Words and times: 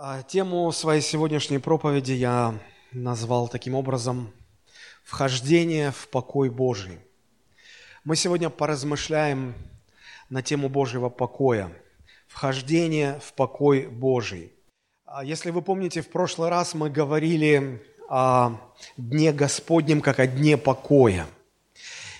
А, 0.00 0.22
Тему 0.22 0.70
своей 0.70 1.02
сегодняшней 1.02 1.58
проповеди 1.58 2.12
я 2.12 2.54
назвал 2.92 3.48
таким 3.48 3.74
образом 3.74 4.32
«Вхождение 5.02 5.90
в 5.90 6.06
покой 6.06 6.50
Божий». 6.50 7.00
Мы 8.04 8.14
сегодня 8.14 8.48
поразмышляем 8.48 9.54
на 10.30 10.40
тему 10.40 10.68
Божьего 10.68 11.08
покоя, 11.08 11.72
вхождение 12.28 13.18
в 13.20 13.32
покой 13.32 13.88
Божий. 13.88 14.52
А 15.04 15.24
Если 15.24 15.50
вы 15.50 15.62
помните, 15.62 16.00
в 16.00 16.10
прошлый 16.10 16.48
раз 16.48 16.74
мы 16.74 16.90
говорили 16.90 17.82
о 18.08 18.52
Дне 18.96 19.32
Господнем 19.32 20.00
как 20.00 20.20
о 20.20 20.28
Дне 20.28 20.56
покоя. 20.56 21.26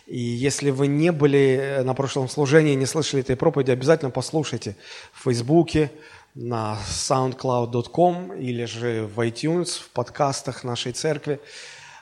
И 0.08 0.18
если 0.18 0.70
вы 0.70 0.88
не 0.88 1.12
были 1.12 1.82
на 1.84 1.95
прошлом 1.95 2.29
служении, 2.29 2.74
не 2.74 2.86
слышали 2.86 3.22
этой 3.22 3.36
проповеди, 3.36 3.70
обязательно 3.70 4.10
послушайте 4.10 4.74
в 5.12 5.22
Фейсбуке, 5.24 5.92
на 6.41 6.79
soundcloud.com 6.89 8.39
или 8.39 8.64
же 8.64 9.07
в 9.07 9.18
iTunes, 9.21 9.81
в 9.81 9.89
подкастах 9.90 10.64
нашей 10.64 10.93
церкви. 10.93 11.40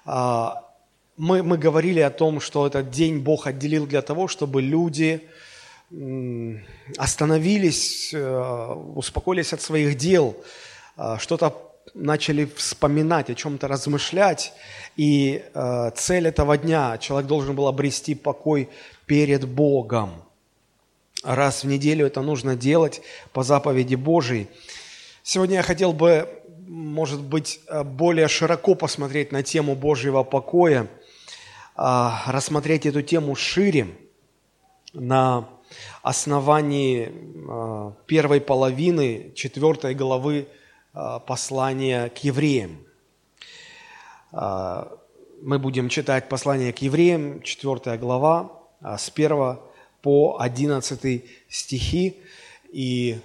А, 0.05 0.62
Мы, 1.16 1.43
мы 1.43 1.56
говорили 1.56 2.01
о 2.01 2.10
том, 2.10 2.41
что 2.41 2.66
этот 2.66 2.91
день 2.91 3.20
Бог 3.20 3.46
отделил 3.46 3.87
для 3.87 4.02
того, 4.02 4.29
чтобы 4.29 4.60
люди 4.60 5.20
остановились, 6.98 8.12
э, 8.12 8.74
успокоились 8.95 9.55
от 9.55 9.62
своих 9.62 9.96
дел, 9.96 10.34
э, 10.98 11.16
что-то 11.18 11.52
начали 11.95 12.45
вспоминать, 12.45 13.30
о 13.30 13.34
чем-то 13.34 13.68
размышлять. 13.68 14.52
И 14.98 15.43
э, 15.55 15.91
цель 15.95 16.27
этого 16.27 16.59
дня, 16.59 16.98
человек 16.98 17.29
должен 17.29 17.55
был 17.57 17.66
обрести 17.66 18.15
покой 18.15 18.68
перед 19.07 19.48
Богом. 19.48 20.10
Раз 21.23 21.65
в 21.65 21.66
неделю 21.66 22.06
это 22.06 22.23
нужно 22.23 22.56
делать 22.56 23.01
по 23.33 23.43
заповеди 23.43 23.95
Божией. 23.95 24.48
Сегодня 25.23 25.57
я 25.57 25.62
хотел 25.62 25.93
бы, 25.93 26.29
может 26.66 27.23
быть, 27.23 27.61
э, 27.69 27.83
более 27.83 28.29
широко 28.29 28.74
посмотреть 28.74 29.33
на 29.33 29.43
тему 29.43 29.74
Божьего 29.74 30.23
покоя, 30.23 30.88
а, 31.79 32.23
рассмотреть 32.29 32.87
эту 32.87 33.02
тему 33.02 33.35
шире 33.35 33.88
на 34.95 35.46
основании 36.02 37.13
а, 37.49 37.93
первой 38.07 38.40
половины 38.40 39.33
четвертой 39.35 39.95
главы 39.95 40.49
а, 40.95 41.18
послания 41.18 42.09
к 42.09 42.18
евреям. 42.18 42.83
Мы 44.33 45.59
будем 45.59 45.88
читать 45.88 46.29
послание 46.29 46.73
к 46.73 46.79
евреям, 46.79 47.40
четвертая 47.43 47.96
глава, 47.96 48.51
с 48.83 49.10
1 49.15 49.59
по 50.07 50.37
11 50.38 51.24
стихи. 51.49 52.16
И 52.71 53.18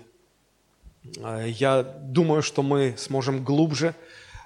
а, 1.22 1.46
я 1.46 1.84
думаю, 1.84 2.42
что 2.42 2.64
мы 2.64 2.96
сможем 2.98 3.44
глубже 3.44 3.94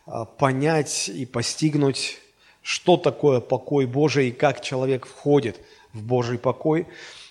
а, 0.05 0.25
понять 0.25 1.07
и 1.07 1.25
постигнуть, 1.25 2.17
что 2.61 2.97
такое 2.97 3.39
покой 3.39 3.85
Божий 3.85 4.27
и 4.27 4.31
как 4.33 4.59
человек 4.61 5.05
входит 5.05 5.61
в 5.93 6.03
Божий 6.03 6.37
покой. 6.37 6.87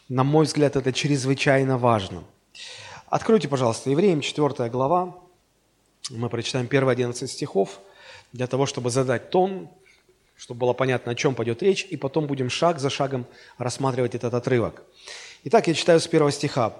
На 0.08 0.24
мой 0.24 0.46
взгляд, 0.46 0.74
это 0.74 0.90
чрезвычайно 0.90 1.76
важно. 1.76 2.24
Откройте, 3.08 3.46
пожалуйста, 3.46 3.90
Евреям 3.90 4.22
4 4.22 4.70
глава. 4.70 5.18
Мы 6.08 6.30
прочитаем 6.30 6.66
первые 6.66 6.92
11 6.92 7.30
стихов 7.30 7.78
для 8.32 8.46
того, 8.46 8.64
чтобы 8.64 8.88
задать 8.88 9.28
тон, 9.28 9.68
чтобы 10.36 10.60
было 10.60 10.72
понятно, 10.72 11.12
о 11.12 11.14
чем 11.14 11.34
пойдет 11.34 11.62
речь, 11.62 11.86
и 11.88 11.96
потом 11.96 12.26
будем 12.26 12.50
шаг 12.50 12.78
за 12.78 12.90
шагом 12.90 13.26
рассматривать 13.58 14.14
этот 14.14 14.34
отрывок. 14.34 14.82
Итак, 15.44 15.68
я 15.68 15.74
читаю 15.74 16.00
с 16.00 16.06
первого 16.06 16.32
стиха. 16.32 16.74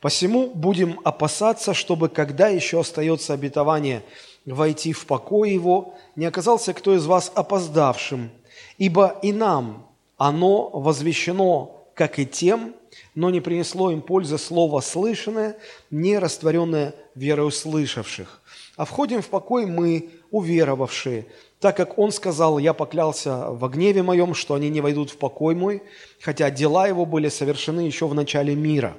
«Посему 0.00 0.50
будем 0.50 0.98
опасаться, 1.04 1.74
чтобы, 1.74 2.08
когда 2.08 2.48
еще 2.48 2.80
остается 2.80 3.34
обетование 3.34 4.02
войти 4.44 4.92
в 4.92 5.06
покой 5.06 5.52
его, 5.52 5.94
не 6.16 6.26
оказался 6.26 6.74
кто 6.74 6.94
из 6.94 7.06
вас 7.06 7.30
опоздавшим, 7.34 8.30
ибо 8.78 9.18
и 9.22 9.32
нам 9.32 9.86
оно 10.16 10.68
возвещено, 10.70 11.86
как 11.94 12.18
и 12.18 12.26
тем, 12.26 12.74
но 13.14 13.30
не 13.30 13.40
принесло 13.40 13.90
им 13.90 14.02
пользы 14.02 14.38
слово 14.38 14.80
слышанное, 14.80 15.56
не 15.90 16.18
растворенное 16.18 16.94
верой 17.14 17.48
услышавших. 17.48 18.40
А 18.76 18.84
входим 18.84 19.22
в 19.22 19.28
покой 19.28 19.66
мы, 19.66 20.10
уверовавшие, 20.30 21.26
так 21.60 21.76
как 21.76 21.98
Он 21.98 22.10
сказал, 22.10 22.58
«Я 22.58 22.72
поклялся 22.72 23.50
во 23.50 23.68
гневе 23.68 24.02
моем, 24.02 24.34
что 24.34 24.54
они 24.54 24.70
не 24.70 24.80
войдут 24.80 25.10
в 25.10 25.18
покой 25.18 25.54
мой, 25.54 25.82
хотя 26.20 26.50
дела 26.50 26.88
его 26.88 27.04
были 27.04 27.28
совершены 27.28 27.80
еще 27.80 28.06
в 28.06 28.14
начале 28.14 28.54
мира». 28.54 28.96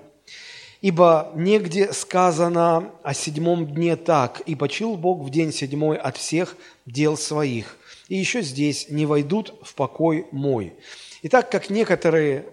Ибо 0.81 1.31
негде 1.35 1.93
сказано 1.93 2.91
о 3.03 3.13
седьмом 3.13 3.67
дне 3.67 3.95
так, 3.95 4.41
«И 4.41 4.55
почил 4.55 4.95
Бог 4.95 5.21
в 5.21 5.29
день 5.29 5.51
седьмой 5.51 5.97
от 5.97 6.17
всех 6.17 6.55
дел 6.85 7.17
своих». 7.17 7.77
И 8.09 8.15
еще 8.15 8.41
здесь 8.41 8.89
«не 8.89 9.05
войдут 9.05 9.53
в 9.63 9.73
покой 9.75 10.27
мой». 10.31 10.73
Итак, 11.23 11.51
как 11.51 11.69
некоторые 11.69 12.45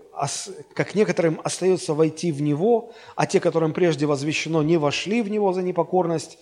как 0.75 0.97
некоторым 0.97 1.41
остается 1.45 1.95
войти 1.95 2.33
в 2.33 2.43
него, 2.43 2.93
а 3.15 3.27
те, 3.27 3.39
которым 3.39 3.73
прежде 3.73 4.05
возвещено, 4.05 4.65
не 4.65 4.77
вошли 4.77 5.23
в 5.23 5.31
него 5.31 5.53
за 5.53 5.63
непокорность, 5.63 6.39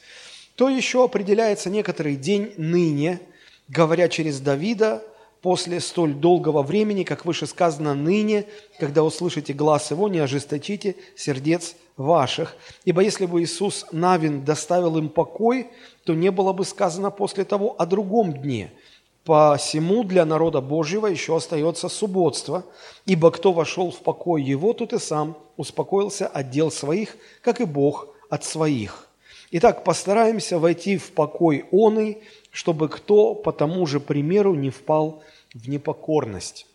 то 0.54 0.70
еще 0.70 1.04
определяется 1.04 1.68
некоторый 1.68 2.16
день 2.16 2.54
ныне, 2.56 3.20
говоря 3.68 4.08
через 4.08 4.40
Давида, 4.40 5.02
после 5.42 5.80
столь 5.80 6.14
долгого 6.14 6.62
времени, 6.62 7.04
как 7.04 7.24
выше 7.24 7.46
сказано, 7.46 7.94
ныне, 7.94 8.46
когда 8.80 9.02
услышите 9.04 9.52
глаз 9.52 9.90
его, 9.90 10.08
не 10.08 10.18
ожесточите 10.18 10.96
сердец 11.14 11.76
ваших. 11.96 12.56
Ибо 12.84 13.02
если 13.02 13.26
бы 13.26 13.42
Иисус 13.42 13.86
Навин 13.92 14.44
доставил 14.44 14.96
им 14.96 15.08
покой, 15.08 15.68
то 16.04 16.14
не 16.14 16.30
было 16.30 16.52
бы 16.52 16.64
сказано 16.64 17.10
после 17.10 17.44
того 17.44 17.74
о 17.78 17.86
другом 17.86 18.32
дне– 18.32 18.72
Посему 19.26 20.04
для 20.04 20.24
народа 20.24 20.60
Божьего 20.60 21.08
еще 21.08 21.36
остается 21.36 21.88
субботство, 21.88 22.64
ибо 23.06 23.32
кто 23.32 23.52
вошел 23.52 23.90
в 23.90 23.98
покой 23.98 24.40
его, 24.40 24.72
тот 24.72 24.92
и 24.92 25.00
сам 25.00 25.36
успокоился 25.56 26.28
от 26.28 26.50
дел 26.50 26.70
своих, 26.70 27.16
как 27.42 27.60
и 27.60 27.64
Бог 27.64 28.06
от 28.30 28.44
своих. 28.44 29.08
Итак, 29.50 29.82
постараемся 29.82 30.60
войти 30.60 30.96
в 30.96 31.10
покой 31.10 31.64
оный, 31.72 32.18
чтобы 32.56 32.88
кто 32.88 33.34
по 33.34 33.52
тому 33.52 33.86
же 33.86 34.00
примеру 34.00 34.54
не 34.54 34.70
впал 34.70 35.22
в 35.52 35.68
непокорность. 35.68 36.66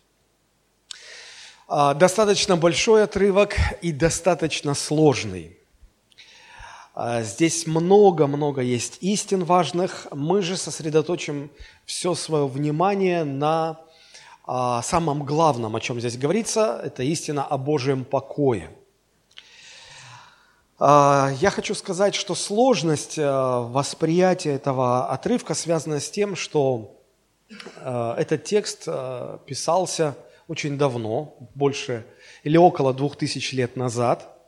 А, 1.66 1.94
достаточно 1.94 2.56
большой 2.56 3.02
отрывок 3.02 3.56
и 3.80 3.90
достаточно 3.90 4.74
сложный. 4.74 5.58
А, 6.94 7.22
здесь 7.22 7.66
много-много 7.66 8.60
есть 8.62 8.98
истин 9.00 9.42
важных. 9.42 10.06
Мы 10.12 10.40
же 10.42 10.56
сосредоточим 10.56 11.50
все 11.84 12.14
свое 12.14 12.46
внимание 12.46 13.24
на 13.24 13.80
а, 14.44 14.82
самом 14.82 15.24
главном, 15.24 15.74
о 15.74 15.80
чем 15.80 15.98
здесь 15.98 16.16
говорится. 16.16 16.80
Это 16.84 17.02
истина 17.02 17.44
о 17.44 17.58
Божьем 17.58 18.04
покое. 18.04 18.70
А, 20.84 21.30
я 21.40 21.50
хочу 21.50 21.74
сказать, 21.76 22.16
что 22.16 22.34
сложность 22.34 23.16
восприятия 23.16 24.54
этого 24.54 25.08
отрывка 25.10 25.54
связана 25.54 26.00
с 26.00 26.10
тем, 26.10 26.34
что 26.34 26.98
этот 27.84 28.42
текст 28.42 28.88
писался 29.46 30.16
очень 30.48 30.76
давно, 30.76 31.36
больше 31.54 32.04
или 32.42 32.56
около 32.56 32.92
двух 32.92 33.16
тысяч 33.16 33.52
лет 33.52 33.76
назад– 33.76 34.28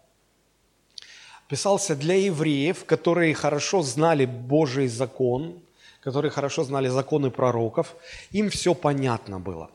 писался 1.48 1.94
для 1.94 2.14
евреев, 2.16 2.84
которые 2.84 3.34
хорошо 3.34 3.82
знали 3.82 4.24
Божий 4.24 4.88
закон, 4.88 5.60
которые 6.00 6.30
хорошо 6.30 6.64
знали 6.64 6.88
законы 6.88 7.30
пророков, 7.30 7.94
им 8.30 8.50
все 8.50 8.74
понятно 8.74 9.38
было. 9.38 9.70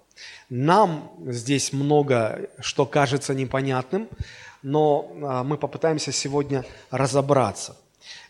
Нам 0.49 1.11
здесь 1.25 1.71
много, 1.71 2.49
что 2.59 2.85
кажется 2.85 3.33
непонятным, 3.33 4.09
но 4.61 5.11
а, 5.21 5.43
мы 5.43 5.57
попытаемся 5.57 6.11
сегодня 6.11 6.65
разобраться. 6.91 7.77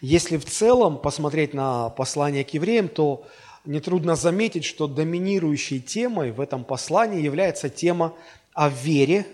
Если 0.01 0.37
в 0.37 0.45
целом 0.45 0.97
посмотреть 0.97 1.53
на 1.53 1.89
послание 1.89 2.43
к 2.43 2.49
евреям, 2.53 2.87
то 2.87 3.25
нетрудно 3.65 4.15
заметить, 4.15 4.65
что 4.65 4.87
доминирующей 4.87 5.79
темой 5.79 6.31
в 6.31 6.41
этом 6.41 6.63
послании 6.63 7.21
является 7.21 7.69
тема 7.69 8.13
о 8.53 8.69
вере 8.69 9.25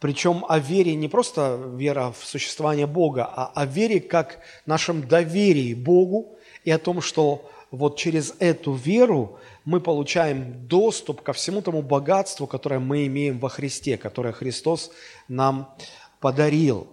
причем 0.00 0.44
о 0.48 0.58
вере 0.58 0.94
не 0.94 1.08
просто 1.08 1.60
вера 1.74 2.12
в 2.12 2.24
существование 2.24 2.86
Бога, 2.86 3.24
а 3.24 3.50
о 3.54 3.66
вере 3.66 4.00
как 4.00 4.38
нашем 4.64 5.06
доверии 5.06 5.74
Богу 5.74 6.38
и 6.64 6.70
о 6.70 6.78
том, 6.78 7.00
что 7.00 7.50
вот 7.70 7.98
через 7.98 8.34
эту 8.38 8.72
веру 8.72 9.38
мы 9.64 9.80
получаем 9.80 10.66
доступ 10.68 11.22
ко 11.22 11.32
всему 11.32 11.62
тому 11.62 11.82
богатству, 11.82 12.46
которое 12.46 12.78
мы 12.78 13.06
имеем 13.06 13.38
во 13.38 13.48
Христе, 13.48 13.98
которое 13.98 14.32
Христос 14.32 14.90
нам 15.26 15.74
подарил. 16.20 16.88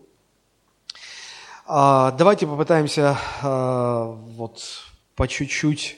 А, 1.67 2.11
давайте 2.11 2.45
попытаемся 2.45 3.17
а, 3.41 4.11
вот 4.11 4.61
по 5.15 5.27
чуть-чуть 5.27 5.97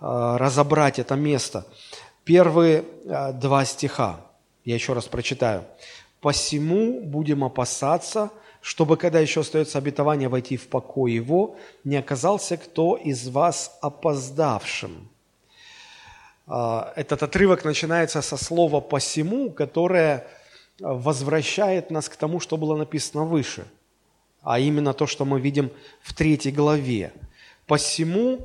а, 0.00 0.38
разобрать 0.38 0.98
это 0.98 1.14
место. 1.14 1.66
Первые 2.24 2.84
два 3.34 3.64
стиха. 3.64 4.20
Я 4.64 4.74
еще 4.74 4.94
раз 4.94 5.04
прочитаю. 5.04 5.64
Посему 6.20 7.02
будем 7.02 7.44
опасаться, 7.44 8.30
чтобы, 8.62 8.96
когда 8.96 9.20
еще 9.20 9.40
остается 9.40 9.76
обетование 9.76 10.30
войти 10.30 10.56
в 10.56 10.68
покой 10.68 11.12
его, 11.12 11.56
не 11.84 11.96
оказался 11.96 12.56
кто 12.56 12.96
из 12.96 13.28
вас 13.28 13.76
опоздавшим». 13.82 15.10
Этот 16.46 17.22
отрывок 17.22 17.64
начинается 17.64 18.22
со 18.22 18.38
слова 18.38 18.80
«посему», 18.80 19.50
которое 19.50 20.26
возвращает 20.80 21.90
нас 21.90 22.08
к 22.08 22.16
тому, 22.16 22.40
что 22.40 22.56
было 22.56 22.76
написано 22.76 23.24
выше, 23.24 23.66
а 24.42 24.58
именно 24.58 24.92
то, 24.92 25.06
что 25.06 25.24
мы 25.24 25.40
видим 25.40 25.70
в 26.02 26.14
третьей 26.14 26.52
главе. 26.52 27.12
«Посему», 27.66 28.40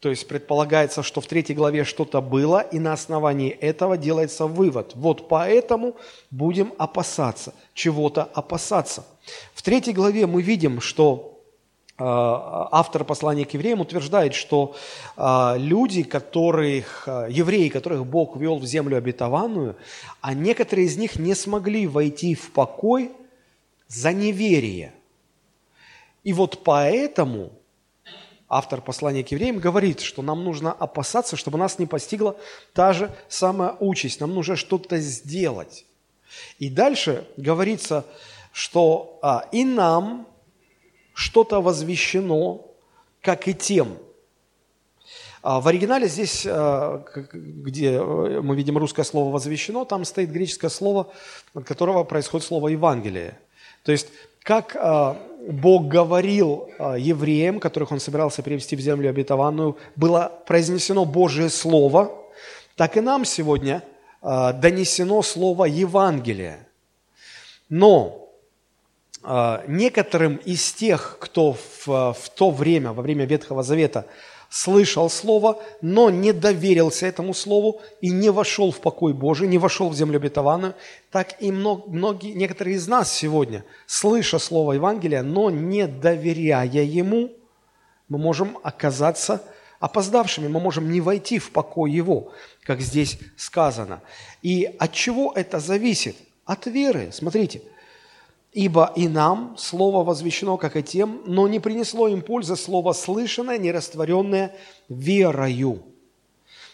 то 0.00 0.08
есть 0.08 0.26
предполагается, 0.28 1.02
что 1.02 1.20
в 1.20 1.26
третьей 1.26 1.54
главе 1.54 1.84
что-то 1.84 2.20
было, 2.22 2.60
и 2.60 2.78
на 2.78 2.92
основании 2.92 3.50
этого 3.50 3.98
делается 3.98 4.46
вывод. 4.46 4.92
Вот 4.94 5.28
поэтому 5.28 5.96
будем 6.30 6.72
опасаться, 6.78 7.52
чего-то 7.74 8.24
опасаться. 8.24 9.04
В 9.52 9.62
третьей 9.62 9.92
главе 9.92 10.26
мы 10.26 10.40
видим, 10.40 10.80
что 10.80 11.29
автор 12.02 13.04
послания 13.04 13.44
к 13.44 13.54
евреям 13.54 13.80
утверждает, 13.80 14.34
что 14.34 14.74
э, 15.16 15.54
люди, 15.58 16.02
которых, 16.02 17.04
э, 17.06 17.28
евреи, 17.30 17.68
которых 17.68 18.06
Бог 18.06 18.36
ввел 18.36 18.58
в 18.58 18.64
землю 18.64 18.96
обетованную, 18.96 19.76
а 20.20 20.34
некоторые 20.34 20.86
из 20.86 20.96
них 20.96 21.16
не 21.16 21.34
смогли 21.34 21.86
войти 21.86 22.34
в 22.34 22.52
покой 22.52 23.10
за 23.88 24.12
неверие. 24.12 24.94
И 26.24 26.32
вот 26.32 26.62
поэтому 26.64 27.50
автор 28.48 28.80
послания 28.80 29.24
к 29.24 29.30
евреям 29.30 29.58
говорит, 29.58 30.00
что 30.00 30.22
нам 30.22 30.44
нужно 30.44 30.72
опасаться, 30.72 31.36
чтобы 31.36 31.58
нас 31.58 31.78
не 31.78 31.86
постигла 31.86 32.36
та 32.74 32.92
же 32.92 33.10
самая 33.28 33.76
участь. 33.78 34.20
Нам 34.20 34.34
нужно 34.34 34.56
что-то 34.56 34.98
сделать. 34.98 35.86
И 36.58 36.68
дальше 36.68 37.26
говорится, 37.36 38.04
что 38.52 39.18
а, 39.22 39.48
и 39.52 39.64
нам, 39.64 40.26
что-то 41.20 41.60
возвещено, 41.60 42.66
как 43.20 43.46
и 43.46 43.52
тем. 43.52 43.98
А 45.42 45.60
в 45.60 45.68
оригинале 45.68 46.08
здесь, 46.08 46.46
э, 46.46 47.02
где 47.34 47.92
э, 47.92 48.40
мы 48.40 48.56
видим 48.56 48.78
русское 48.78 49.04
слово 49.04 49.30
«возвещено», 49.30 49.84
там 49.84 50.06
стоит 50.06 50.30
греческое 50.30 50.70
слово, 50.70 51.12
от 51.54 51.64
которого 51.64 52.04
происходит 52.04 52.46
слово 52.46 52.68
«Евангелие». 52.68 53.38
То 53.84 53.92
есть, 53.92 54.08
как 54.42 54.74
э, 54.74 55.14
Бог 55.46 55.88
говорил 55.88 56.70
евреям, 56.78 57.60
которых 57.60 57.92
Он 57.92 58.00
собирался 58.00 58.42
перевести 58.42 58.74
в 58.74 58.80
землю 58.80 59.10
обетованную, 59.10 59.76
было 59.96 60.32
произнесено 60.46 61.04
Божье 61.04 61.50
Слово, 61.50 62.10
так 62.76 62.96
и 62.96 63.00
нам 63.00 63.26
сегодня 63.26 63.82
донесено 64.22 65.22
слово 65.22 65.64
Евангелие. 65.64 66.66
Но 67.70 68.19
а, 68.19 68.19
некоторым 69.22 70.36
из 70.36 70.72
тех, 70.72 71.18
кто 71.20 71.52
в, 71.52 71.86
в 71.86 72.30
то 72.34 72.50
время, 72.50 72.92
во 72.92 73.02
время 73.02 73.26
Ветхого 73.26 73.62
Завета, 73.62 74.06
слышал 74.48 75.08
Слово, 75.08 75.62
но 75.80 76.10
не 76.10 76.32
доверился 76.32 77.06
этому 77.06 77.34
Слову 77.34 77.80
и 78.00 78.10
не 78.10 78.30
вошел 78.30 78.72
в 78.72 78.80
покой 78.80 79.12
Божий, 79.12 79.46
не 79.46 79.58
вошел 79.58 79.88
в 79.88 79.94
землю 79.94 80.16
обетованную, 80.16 80.74
так 81.10 81.40
и 81.40 81.52
многие, 81.52 82.32
некоторые 82.32 82.76
из 82.76 82.88
нас 82.88 83.12
сегодня, 83.12 83.64
слыша 83.86 84.38
Слово 84.38 84.72
Евангелия, 84.72 85.22
но 85.22 85.50
не 85.50 85.86
доверяя 85.86 86.64
Ему, 86.82 87.30
мы 88.08 88.18
можем 88.18 88.58
оказаться 88.62 89.42
опоздавшими, 89.78 90.48
мы 90.48 90.60
можем 90.60 90.90
не 90.90 91.00
войти 91.00 91.38
в 91.38 91.52
покой 91.52 91.92
Его, 91.92 92.32
как 92.64 92.80
здесь 92.80 93.18
сказано. 93.36 94.00
И 94.42 94.64
от 94.78 94.92
чего 94.92 95.32
это 95.34 95.60
зависит? 95.60 96.16
От 96.44 96.66
веры. 96.66 97.10
Смотрите– 97.12 97.62
Ибо 98.52 98.92
и 98.96 99.06
нам 99.06 99.56
слово 99.56 100.02
возвещено, 100.02 100.56
как 100.56 100.76
и 100.76 100.82
тем, 100.82 101.22
но 101.24 101.46
не 101.46 101.60
принесло 101.60 102.08
им 102.08 102.20
пользы 102.20 102.56
слово 102.56 102.92
слышанное, 102.92 103.58
нерастворенное 103.58 104.56
верою. 104.88 105.82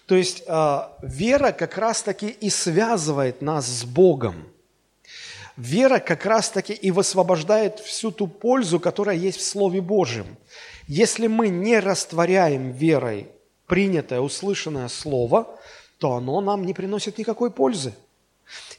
То 0.07 0.15
есть 0.15 0.45
э, 0.47 0.79
вера 1.03 1.53
как 1.53 1.77
раз-таки 1.77 2.29
и 2.29 2.49
связывает 2.49 3.43
нас 3.43 3.67
с 3.67 3.85
Богом. 3.85 4.47
Вера 5.57 5.99
как 5.99 6.25
раз-таки 6.25 6.73
и 6.73 6.91
высвобождает 6.91 7.81
всю 7.81 8.11
ту 8.11 8.27
пользу, 8.27 8.79
которая 8.79 9.17
есть 9.17 9.39
в 9.39 9.45
Слове 9.45 9.81
Божьем. 9.81 10.27
Если 10.87 11.27
мы 11.27 11.49
не 11.49 11.79
растворяем 11.79 12.73
верой 12.73 13.29
принятое, 13.67 14.21
услышанное 14.21 14.89
Слово, 14.89 15.59
то 15.99 16.13
оно 16.13 16.41
нам 16.41 16.65
не 16.65 16.73
приносит 16.73 17.19
никакой 17.19 17.51
пользы. 17.51 17.95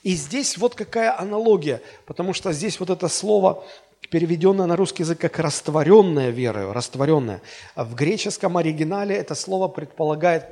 И 0.07 0.15
здесь 0.15 0.57
вот 0.57 0.74
какая 0.74 1.19
аналогия, 1.19 1.81
потому 2.06 2.31
что 2.31 2.54
здесь 2.54 2.80
вот 2.80 2.89
это 2.89 3.09
слово, 3.09 3.65
переведенное 4.09 4.65
на 4.65 4.77
русский 4.77 5.04
язык 5.04 5.19
как 5.19 5.38
растворенная 5.38 6.30
верою, 6.30 6.71
растворенная. 6.71 7.42
А 7.75 7.83
в 7.83 7.94
греческом 7.94 8.56
оригинале 8.56 9.18
это 9.18 9.36
слово 9.36 9.68
предполагает 9.68 10.45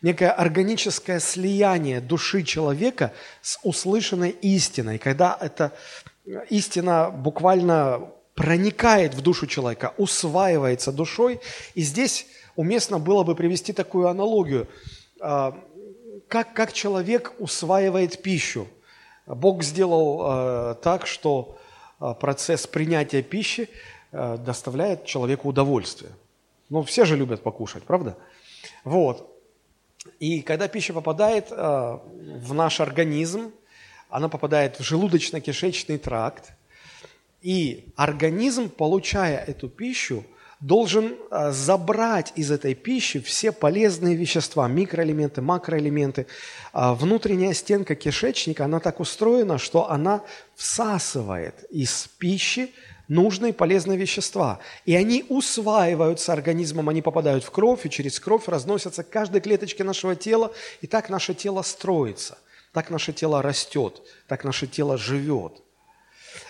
некое 0.00 0.30
органическое 0.30 1.18
слияние 1.18 2.00
души 2.00 2.44
человека 2.44 3.12
с 3.42 3.58
услышанной 3.64 4.30
истиной, 4.30 4.98
когда 4.98 5.36
эта 5.40 5.72
истина 6.48 7.10
буквально 7.10 8.12
проникает 8.36 9.14
в 9.14 9.22
душу 9.22 9.48
человека, 9.48 9.92
усваивается 9.96 10.92
душой. 10.92 11.40
И 11.74 11.82
здесь 11.82 12.28
уместно 12.54 13.00
было 13.00 13.24
бы 13.24 13.34
привести 13.34 13.72
такую 13.72 14.06
аналогию 14.06 14.68
а,– 15.18 15.58
как, 16.30 16.54
как 16.54 16.72
человек 16.72 17.32
усваивает 17.40 18.22
пищу. 18.22 18.68
Бог 19.34 19.62
сделал 19.62 20.22
э, 20.22 20.74
так, 20.82 21.06
что 21.06 21.56
э, 22.00 22.14
процесс 22.18 22.66
принятия 22.66 23.22
пищи 23.22 23.68
э, 24.10 24.38
доставляет 24.38 25.04
человеку 25.04 25.48
удовольствие. 25.48 26.10
Ну, 26.68 26.82
все 26.82 27.04
же 27.04 27.16
любят 27.16 27.42
покушать, 27.42 27.84
правда? 27.84 28.16
Вот. 28.84 29.26
И 30.18 30.42
когда 30.42 30.66
пища 30.68 30.92
попадает 30.92 31.50
в 31.50 32.54
наш 32.54 32.80
организм, 32.80 33.52
она 34.08 34.28
попадает 34.28 34.78
в 34.78 34.82
желудочно-кишечный 34.82 35.98
тракт, 35.98 36.52
и 37.42 37.92
организм, 37.96 38.70
получая 38.70 39.38
эту 39.38 39.68
пищу, 39.68 40.24
должен 40.60 41.16
а, 41.30 41.52
забрать 41.52 42.32
из 42.36 42.50
этой 42.50 42.74
пищи 42.74 43.20
все 43.20 43.50
полезные 43.50 44.14
вещества, 44.14 44.68
микроэлементы, 44.68 45.40
макроэлементы. 45.40 46.26
А, 46.72 46.94
внутренняя 46.94 47.54
стенка 47.54 47.94
кишечника, 47.94 48.66
она 48.66 48.78
так 48.80 49.00
устроена, 49.00 49.58
что 49.58 49.90
она 49.90 50.22
всасывает 50.56 51.64
из 51.70 52.08
пищи 52.18 52.70
нужные 53.08 53.52
полезные 53.52 53.98
вещества. 53.98 54.60
И 54.84 54.94
они 54.94 55.24
усваиваются 55.28 56.32
организмом, 56.32 56.90
они 56.90 57.00
попадают 57.02 57.42
в 57.42 57.50
кровь, 57.50 57.86
и 57.86 57.90
через 57.90 58.20
кровь 58.20 58.46
разносятся 58.46 59.02
к 59.02 59.10
каждой 59.10 59.40
клеточке 59.40 59.82
нашего 59.82 60.14
тела, 60.14 60.52
и 60.82 60.86
так 60.86 61.08
наше 61.08 61.34
тело 61.34 61.62
строится, 61.62 62.38
так 62.72 62.90
наше 62.90 63.12
тело 63.12 63.42
растет, 63.42 64.02
так 64.28 64.44
наше 64.44 64.66
тело 64.66 64.98
живет– 64.98 65.62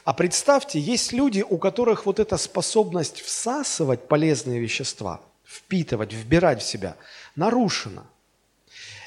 а 0.05 0.13
представьте, 0.13 0.79
есть 0.79 1.13
люди, 1.13 1.45
у 1.49 1.59
которых 1.59 2.07
вот 2.07 2.21
эта 2.21 2.37
способность 2.37 3.21
всасывать 3.21 4.09
полезные 4.09 4.61
вещества, 4.61 5.21
впитывать, 5.45 6.13
вбирать 6.13 6.63
в 6.63 6.67
себя, 6.67 6.97
нарушена. 7.37 8.07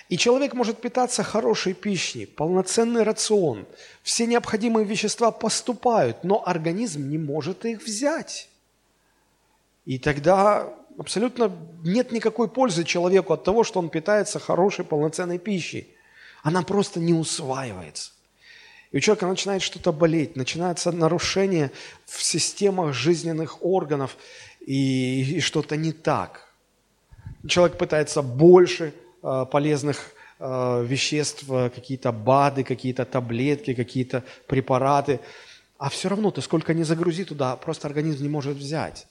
И 0.10 0.18
человек 0.18 0.54
может 0.54 0.82
питаться 0.82 1.24
хорошей 1.24 1.74
пищей, 1.74 2.26
полноценный 2.26 3.04
рацион, 3.04 3.66
все 4.04 4.28
необходимые 4.28 4.86
вещества 4.86 5.32
поступают, 5.32 6.24
но 6.24 6.44
организм 6.46 7.10
не 7.10 7.18
может 7.18 7.66
их 7.66 7.82
взять. 7.82 8.50
И 9.86 9.98
тогда 9.98 10.74
абсолютно 10.98 11.52
нет 11.84 12.12
никакой 12.12 12.48
пользы 12.48 12.84
человеку 12.84 13.34
от 13.34 13.44
того, 13.44 13.64
что 13.64 13.80
он 13.80 13.90
питается 13.90 14.40
хорошей 14.40 14.86
полноценной 14.86 15.40
пищей. 15.40 15.88
Она 16.44 16.62
просто 16.62 17.00
не 17.00 17.14
усваивается. 17.14 18.12
И 18.94 18.98
у 18.98 19.00
человека 19.00 19.26
начинает 19.26 19.64
что-то 19.64 19.92
болеть, 19.92 20.36
начинается 20.36 20.92
нарушение 20.92 21.72
в 22.06 22.24
системах 22.24 22.94
жизненных 22.94 23.66
органов, 23.66 24.16
и, 24.62 25.38
и 25.38 25.40
что-то 25.40 25.76
не 25.76 25.92
так. 25.92 26.54
Человек 27.48 27.78
пытается 27.78 28.22
больше 28.22 28.94
э, 29.24 29.46
полезных 29.52 29.98
э, 30.40 30.86
веществ, 30.88 31.44
э, 31.50 31.72
какие-то 31.72 32.12
БАДы, 32.12 32.64
какие-то 32.64 33.04
таблетки, 33.06 33.74
какие-то 33.74 34.24
препараты, 34.48 35.20
а 35.84 35.90
все 35.90 36.08
равно 36.08 36.32
ты 36.32 36.42
сколько 36.42 36.74
не 36.74 36.86
загрузи 36.86 37.26
туда, 37.26 37.58
просто 37.58 37.90
организм 37.90 38.24
не 38.24 38.30
может 38.30 38.56
взять. 38.56 39.06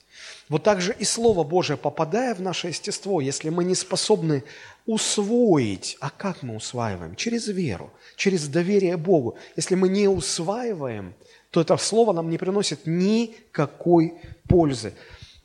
Вот 0.49 0.63
так 0.63 0.81
же 0.81 0.97
и 0.99 1.05
Слово 1.05 1.45
Божие, 1.45 1.77
попадая 1.77 2.35
в 2.35 2.41
наше 2.41 2.69
естество, 2.69 3.21
если 3.21 3.51
мы 3.51 3.63
не 3.63 3.75
способны 3.75 4.43
усвоить, 4.87 5.99
а 6.01 6.09
как 6.09 6.43
мы 6.43 6.57
усваиваем? 6.57 7.15
Через 7.15 7.47
веру, 7.49 7.91
через 8.17 8.49
доверие 8.49 8.97
Богу. 8.97 9.37
Если 9.55 9.75
мы 9.75 9.91
не 9.91 10.09
усваиваем, 10.09 11.13
то 11.51 11.61
это 11.61 11.77
Слово 11.77 12.15
нам 12.15 12.31
не 12.31 12.39
приносит 12.39 12.87
никакой 12.87 14.15
пользы. 14.49 14.95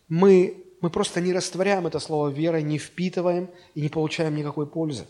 Мы, 0.07 0.63
мы 0.79 0.89
просто 0.89 1.19
не 1.19 1.33
растворяем 1.33 1.87
это 1.87 1.99
Слово 1.99 2.29
верой, 2.29 2.63
не 2.63 2.77
впитываем 2.77 3.49
и 3.75 3.81
не 3.81 3.89
получаем 3.89 4.33
никакой 4.33 4.65
пользы. 4.65 5.05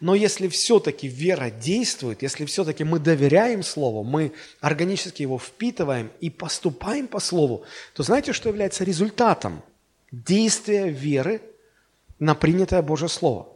Но 0.00 0.14
если 0.14 0.48
все-таки 0.48 1.08
вера 1.08 1.50
действует, 1.50 2.22
если 2.22 2.46
все-таки 2.46 2.84
мы 2.84 2.98
доверяем 2.98 3.62
Слову, 3.62 4.02
мы 4.02 4.32
органически 4.60 5.22
его 5.22 5.38
впитываем 5.38 6.10
и 6.20 6.30
поступаем 6.30 7.06
по 7.06 7.20
Слову, 7.20 7.64
то 7.94 8.02
знаете, 8.02 8.32
что 8.32 8.48
является 8.48 8.82
результатом 8.82 9.62
действия 10.10 10.88
веры 10.88 11.42
на 12.18 12.34
принятое 12.34 12.80
Божье 12.80 13.08
Слово? 13.08 13.48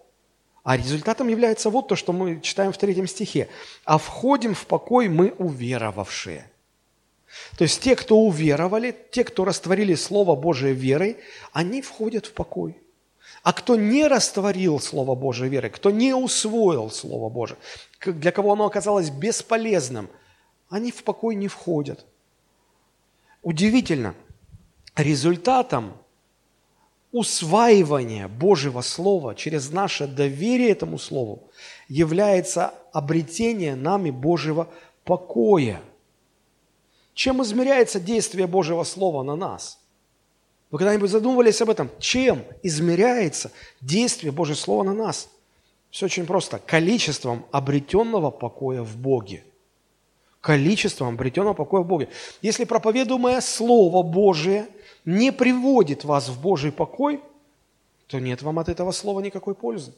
А 0.65 0.77
результатом 0.77 1.29
является 1.29 1.71
вот 1.71 1.89
то, 1.89 1.97
что 1.97 2.13
мы 2.13 2.41
читаем 2.41 2.73
в 2.73 2.79
третьем 2.79 3.07
стихе. 3.07 3.49
«А 3.85 3.99
входим 3.99 4.55
в 4.55 4.67
покой 4.67 5.09
мы 5.09 5.35
уверовавшие». 5.39 6.51
То 7.57 7.65
есть 7.65 7.83
те, 7.83 7.97
кто 7.97 8.19
уверовали, 8.19 8.97
те, 9.11 9.25
кто 9.25 9.45
растворили 9.45 9.95
Слово 9.95 10.37
Божие 10.37 10.73
верой, 10.73 11.17
они 11.53 11.83
входят 11.83 12.27
в 12.27 12.33
покой. 12.33 12.77
А 13.45 13.53
кто 13.53 13.77
не 13.77 14.09
растворил 14.09 14.81
Слово 14.81 15.15
Божие 15.15 15.51
верой, 15.51 15.69
кто 15.69 15.91
не 15.91 16.15
усвоил 16.15 16.91
Слово 16.91 17.29
Божие, 17.29 17.59
для 18.03 18.33
кого 18.33 18.55
оно 18.55 18.65
оказалось 18.65 19.11
бесполезным, 19.11 20.09
они 20.71 20.91
в 20.91 21.05
покой 21.05 21.35
не 21.35 21.47
входят. 21.47 22.07
Удивительно, 23.43 24.15
результатом 24.97 25.93
усваивания 27.13 28.29
Божьего 28.29 28.81
Слова 28.81 29.35
через 29.35 29.71
наше 29.71 30.07
доверие 30.07 30.71
этому 30.71 30.97
Слову 30.97 31.51
является 31.87 32.73
обретение 32.95 33.75
нами 33.77 34.11
Божьего 34.11 34.71
покоя. 35.05 35.83
Чем 37.13 37.43
измеряется 37.43 38.01
действие 38.01 38.47
Божьего 38.47 38.85
Слова 38.85 39.23
на 39.23 39.37
нас– 39.37 39.81
вы 40.71 40.79
когда-нибудь 40.79 41.11
задумывались 41.11 41.61
об 41.61 41.71
этом? 41.71 41.91
Чем 41.99 42.43
измеряется 42.63 43.53
действие 43.81 44.33
Божьего 44.33 44.57
Слова 44.57 44.83
на 44.83 44.95
нас? 44.95 45.29
Все 45.91 46.07
очень 46.07 46.27
просто. 46.27 46.59
Количеством 46.59 47.47
обретенного 47.53 48.31
покоя 48.31 48.83
в 48.83 48.97
Боге. 48.97 49.45
Количеством 50.41 51.15
обретенного 51.15 51.55
покоя 51.55 51.83
в 51.83 51.87
Боге. 51.87 52.09
Если 52.43 52.65
проповедуемое 52.65 53.41
Слово 53.41 54.03
Божие 54.03 54.67
не 55.05 55.33
приводит 55.33 56.05
вас 56.05 56.29
в 56.29 56.41
Божий 56.41 56.73
покой, 56.73 57.21
то 58.09 58.19
нет 58.19 58.43
вам 58.43 58.59
от 58.59 58.69
этого 58.69 58.91
слова 58.91 59.21
никакой 59.21 59.55
пользы. 59.55 59.93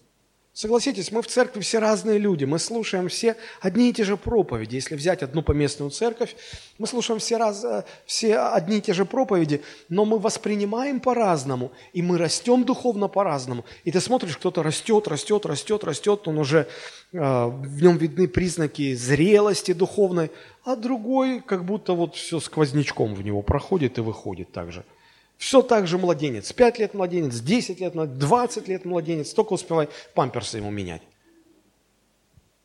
Согласитесь, 0.56 1.12
мы 1.12 1.20
в 1.20 1.26
церкви 1.26 1.60
все 1.60 1.80
разные 1.80 2.18
люди, 2.18 2.46
мы 2.46 2.58
слушаем 2.58 3.08
все 3.08 3.36
одни 3.60 3.90
и 3.90 3.92
те 3.92 4.04
же 4.04 4.16
проповеди. 4.16 4.76
Если 4.76 4.94
взять 4.94 5.22
одну 5.22 5.42
поместную 5.42 5.90
церковь, 5.90 6.34
мы 6.78 6.86
слушаем 6.86 7.20
все, 7.20 7.36
раз, 7.36 7.62
э, 7.62 7.84
все 8.06 8.38
одни 8.38 8.78
и 8.78 8.80
те 8.80 8.94
же 8.94 9.04
проповеди, 9.04 9.60
но 9.90 10.06
мы 10.06 10.18
воспринимаем 10.18 11.00
по-разному, 11.00 11.72
и 11.92 12.00
мы 12.00 12.16
растем 12.16 12.64
духовно 12.64 13.06
по-разному. 13.06 13.66
И 13.84 13.92
ты 13.92 14.00
смотришь, 14.00 14.38
кто-то 14.38 14.62
растет, 14.62 15.08
растет, 15.08 15.44
растет, 15.44 15.84
растет, 15.84 16.26
он 16.26 16.38
уже, 16.38 16.66
э, 17.12 17.18
в 17.18 17.82
нем 17.82 17.98
видны 17.98 18.26
признаки 18.26 18.94
зрелости 18.94 19.74
духовной, 19.74 20.30
а 20.64 20.74
другой 20.74 21.42
как 21.42 21.66
будто 21.66 21.92
вот 21.92 22.14
все 22.14 22.40
сквознячком 22.40 23.14
в 23.14 23.22
него 23.22 23.42
проходит 23.42 23.98
и 23.98 24.00
выходит 24.00 24.52
также– 24.52 24.86
все 25.38 25.62
так 25.62 25.86
же 25.86 25.98
младенец. 25.98 26.52
5 26.52 26.78
лет 26.78 26.94
младенец, 26.94 27.40
10 27.40 27.80
лет 27.80 27.94
младенец, 27.94 28.18
20 28.18 28.68
лет 28.68 28.84
младенец. 28.84 29.32
Только 29.32 29.52
успевай 29.52 29.88
памперсы 30.14 30.58
ему 30.58 30.70
менять. 30.70 31.02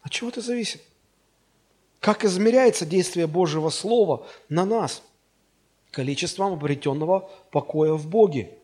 От 0.02 0.12
чего 0.12 0.30
это 0.30 0.42
зависит? 0.42 0.82
Как 2.00 2.26
измеряется 2.26 2.86
действие 2.86 3.28
Божьего 3.28 3.70
Слова 3.70 4.26
на 4.50 4.66
нас? 4.66 5.04
Количеством 5.92 6.54
обретенного 6.54 7.30
покоя 7.52 7.94
в 7.94 8.08
Боге. 8.08 8.58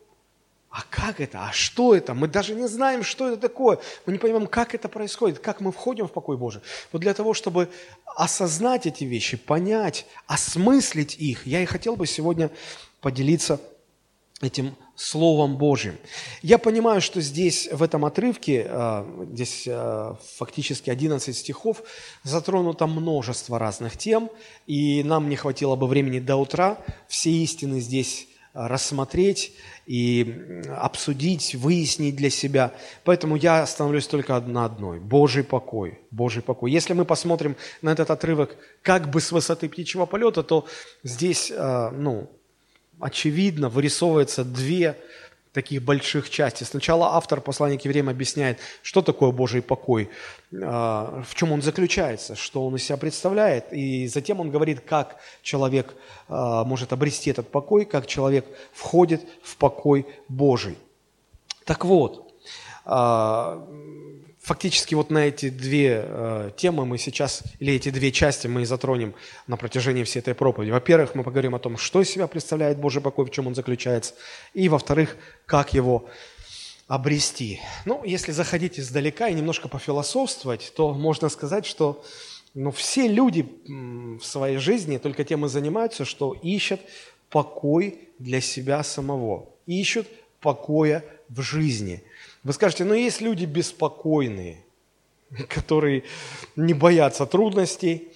А 0.69 0.83
как 0.89 1.21
это? 1.21 1.45
А 1.45 1.51
что 1.51 1.93
это? 1.93 2.13
Мы 2.13 2.27
даже 2.27 2.55
не 2.55 2.67
знаем, 2.67 3.03
что 3.03 3.29
это 3.29 3.37
такое. 3.37 3.79
Мы 4.05 4.13
не 4.13 4.19
понимаем, 4.19 4.47
как 4.47 4.73
это 4.73 4.89
происходит, 4.89 5.39
как 5.39 5.61
мы 5.61 5.71
входим 5.71 6.07
в 6.07 6.11
покой 6.11 6.37
Божий. 6.37 6.61
Вот 6.91 7.01
для 7.01 7.13
того, 7.13 7.33
чтобы 7.33 7.69
осознать 8.05 8.85
эти 8.85 9.03
вещи, 9.03 9.37
понять, 9.37 10.05
осмыслить 10.25 11.15
их, 11.17 11.45
я 11.45 11.61
и 11.61 11.65
хотел 11.65 11.95
бы 11.95 12.07
сегодня 12.07 12.49
поделиться 13.01 13.59
этим 14.41 14.75
Словом 14.95 15.57
Божьим. 15.57 15.97
Я 16.41 16.57
понимаю, 16.57 17.01
что 17.01 17.21
здесь, 17.21 17.69
в 17.71 17.81
этом 17.81 18.05
отрывке, 18.05 18.65
э, 18.67 19.25
здесь 19.33 19.63
э, 19.65 20.13
фактически 20.37 20.89
11 20.89 21.35
стихов, 21.35 21.83
затронуто 22.23 22.87
множество 22.87 23.57
разных 23.57 23.97
тем, 23.97 24.29
и 24.67 25.03
нам 25.03 25.29
не 25.29 25.35
хватило 25.35 25.75
бы 25.75 25.87
времени 25.87 26.19
до 26.19 26.35
утра 26.35 26.77
все 27.07 27.31
истины 27.31 27.79
здесь 27.79 28.27
рассмотреть 28.53 29.53
и 29.85 30.63
обсудить, 30.75 31.53
выяснить 31.53 32.15
для 32.15 32.31
себя. 32.31 32.73
Поэтому 33.03 33.35
я 33.35 33.61
остановлюсь 33.61 34.07
только 34.07 34.39
на 34.39 34.65
одной– 34.65 34.99
Божий 34.99 35.43
покой. 35.43 35.99
Божий 36.09 36.41
покой. 36.41 36.71
Если 36.71 36.93
мы 36.93 37.05
посмотрим 37.05 37.55
на 37.83 37.91
этот 37.91 38.09
отрывок 38.09 38.57
как 38.81 39.11
бы 39.11 39.21
с 39.21 39.31
высоты 39.31 39.69
птичьего 39.69 40.07
полета, 40.07 40.41
то 40.41 40.65
здесь, 41.03 41.51
э, 41.51 41.91
ну, 41.91 42.31
очевидно 42.99 43.69
вырисовывается 43.69 44.43
две 44.43 44.97
таких 45.53 45.81
больших 45.81 46.29
части. 46.29 46.63
Сначала 46.63 47.15
автор 47.15 47.41
послания 47.41 47.79
к 47.79 47.85
евреям 47.85 48.09
объясняет, 48.09 48.59
что 48.83 49.01
такое 49.01 49.31
Божий 49.31 49.63
покой, 49.63 50.09
а, 50.53 51.23
в 51.27 51.33
чем 51.33 51.51
он 51.51 51.63
заключается, 51.63 52.35
что 52.35 52.65
он 52.67 52.75
из 52.75 52.83
себя 52.83 52.97
представляет. 52.97 53.73
И 53.73 54.07
затем 54.07 54.39
он 54.39 54.51
говорит, 54.51 54.81
как 54.81 55.15
человек 55.41 55.95
а, 56.27 56.63
может 56.63 56.93
обрести 56.93 57.31
этот 57.31 57.49
покой, 57.49 57.85
как 57.85 58.05
человек 58.05 58.45
входит 58.71 59.21
в 59.41 59.57
покой 59.57 60.05
Божий. 60.27 60.77
Так 61.65 61.85
вот, 61.85 62.31
а, 62.85 63.67
фактически 64.47 64.95
вот 64.95 65.09
на 65.09 65.27
эти 65.27 65.49
две 65.49 66.03
э, 66.05 66.51
темы 66.55 66.85
мы 66.85 66.97
сейчас, 66.97 67.43
или 67.59 67.73
эти 67.73 67.89
две 67.89 68.13
части 68.13 68.47
мы 68.47 68.65
затронем 68.65 69.13
на 69.45 69.57
протяжении 69.57 70.05
всей 70.05 70.19
этой 70.19 70.33
проповеди. 70.33 70.71
Во-первых, 70.71 71.15
мы 71.15 71.23
поговорим 71.25 71.53
о 71.53 71.59
том, 71.59 71.77
что 71.77 72.01
из 72.01 72.09
себя 72.09 72.27
представляет 72.27 72.77
Божий 72.79 73.01
покой, 73.01 73.25
в 73.25 73.29
чем 73.29 73.47
он 73.47 73.55
заключается, 73.55 74.13
и 74.53 74.69
во-вторых, 74.69 75.17
как 75.45 75.73
его 75.73 76.05
обрести. 76.87 77.59
Ну, 77.83 78.01
если 78.05 78.31
заходить 78.31 78.79
издалека 78.79 79.27
и 79.27 79.33
немножко 79.33 79.67
пофилософствовать, 79.67 80.71
то 80.77 80.93
можно 80.93 81.27
сказать, 81.27 81.65
что 81.65 82.01
ну, 82.53 82.71
все 82.71 83.09
люди 83.09 83.45
в 83.67 84.23
своей 84.23 84.59
жизни 84.59 84.97
только 84.97 85.25
тем 85.25 85.45
и 85.45 85.49
занимаются, 85.49 86.05
что 86.05 86.31
ищут 86.41 86.79
покой 87.29 88.07
для 88.17 88.39
себя 88.39 88.81
самого, 88.83 89.49
ищут 89.65 90.07
покоя 90.39 91.03
в 91.27 91.41
жизни– 91.41 92.01
вы 92.47 92.53
скажете, 92.53 92.85
но 92.85 92.93
есть 92.93 93.19
люди 93.19 93.43
беспокойные, 93.43 94.63
которые 95.49 96.03
не 96.55 96.73
боятся 96.73 97.25
трудностей. 97.25 98.07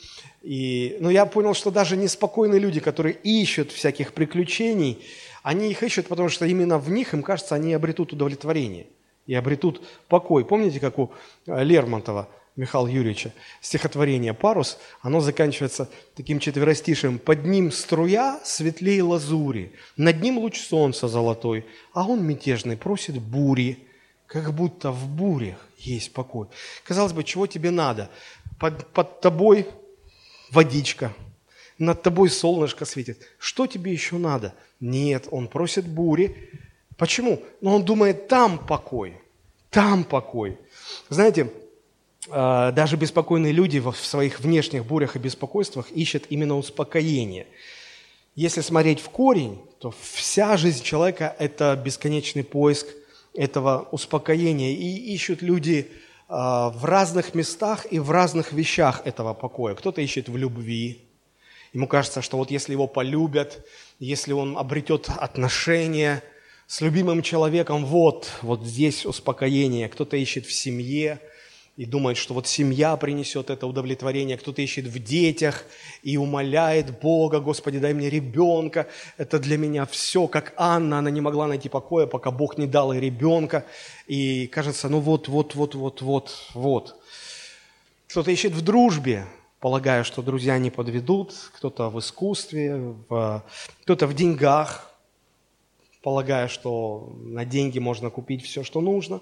И, 0.42 0.96
но 1.02 1.12
я 1.12 1.26
понял, 1.26 1.54
что 1.54 1.70
даже 1.70 1.98
неспокойные 1.98 2.58
люди, 2.58 2.80
которые 2.80 3.14
ищут 3.14 3.74
всяких 3.74 4.14
приключений, 4.14 5.04
они 5.44 5.70
их 5.70 5.84
ищут, 5.84 6.08
потому 6.08 6.30
что 6.30 6.46
именно 6.46 6.78
в 6.78 6.90
них, 6.90 7.14
им 7.14 7.24
кажется, 7.24 7.56
они 7.56 7.74
обретут 7.74 8.14
удовлетворение 8.14 8.88
и 9.28 9.36
обретут 9.36 9.82
покой. 10.08 10.46
Помните, 10.46 10.80
как 10.80 10.98
у 10.98 11.12
э, 11.48 11.64
Лермонтова 11.66 12.30
Михаила 12.56 12.88
Юрьевича 12.88 13.34
стихотворение 13.60 14.34
«Парус», 14.34 14.78
оно 15.02 15.20
заканчивается 15.20 15.90
таким 16.16 16.40
четверостишем 16.40 17.20
«Под 17.20 17.44
ним 17.44 17.70
струя 17.70 18.40
светлее 18.46 19.04
лазури, 19.04 19.74
над 19.98 20.22
ним 20.22 20.38
луч 20.38 20.58
солнца 20.58 21.10
золотой, 21.10 21.66
а 21.92 22.08
он 22.08 22.26
мятежный 22.26 22.78
просит 22.78 23.22
бури» 23.22 23.88
как 24.32 24.54
будто 24.54 24.92
в 24.92 25.08
бурях 25.10 25.58
есть 25.78 26.14
покой. 26.14 26.48
Казалось 26.86 27.12
бы, 27.12 27.26
чего 27.26 27.48
тебе 27.48 27.70
надо? 27.70 28.10
Под, 28.60 28.88
под 28.88 29.20
тобой 29.20 29.68
водичка, 30.52 31.14
над 31.78 32.02
тобой 32.02 32.30
солнышко 32.30 32.86
светит. 32.86 33.20
Что 33.40 33.68
тебе 33.68 33.92
еще 33.92 34.16
надо? 34.16 34.54
Нет, 34.80 35.28
он 35.32 35.50
просит 35.50 35.86
бури. 35.86 36.50
Почему? 36.96 37.44
Но 37.60 37.76
он 37.76 37.84
думает, 37.84 38.30
там 38.30 38.58
покой, 38.58 39.20
там 39.70 40.06
покой. 40.06 40.58
Знаете, 41.10 41.52
а, 42.30 42.72
даже 42.72 42.96
беспокойные 42.96 43.52
люди 43.52 43.80
в 43.80 43.94
своих 43.98 44.40
внешних 44.40 44.86
бурях 44.86 45.18
и 45.18 45.20
беспокойствах 45.20 45.92
ищут 45.92 46.24
именно 46.30 46.58
успокоение. 46.58 47.48
Если 48.36 48.62
смотреть 48.62 49.02
в 49.02 49.10
корень, 49.10 49.60
то 49.80 49.94
вся 50.00 50.56
жизнь 50.56 50.84
человека– 50.84 51.36
это 51.40 51.76
бесконечный 51.76 52.46
поиск– 52.46 52.88
этого 53.34 53.88
успокоения. 53.92 54.72
И 54.72 55.14
ищут 55.14 55.42
люди 55.42 55.92
а, 56.28 56.70
в 56.70 56.86
разных 56.86 57.34
местах 57.36 57.86
и 57.90 58.00
в 58.00 58.12
разных 58.12 58.54
вещах 58.54 59.02
этого 59.06 59.34
покоя. 59.34 59.76
Кто-то 59.76 60.02
ищет 60.02 60.30
в 60.30 60.38
любви. 60.38 61.02
Ему 61.74 61.88
кажется, 61.88 62.22
что 62.22 62.38
вот 62.38 62.52
если 62.52 62.74
его 62.74 62.88
полюбят, 62.88 63.66
если 64.00 64.34
он 64.34 64.58
обретет 64.58 65.10
отношения 65.10 66.22
с 66.68 66.82
любимым 66.82 67.22
человеком, 67.22 67.86
вот, 67.86 68.30
вот 68.42 68.64
здесь 68.64 69.06
успокоение. 69.06 69.90
Кто-то 69.90 70.18
ищет 70.18 70.46
в 70.46 70.54
семье, 70.54 71.20
и 71.78 71.86
думает, 71.86 72.18
что 72.18 72.34
вот 72.34 72.48
семья 72.48 72.98
принесет 72.98 73.50
это 73.50 73.66
удовлетворение, 73.66 74.38
кто-то 74.38 74.62
ищет 74.62 74.86
в 74.86 75.00
детях 75.00 75.66
и 76.04 76.18
умоляет 76.18 77.00
Бога, 77.00 77.40
Господи, 77.40 77.80
дай 77.80 77.94
мне 77.94 78.10
ребенка, 78.10 78.88
это 79.18 79.40
для 79.40 79.58
меня 79.58 79.86
все, 79.86 80.28
как 80.28 80.54
Анна, 80.58 81.00
она 81.00 81.10
не 81.10 81.22
могла 81.22 81.48
найти 81.48 81.70
покоя, 81.70 82.08
пока 82.08 82.30
Бог 82.32 82.58
не 82.58 82.68
дал 82.68 82.92
ей 82.92 83.00
ребенка, 83.00 83.66
и 84.08 84.48
кажется, 84.48 84.90
ну 84.90 85.00
вот, 85.00 85.28
вот, 85.28 85.56
вот, 85.56 85.76
вот, 85.76 86.02
вот, 86.02 86.50
вот. 86.54 86.96
Кто-то 88.10 88.30
ищет 88.30 88.52
в 88.52 88.62
дружбе, 88.62 89.26
полагая, 89.62 90.04
что 90.04 90.22
друзья 90.22 90.58
не 90.58 90.72
подведут, 90.72 91.34
кто-то 91.56 91.90
в 91.90 92.00
искусстве, 92.00 92.94
в, 93.08 93.44
кто-то 93.84 94.08
в 94.08 94.14
деньгах, 94.14 94.92
полагая, 96.04 96.48
что 96.48 97.14
на 97.24 97.46
деньги 97.46 97.80
можно 97.80 98.10
купить 98.10 98.44
все, 98.44 98.64
что 98.64 98.82
нужно. 98.82 99.22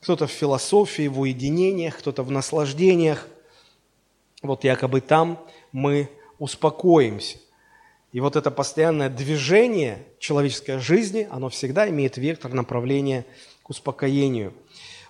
Кто-то 0.00 0.26
в 0.26 0.30
философии, 0.30 1.08
в 1.08 1.20
уединениях, 1.20 1.98
кто-то 1.98 2.22
в 2.22 2.30
наслаждениях. 2.30 3.26
Вот 4.42 4.64
якобы 4.64 5.00
там 5.00 5.38
мы 5.72 6.08
успокоимся. 6.38 7.38
И 8.12 8.20
вот 8.20 8.36
это 8.36 8.50
постоянное 8.50 9.10
движение 9.10 10.06
человеческой 10.18 10.78
жизни, 10.78 11.28
оно 11.30 11.48
всегда 11.48 11.88
имеет 11.88 12.16
вектор 12.16 12.54
направления 12.54 13.26
к 13.62 13.70
успокоению. 13.70 14.54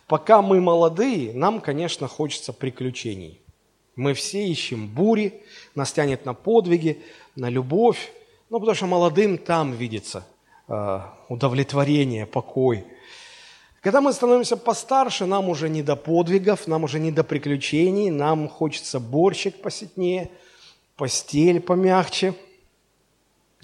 Пока 0.06 0.42
мы 0.42 0.60
молодые, 0.60 1.32
нам, 1.34 1.60
конечно, 1.60 2.08
хочется 2.08 2.52
приключений– 2.52 3.40
мы 3.98 4.14
все 4.14 4.46
ищем 4.46 4.86
бури, 4.86 5.42
нас 5.74 5.92
тянет 5.92 6.24
на 6.24 6.32
подвиги, 6.32 7.02
на 7.34 7.50
любовь, 7.50 8.12
ну, 8.48 8.60
потому 8.60 8.76
что 8.76 8.86
молодым 8.86 9.38
там 9.38 9.72
видится 9.72 10.24
э, 10.68 11.00
удовлетворение, 11.28 12.24
покой. 12.24 12.84
Когда 13.80 14.00
мы 14.00 14.12
становимся 14.12 14.56
постарше, 14.56 15.26
нам 15.26 15.48
уже 15.48 15.68
не 15.68 15.82
до 15.82 15.96
подвигов, 15.96 16.66
нам 16.66 16.84
уже 16.84 16.98
не 16.98 17.12
до 17.12 17.24
приключений, 17.24 18.10
нам 18.10 18.48
хочется 18.48 18.98
борщик 18.98 19.62
посетнее, 19.62 20.30
постель 20.96 21.60
помягче. 21.60 22.34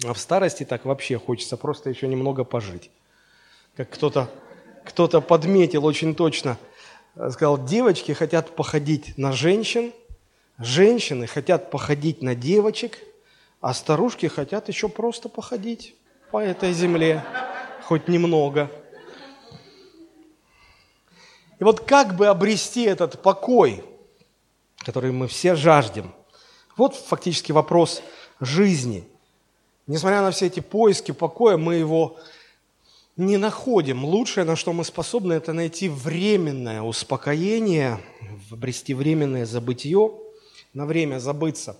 А 0.05 0.13
в 0.13 0.17
старости 0.17 0.63
так 0.63 0.85
вообще 0.85 1.19
хочется 1.19 1.57
просто 1.57 1.89
еще 1.89 2.07
немного 2.07 2.43
пожить. 2.43 2.89
Как 3.75 3.89
кто-то 3.89 4.29
кто 4.85 5.07
подметил 5.19 5.83
очень 5.85 6.13
точно, 6.13 6.57
сказал, 7.15 7.63
девочки 7.65 8.11
хотят 8.11 8.55
походить 8.55 9.17
на 9.17 9.31
женщин– 9.31 9.91
Женщины 10.57 11.27
хотят 11.27 11.69
походить 11.69 12.21
на 12.21 12.33
девочек, 12.33 12.99
а 13.59 13.73
старушки 13.73 14.27
хотят 14.27 14.69
еще 14.69 14.87
просто 14.87 15.27
походить 15.27 15.95
по 16.31 16.39
этой 16.39 16.71
земле, 16.71 17.23
хоть 17.83 18.07
немного. 18.07 18.71
И 21.59 21.63
вот 21.63 21.81
как 21.81 22.15
бы 22.15 22.27
обрести 22.27 22.83
этот 22.83 23.21
покой, 23.21 23.83
который 24.79 25.11
мы 25.11 25.27
все 25.27 25.55
жаждем? 25.55 26.13
Вот 26.77 26.95
фактически 26.95 27.51
вопрос 27.51 28.01
жизни. 28.39 29.07
Несмотря 29.87 30.21
на 30.21 30.31
все 30.31 30.47
эти 30.47 30.59
поиски 30.59 31.11
покоя, 31.11 31.57
мы 31.57 31.75
его 31.75 32.17
не 33.15 33.37
находим. 33.37 34.03
Лучшее, 34.03 34.43
на 34.43 34.55
что 34.55 34.73
мы 34.73 34.83
способны, 34.83 35.33
это 35.33 35.53
найти 35.53 35.87
временное 35.87 36.81
успокоение, 36.81 38.01
обрести 38.51 38.93
временное 38.93 39.45
забытье– 39.45 40.11
на 40.75 40.85
время 40.85 41.19
забыться. 41.19 41.77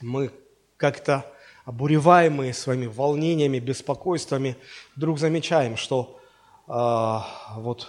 Мы 0.00 0.30
как-то 0.76 1.30
обуреваемые 1.64 2.54
своими 2.54 2.86
волнениями, 2.86 3.58
беспокойствами, 3.58 4.56
вдруг 4.94 5.18
замечаем, 5.18 5.76
что 5.76 6.20
э, 6.68 7.60
вот 7.60 7.88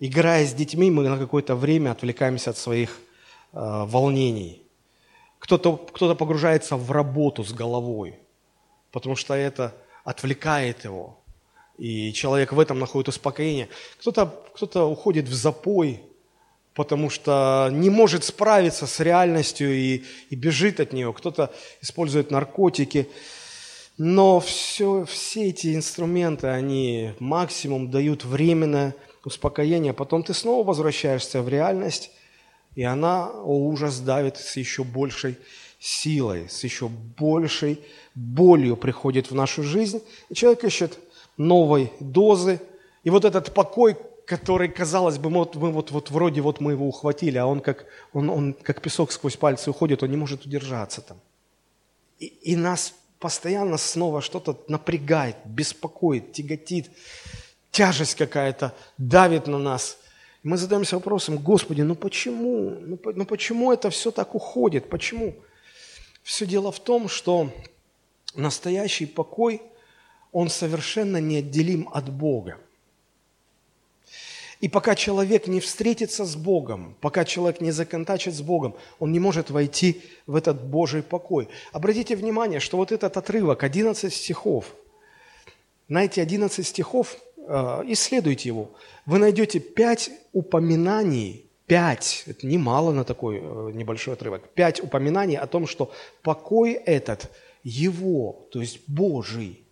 играя 0.00 0.46
с 0.46 0.52
детьми, 0.52 0.90
мы 0.90 1.08
на 1.08 1.18
какое-то 1.18 1.54
время 1.54 1.90
отвлекаемся 1.92 2.50
от 2.50 2.58
своих 2.58 2.98
э, 3.52 3.58
волнений. 3.86 4.62
Кто-то 5.38 5.76
кто 5.76 6.14
погружается 6.14 6.76
в 6.76 6.90
работу 6.90 7.44
с 7.44 7.52
головой, 7.52 8.18
потому 8.90 9.16
что 9.16 9.34
это 9.34 9.74
отвлекает 10.04 10.84
его. 10.84 11.18
И 11.78 12.12
человек 12.12 12.52
в 12.52 12.60
этом 12.60 12.78
находит 12.78 13.08
успокоение. 13.08 13.68
Кто-то 14.00 14.26
кто 14.54 14.90
уходит 14.90 15.28
в 15.28 15.34
запой, 15.34 16.00
потому 16.74 17.10
что 17.10 17.68
не 17.72 17.90
может 17.90 18.24
справиться 18.24 18.86
с 18.86 19.00
реальностью 19.00 19.74
и, 19.74 20.04
и 20.30 20.34
бежит 20.34 20.80
от 20.80 20.92
нее. 20.92 21.12
Кто-то 21.12 21.52
использует 21.82 22.30
наркотики. 22.30 23.08
Но 23.98 24.40
все, 24.40 25.06
все 25.06 25.48
эти 25.48 25.74
инструменты, 25.74 26.48
они 26.48 27.12
максимум 27.18 27.90
дают 27.90 28.24
временное 28.24 28.94
успокоение. 29.26 29.92
Потом 29.92 30.22
ты 30.22 30.32
снова 30.32 30.66
возвращаешься 30.66 31.42
в 31.42 31.48
реальность, 31.48 32.12
и 32.76 32.82
она, 32.84 33.28
о 33.28 33.58
ужас, 33.58 33.98
давит 33.98 34.36
с 34.36 34.56
еще 34.56 34.84
большей 34.84 35.36
силой, 35.80 36.48
с 36.48 36.64
еще 36.64 36.88
большей 36.88 37.80
болью 38.14 38.76
приходит 38.76 39.30
в 39.30 39.34
нашу 39.34 39.62
жизнь. 39.62 40.00
И 40.28 40.34
человек 40.34 40.64
ищет 40.64 40.98
новой 41.36 41.92
дозы. 42.00 42.60
И 43.02 43.10
вот 43.10 43.24
этот 43.24 43.52
покой, 43.52 43.96
который, 44.26 44.68
казалось 44.68 45.18
бы, 45.18 45.30
мы 45.30 45.38
вот, 45.38 45.56
мы 45.56 45.72
вот, 45.72 45.90
вот 45.90 46.10
вроде 46.10 46.40
вот 46.40 46.60
мы 46.60 46.72
его 46.72 46.86
ухватили, 46.86 47.38
а 47.38 47.46
он 47.46 47.60
как, 47.60 47.86
он, 48.12 48.30
он 48.30 48.52
как 48.52 48.80
песок 48.80 49.10
сквозь 49.10 49.36
пальцы 49.36 49.70
уходит, 49.70 50.02
он 50.02 50.10
не 50.10 50.16
может 50.16 50.46
удержаться 50.46 51.00
там. 51.00 51.20
И, 52.18 52.26
и 52.26 52.56
нас 52.56 52.94
постоянно 53.18 53.76
снова 53.76 54.20
что-то 54.20 54.56
напрягает, 54.68 55.36
беспокоит, 55.44 56.32
тяготит, 56.32 56.90
тяжесть 57.70 58.14
какая-то 58.14 58.74
давит 58.98 59.46
на 59.46 59.58
нас. 59.58 59.98
Мы 60.42 60.56
задаемся 60.56 60.96
вопросом, 60.96 61.38
Господи, 61.38 61.82
ну 61.82 61.94
почему? 61.94 62.70
Ну, 62.80 62.98
ну 63.04 63.24
почему 63.24 63.72
это 63.72 63.90
все 63.90 64.10
так 64.10 64.34
уходит? 64.34 64.88
Почему? 64.88 65.34
Все 66.22 66.46
дело 66.46 66.72
в 66.72 66.80
том, 66.80 67.08
что 67.08 67.52
настоящий 68.34 69.06
покой, 69.06 69.62
он 70.32 70.48
совершенно 70.48 71.18
неотделим 71.18 71.88
от 71.92 72.10
Бога. 72.10 72.58
И 74.60 74.68
пока 74.68 74.94
человек 74.94 75.46
не 75.48 75.60
встретится 75.60 76.24
с 76.24 76.34
Богом, 76.34 76.96
пока 77.00 77.24
человек 77.24 77.60
не 77.60 77.72
законтачит 77.72 78.34
с 78.34 78.40
Богом, 78.40 78.74
он 78.98 79.12
не 79.12 79.20
может 79.20 79.50
войти 79.50 80.02
в 80.26 80.34
этот 80.34 80.64
Божий 80.64 81.02
покой. 81.02 81.48
Обратите 81.72 82.16
внимание, 82.16 82.58
что 82.58 82.78
вот 82.78 82.90
этот 82.90 83.16
отрывок, 83.16 83.64
11 83.64 84.12
стихов, 84.12 84.72
на 85.88 86.04
эти 86.04 86.20
11 86.20 86.66
стихов, 86.66 87.16
исследуйте 87.86 88.48
его, 88.48 88.70
вы 89.06 89.18
найдете 89.18 89.60
5 89.60 90.10
упоминаний, 90.32 91.46
5, 91.66 92.24
это 92.26 92.46
немало 92.46 92.92
на 92.92 93.04
такой 93.04 93.38
э, 93.38 93.70
небольшой 93.72 94.14
отрывок, 94.14 94.48
5 94.54 94.84
упоминаний 94.84 95.36
о 95.36 95.46
том, 95.46 95.66
что 95.66 95.92
покой 96.22 96.72
этот 96.72 97.30
Его, 97.64 98.46
то 98.52 98.60
есть 98.60 98.80
Божий. 98.86 99.62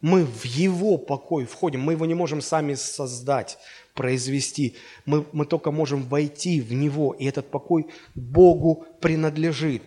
Мы 0.00 0.24
в 0.24 0.44
Его 0.44 0.96
покой 0.96 1.44
входим, 1.44 1.80
мы 1.80 1.92
его 1.92 2.06
не 2.06 2.14
можем 2.14 2.40
сами 2.40 2.74
создать 2.74 3.58
произвести. 3.94 4.76
Мы, 5.04 5.26
мы 5.32 5.44
только 5.44 5.70
можем 5.70 6.02
войти 6.04 6.60
в 6.60 6.72
Него, 6.72 7.12
и 7.12 7.26
этот 7.26 7.50
покой 7.50 7.86
Богу 8.14 8.86
принадлежит. 9.00 9.82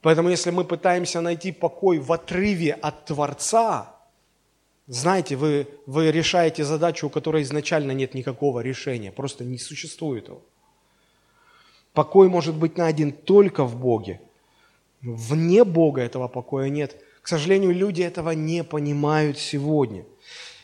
Поэтому 0.00 0.28
если 0.28 0.50
мы 0.50 0.64
пытаемся 0.64 1.20
найти 1.20 1.50
покой 1.50 1.98
в 1.98 2.12
отрыве 2.12 2.72
от 2.72 3.06
Творца, 3.06 3.97
знаете, 4.88 5.36
вы, 5.36 5.68
вы 5.86 6.10
решаете 6.10 6.64
задачу, 6.64 7.06
у 7.06 7.10
которой 7.10 7.42
изначально 7.42 7.92
нет 7.92 8.14
никакого 8.14 8.60
решения, 8.60 9.12
просто 9.12 9.44
не 9.44 9.58
существует 9.58 10.28
его. 10.28 10.42
Покой 11.92 12.28
может 12.28 12.54
быть 12.54 12.76
найден 12.76 13.12
только 13.12 13.64
в 13.64 13.76
Боге. 13.76 14.20
Вне 15.02 15.64
Бога 15.64 16.00
этого 16.02 16.26
покоя 16.28 16.68
нет. 16.68 16.96
К 17.22 17.28
сожалению, 17.28 17.72
люди 17.72 18.02
этого 18.02 18.30
не 18.30 18.64
понимают 18.64 19.38
сегодня. 19.38 20.04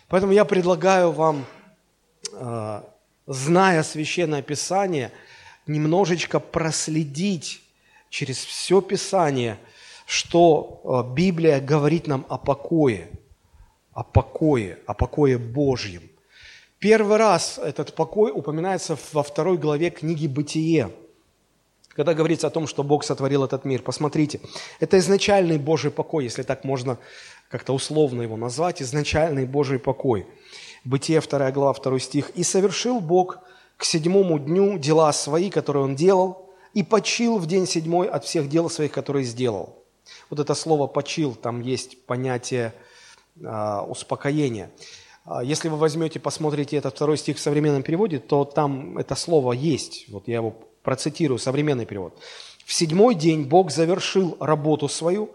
Поэтому 0.08 0.32
я 0.32 0.44
предлагаю 0.44 1.12
вам 1.12 1.44
Э, 2.32 2.82
зная 3.26 3.82
Священное 3.82 4.42
Писание, 4.42 5.10
немножечко 5.66 6.40
проследить 6.40 7.62
через 8.10 8.37
все 8.44 8.82
Писание, 8.82 9.58
что 10.06 10.82
э, 10.84 11.14
Библия 11.14 11.60
говорит 11.60 12.06
нам 12.06 12.26
о 12.28 12.37
покое, 12.37 13.08
о 13.94 14.02
покое, 14.02 14.78
о 14.87 14.94
покое 14.94 15.38
Божьем. 15.38 16.02
Первый 16.78 17.16
раз 17.16 17.59
этот 17.59 17.94
покой 17.94 18.33
упоминается 18.35 18.98
во 19.12 19.22
второй 19.22 19.57
главе 19.57 19.90
книги 19.90 20.26
«Бытие», 20.26 20.90
когда 21.88 22.12
говорится 22.12 22.48
о 22.48 22.50
том, 22.50 22.66
что 22.66 22.83
Бог 22.83 23.04
сотворил 23.04 23.44
этот 23.44 23.64
мир. 23.64 23.83
Посмотрите, 23.83 24.40
это 24.80 24.98
изначальный 24.98 25.59
Божий 25.59 25.90
покой, 25.90 26.24
если 26.24 26.42
так 26.42 26.64
можно 26.64 26.98
как-то 27.48 27.72
условно 27.72 28.22
его 28.22 28.37
назвать, 28.37 28.83
изначальный 28.83 29.46
Божий 29.46 29.78
покой– 29.78 30.26
Бытие 30.85 31.20
2 31.20 31.50
глава, 31.52 31.72
2 31.72 31.98
стих. 31.98 32.30
«И 32.30 32.42
совершил 32.42 33.00
Бог 33.00 33.38
к 33.78 33.85
седьмому 33.85 34.38
дню 34.38 34.78
дела 34.78 35.12
свои, 35.12 35.48
которые 35.48 35.85
Он 35.85 35.96
делал, 35.96 36.50
и 36.74 36.83
почил 36.83 37.38
в 37.38 37.46
день 37.46 37.66
седьмой 37.66 38.07
от 38.07 38.24
всех 38.24 38.48
дел 38.50 38.68
своих, 38.68 38.92
которые 38.92 39.24
сделал». 39.24 39.83
Вот 40.28 40.40
это 40.40 40.54
слово 40.54 40.87
«почил», 40.87 41.35
там 41.35 41.62
есть 41.62 42.04
понятие 42.04 42.74
э, 43.40 43.81
успокоения. 43.88 44.70
А, 45.25 45.42
если 45.42 45.68
вы 45.68 45.77
возьмете, 45.77 46.20
посмотрите 46.20 46.77
этот 46.77 46.94
второй 46.94 47.16
стих 47.16 47.38
в 47.38 47.40
современном 47.40 47.83
переводе, 47.83 48.18
то 48.18 48.44
там 48.44 48.99
это 48.99 49.14
слово 49.14 49.53
есть. 49.53 50.07
Вот 50.09 50.29
я 50.29 50.37
его 50.37 50.55
процитирую, 50.83 51.38
современный 51.38 51.87
перевод. 51.87 52.18
«В 52.64 52.73
седьмой 52.73 53.14
день 53.14 53.44
Бог 53.44 53.70
завершил 53.70 54.37
работу 54.40 54.88
свою, 54.88 55.31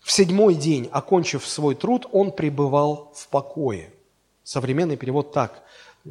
в 0.00 0.12
седьмой 0.12 0.54
день, 0.54 0.88
окончив 0.90 1.46
свой 1.46 1.74
труд, 1.74 2.06
Он 2.12 2.32
пребывал 2.32 3.12
в 3.14 3.28
покое». 3.28 3.92
Современный 4.42 4.96
перевод 4.96 5.32
так 5.32 5.62
э, 6.04 6.10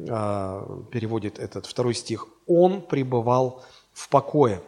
переводит 0.90 1.38
этот 1.38 1.66
второй 1.66 1.94
стих. 1.94 2.26
«Он 2.46 2.80
пребывал 2.80 3.62
в 3.92 4.08
покое». 4.08 4.62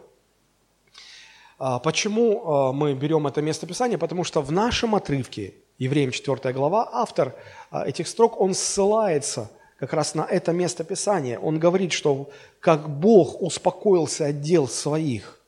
А, 1.65 1.79
почему 1.79 2.43
а, 2.45 2.73
мы 2.73 2.93
берем 2.93 3.25
это 3.25 3.41
место 3.41 3.65
Писания? 3.65 3.97
Потому 3.97 4.23
что 4.23 4.41
в 4.41 4.51
нашем 4.51 4.95
отрывке, 4.95 5.53
Евреям 5.83 6.11
4 6.11 6.53
глава, 6.53 6.89
автор 6.93 7.35
а, 7.69 7.85
этих 7.85 8.07
строк, 8.07 8.39
он 8.39 8.53
ссылается 8.53 9.51
как 9.77 9.91
раз 9.91 10.15
на 10.15 10.21
это 10.21 10.53
место 10.53 10.85
Писания. 10.85 11.37
Он 11.37 11.59
говорит, 11.59 11.91
что 11.91 12.29
как 12.61 12.89
Бог 12.89 13.41
успокоился 13.41 14.27
от 14.27 14.39
дел 14.39 14.69
своих. 14.69 15.39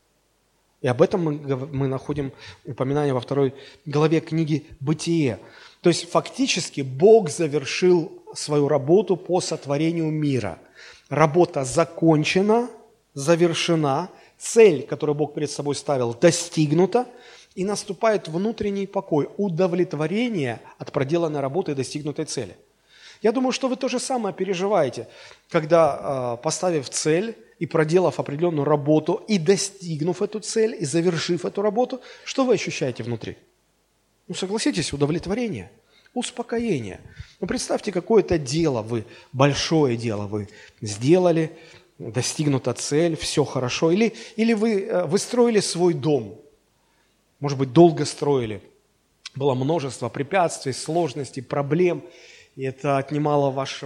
И 0.81 0.87
об 0.87 1.01
этом 1.01 1.23
мы, 1.23 1.31
мы 1.71 1.87
находим 1.87 2.33
упоминание 2.65 3.13
во 3.13 3.21
второй 3.21 3.53
главе 3.85 4.19
книги 4.19 4.65
«Бытие». 4.81 5.39
То 5.81 5.89
есть 5.89 6.09
фактически 6.09 6.81
Бог 6.81 7.29
завершил 7.29 8.11
свою 8.33 8.67
работу 8.67 9.15
по 9.15 9.39
сотворению 9.39 10.11
мира. 10.11 10.59
Работа 11.09 11.63
закончена, 11.63 12.67
завершена– 13.13 14.09
цель, 14.37 14.83
которую 14.83 15.15
Бог 15.15 15.33
перед 15.33 15.49
собой 15.49 15.75
ставил, 15.75 16.13
достигнута, 16.13 17.07
и 17.55 17.63
наступает 17.63 18.27
внутренний 18.27 18.85
покой, 18.85 19.29
удовлетворение 19.37 20.59
от 20.77 20.91
проделанной 20.91 21.39
работы 21.39 21.71
и 21.71 21.75
достигнутой 21.75 22.25
цели. 22.25 22.55
Я 23.21 23.31
думаю, 23.31 23.53
что 23.53 23.69
вы 23.69 23.77
то 23.77 23.87
же 23.87 23.99
самое 23.99 24.35
переживаете, 24.35 25.07
когда, 25.49 25.97
а, 25.99 26.37
поставив 26.37 26.89
цель 26.89 27.37
и 27.57 27.65
проделав 27.65 28.19
определенную 28.19 28.65
работу, 28.65 29.23
и 29.27 29.39
достигнув 29.39 30.21
эту 30.21 30.41
цель, 30.41 30.75
и 30.77 30.85
завершив 30.85 31.45
эту 31.45 31.61
работу, 31.61 32.01
что 32.25 32.45
вы 32.45 32.55
ощущаете 32.55 33.03
внутри? 33.03 33.37
Ну, 34.27 34.35
согласитесь, 34.35 34.91
удовлетворение, 34.91 35.71
успокоение. 36.13 36.99
Ну, 37.39 37.47
представьте, 37.47 37.93
какое-то 37.93 38.37
дело 38.37 38.81
вы, 38.81 39.05
большое 39.31 39.95
дело 39.95 40.27
вы 40.27 40.49
сделали, 40.81 41.57
достигнута 41.97 42.73
цель, 42.73 43.15
все 43.15 43.45
хорошо. 43.45 43.91
Или, 43.91 44.13
или 44.35 44.53
вы, 44.53 44.81
э, 44.81 45.05
вы 45.05 45.17
строили 45.19 45.61
свой 45.61 45.93
дом, 45.93 46.41
может 47.39 47.57
быть, 47.57 47.73
долго 47.73 48.05
строили, 48.05 48.61
было 49.35 49.53
множество 49.53 50.09
препятствий, 50.09 50.73
сложностей, 50.73 51.43
проблем, 51.43 52.03
и 52.55 52.63
это 52.63 52.97
отнимало 52.97 53.51
ваш 53.51 53.83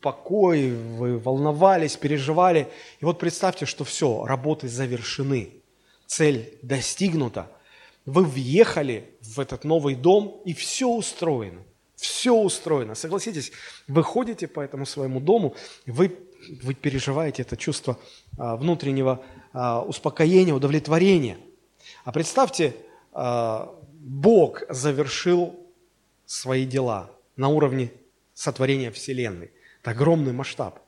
покой, 0.00 0.70
вы 0.70 1.18
волновались, 1.18 1.96
переживали. 1.96 2.68
И 3.00 3.04
вот 3.04 3.18
представьте, 3.18 3.66
что 3.66 3.84
все, 3.84 4.24
работы 4.24 4.68
завершены, 4.68 5.50
цель 6.06 6.58
достигнута, 6.62 7.50
вы 8.06 8.24
въехали 8.24 9.10
в 9.20 9.40
этот 9.40 9.64
новый 9.64 9.94
дом, 9.94 10.40
и 10.44 10.54
все 10.54 10.88
устроено. 10.88 11.62
Все 11.96 12.32
устроено. 12.32 12.94
Согласитесь, 12.94 13.52
вы 13.86 14.02
ходите 14.02 14.46
по 14.48 14.60
этому 14.60 14.86
своему 14.86 15.20
дому, 15.20 15.54
вы 15.84 16.16
вы 16.62 16.74
переживаете 16.74 17.42
это 17.42 17.56
чувство 17.56 17.98
а, 18.38 18.56
внутреннего 18.56 19.22
а, 19.52 19.82
успокоения, 19.82 20.54
удовлетворения. 20.54 21.38
А 22.10 22.12
представьте, 22.12 22.74
а, 23.12 23.72
Бог 24.00 24.64
завершил 24.68 25.54
свои 26.26 26.66
дела 26.66 27.08
на 27.36 27.46
уровне 27.46 27.92
сотворения 28.34 28.90
Вселенной. 28.90 29.52
Это 29.80 29.92
огромный 29.92 30.32
масштаб. 30.32 30.80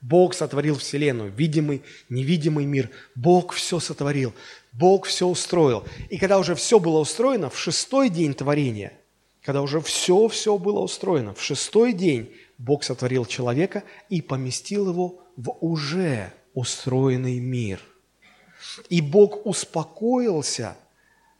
Бог 0.00 0.32
сотворил 0.32 0.78
Вселенную, 0.78 1.30
видимый, 1.30 1.82
невидимый 2.08 2.64
мир. 2.64 2.88
Бог 3.14 3.52
все 3.52 3.80
сотворил, 3.80 4.32
Бог 4.72 5.04
все 5.04 5.26
устроил. 5.26 5.84
И 6.08 6.16
когда 6.16 6.38
уже 6.38 6.54
все 6.54 6.80
было 6.80 7.00
устроено, 7.00 7.50
в 7.50 7.58
шестой 7.58 8.08
день 8.08 8.32
творения, 8.32 8.94
когда 9.42 9.60
уже 9.60 9.78
все-все 9.82 10.56
было 10.56 10.80
устроено, 10.80 11.34
в 11.34 11.42
шестой 11.42 11.92
день 11.92 12.34
Бог 12.56 12.82
сотворил 12.82 13.26
человека 13.26 13.84
и 14.08 14.22
поместил 14.22 14.88
его 14.88 15.22
в 15.36 15.54
уже 15.60 16.32
устроенный 16.54 17.40
мир. 17.40 17.78
И 18.88 19.00
Бог 19.00 19.46
успокоился 19.46 20.76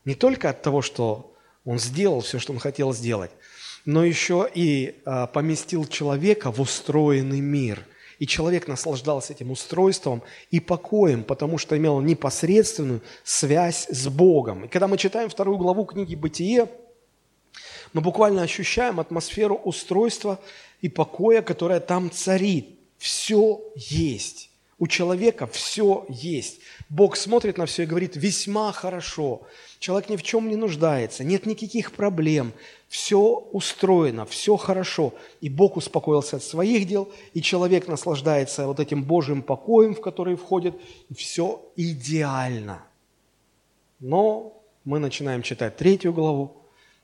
не 0.04 0.14
только 0.14 0.50
от 0.50 0.62
того, 0.62 0.82
что 0.82 1.34
Он 1.64 1.78
сделал 1.78 2.20
все, 2.20 2.38
что 2.38 2.52
Он 2.52 2.58
хотел 2.58 2.92
сделать, 2.92 3.30
но 3.84 4.04
еще 4.04 4.48
и 4.52 5.00
а, 5.04 5.26
поместил 5.26 5.86
человека 5.86 6.50
в 6.50 6.60
устроенный 6.60 7.40
мир. 7.40 7.86
И 8.18 8.26
человек 8.26 8.68
наслаждался 8.68 9.32
этим 9.32 9.50
устройством 9.50 10.22
и 10.52 10.60
покоем, 10.60 11.24
потому 11.24 11.58
что 11.58 11.76
имел 11.76 12.00
непосредственную 12.00 13.02
связь 13.24 13.88
с 13.88 14.06
Богом. 14.06 14.66
И 14.66 14.68
когда 14.68 14.86
мы 14.86 14.96
читаем 14.96 15.28
вторую 15.28 15.58
главу 15.58 15.84
книги 15.84 16.14
«Бытие», 16.14 16.68
мы 17.92 18.00
буквально 18.00 18.42
ощущаем 18.42 19.00
атмосферу 19.00 19.56
устройства 19.56 20.38
и 20.80 20.88
покоя, 20.88 21.42
которая 21.42 21.80
там 21.80 22.10
царит. 22.10 22.78
Все 22.96 23.60
есть. 23.74 24.51
У 24.82 24.88
человека 24.88 25.46
все 25.46 26.04
есть. 26.08 26.58
Бог 26.88 27.16
смотрит 27.16 27.56
на 27.56 27.66
все 27.66 27.84
и 27.84 27.86
говорит, 27.86 28.16
весьма 28.16 28.72
хорошо. 28.72 29.42
Человек 29.78 30.10
ни 30.10 30.16
в 30.16 30.24
чем 30.24 30.48
не 30.48 30.56
нуждается, 30.56 31.22
нет 31.22 31.46
никаких 31.46 31.92
проблем. 31.92 32.52
Все 32.88 33.20
устроено, 33.20 34.26
все 34.26 34.56
хорошо. 34.56 35.14
И 35.40 35.48
Бог 35.48 35.76
успокоился 35.76 36.38
от 36.38 36.42
своих 36.42 36.88
дел, 36.88 37.08
и 37.32 37.40
человек 37.40 37.86
наслаждается 37.86 38.66
вот 38.66 38.80
этим 38.80 39.04
Божьим 39.04 39.42
покоем, 39.42 39.94
в 39.94 40.00
который 40.00 40.34
входит, 40.34 40.74
и 41.08 41.14
все 41.14 41.62
идеально. 41.76 42.82
Но 44.00 44.60
мы 44.82 44.98
начинаем 44.98 45.42
читать 45.42 45.76
третью 45.76 46.12
главу, 46.12 46.56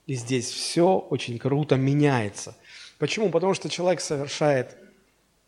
и 0.08 0.14
здесь 0.14 0.50
все 0.50 0.98
очень 0.98 1.38
круто 1.38 1.76
меняется– 1.76 2.56
Почему? 2.98 3.30
Потому 3.30 3.54
что 3.54 3.68
человек 3.68 4.00
совершает 4.00 4.76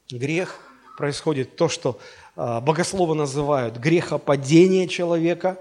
грех, 0.09 0.70
происходит 0.97 1.57
то, 1.57 1.69
что 1.69 1.99
а, 2.37 2.61
богословы 2.61 3.15
называют 3.15 3.77
грехопадение 3.77 4.89
человека, 4.89 5.59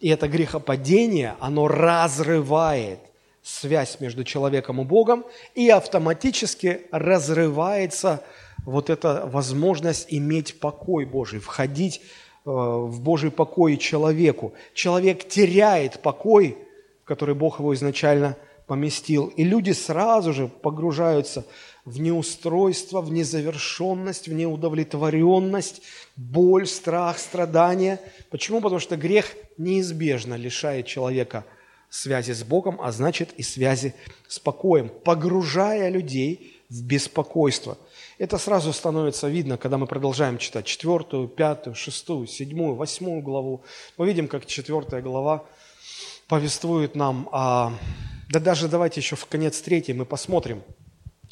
и 0.00 0.08
это 0.08 0.28
грехопадение, 0.28 1.36
оно 1.40 1.68
разрывает 1.68 3.00
связь 3.42 4.00
между 4.00 4.24
человеком 4.24 4.80
и 4.80 4.84
Богом, 4.84 5.24
и 5.54 5.68
автоматически 5.68 6.82
разрывается 6.90 8.22
вот 8.64 8.90
эта 8.90 9.26
возможность 9.26 10.06
иметь 10.10 10.60
покой 10.60 11.04
Божий, 11.04 11.40
входить 11.40 12.00
э, 12.00 12.50
в 12.50 13.00
Божий 13.00 13.30
покой 13.30 13.76
человеку. 13.76 14.52
Человек 14.74 15.28
теряет 15.28 16.00
покой, 16.00 16.58
в 17.02 17.06
который 17.06 17.34
Бог 17.34 17.58
его 17.58 17.74
изначально 17.74 18.36
поместил. 18.66 19.26
И 19.26 19.42
люди 19.42 19.72
сразу 19.72 20.32
же 20.32 20.48
погружаются 20.48 21.40
в 21.40 21.44
неустройство, 21.86 23.00
в 23.00 23.12
незавершенность, 23.12 24.28
в 24.28 24.32
неудовлетворенность, 24.32 25.82
боль, 26.16 26.66
страх, 26.66 27.18
страдания. 27.18 28.00
Почему? 28.30 28.60
Потому 28.60 28.80
что 28.80 28.96
грех 28.96 29.34
неизбежно 29.56 30.34
лишает 30.34 30.86
человека 30.86 31.44
связи 31.88 32.32
с 32.32 32.44
Богом, 32.44 32.80
а 32.80 32.92
значит 32.92 33.32
и 33.36 33.42
связи 33.42 33.94
с 34.28 34.38
покоем, 34.38 34.88
погружая 34.88 35.88
людей 35.88 36.62
в 36.68 36.82
беспокойство. 36.84 37.76
Это 38.18 38.38
сразу 38.38 38.72
становится 38.72 39.28
видно, 39.28 39.56
когда 39.56 39.76
мы 39.76 39.86
продолжаем 39.86 40.38
читать 40.38 40.66
четвертую, 40.66 41.26
пятую, 41.26 41.74
шестую, 41.74 42.26
седьмую, 42.26 42.76
восьмую 42.76 43.22
главу. 43.22 43.64
Мы 43.96 44.06
видим, 44.06 44.28
как 44.28 44.46
четвертая 44.46 45.02
глава 45.02 45.44
повествует 46.28 46.94
нам 46.94 47.28
о 47.32 47.72
да 48.30 48.38
даже 48.38 48.68
давайте 48.68 49.00
еще 49.00 49.16
в 49.16 49.26
конец 49.26 49.60
третий 49.60 49.92
мы 49.92 50.04
посмотрим, 50.04 50.62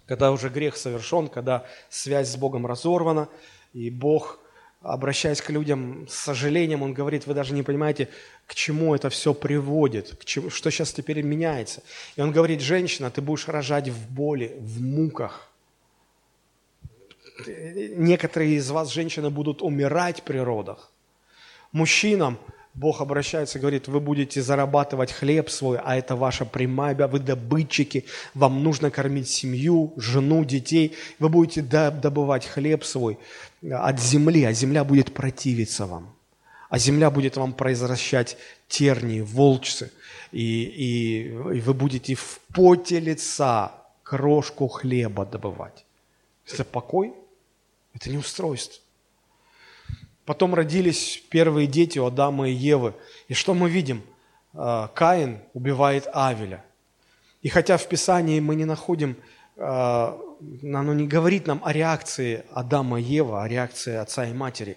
когда 0.09 0.33
уже 0.33 0.49
грех 0.49 0.77
совершен, 0.77 1.29
когда 1.29 1.67
связь 1.91 2.31
с 2.31 2.37
Богом 2.37 2.67
разорвана, 2.67 3.29
и 3.75 3.91
Бог, 3.91 4.41
обращаясь 4.81 5.43
к 5.43 5.51
людям 5.51 6.09
с 6.09 6.15
сожалением, 6.15 6.83
Он 6.83 6.95
говорит, 6.95 7.27
вы 7.27 7.35
даже 7.35 7.53
не 7.53 7.63
понимаете, 7.63 8.09
к 8.47 8.55
чему 8.55 8.95
это 8.95 9.11
все 9.11 9.35
приводит, 9.35 10.17
к 10.17 10.25
чему, 10.25 10.49
что 10.49 10.71
сейчас 10.71 10.95
теперь 10.95 11.21
меняется. 11.21 11.83
И 12.17 12.23
Он 12.23 12.33
говорит, 12.33 12.63
женщина, 12.63 13.11
ты 13.11 13.21
будешь 13.21 13.49
рожать 13.49 13.89
в 13.89 14.11
боли, 14.11 14.57
в 14.59 14.81
муках. 14.81 15.51
Некоторые 17.47 18.55
из 18.55 18.71
вас, 18.71 18.91
женщины, 18.91 19.29
будут 19.29 19.61
умирать 19.61 20.23
при 20.23 20.39
родах. 20.39 20.91
Мужчинам– 21.71 22.39
Бог 22.79 23.01
обращается 23.01 23.59
и 23.59 23.61
говорит, 23.61 23.89
вы 23.89 23.99
будете 23.99 24.41
зарабатывать 24.41 25.11
хлеб 25.11 25.51
свой, 25.51 25.79
а 25.79 25.97
это 25.97 26.15
ваша 26.15 26.45
прямая, 26.45 26.95
вы 27.09 27.19
добытчики, 27.19 28.05
вам 28.35 28.63
нужно 28.63 28.93
кормить 28.93 29.29
семью, 29.29 29.93
жену, 29.97 30.45
детей, 30.45 30.95
вы 31.19 31.29
будете 31.29 31.63
добывать 31.63 32.47
хлеб 32.47 32.85
свой 32.85 33.19
от 33.69 33.99
земли, 33.99 34.45
а 34.45 34.53
земля 34.53 34.85
будет 34.85 35.13
противиться 35.13 35.87
вам. 35.87 36.15
А 36.71 36.79
земля 36.79 37.11
будет 37.11 37.37
вам 37.37 37.53
произвращать 37.53 38.37
тернии, 38.69 39.23
волчцы, 39.23 39.91
и, 40.31 40.63
и, 40.63 41.23
и 41.57 41.61
вы 41.61 41.75
будете 41.75 42.15
в 42.15 42.41
поте 42.55 43.01
лица 43.01 43.73
крошку 44.05 44.69
хлеба 44.69 45.27
добывать. 45.27 45.85
Это 46.47 46.65
покой, 46.65 47.13
это 47.93 48.09
не 48.09 48.19
устройство. 48.19 48.81
Потом 50.29 50.55
родились 50.55 51.23
первые 51.31 51.67
дети 51.67 51.99
у 51.99 52.05
Адама 52.05 52.51
и 52.51 52.53
Евы. 52.53 52.93
И 53.29 53.33
что 53.33 53.55
мы 53.55 53.71
видим? 53.71 54.03
А, 54.53 54.89
Каин 54.89 55.39
убивает 55.55 56.07
Авеля. 56.13 56.63
И 57.41 57.49
хотя 57.49 57.79
в 57.79 57.89
Писании 57.89 58.39
мы 58.39 58.55
не 58.55 58.67
находим, 58.67 59.17
а, 59.57 60.21
оно 60.63 60.93
не 60.93 61.07
говорит 61.09 61.47
нам 61.47 61.63
о 61.65 61.73
реакции 61.73 62.45
Адама 62.53 63.01
и 63.01 63.05
Евы, 63.05 63.41
о 63.41 63.49
реакции 63.49 63.95
отца 63.95 64.27
и 64.27 64.35
матери, 64.35 64.77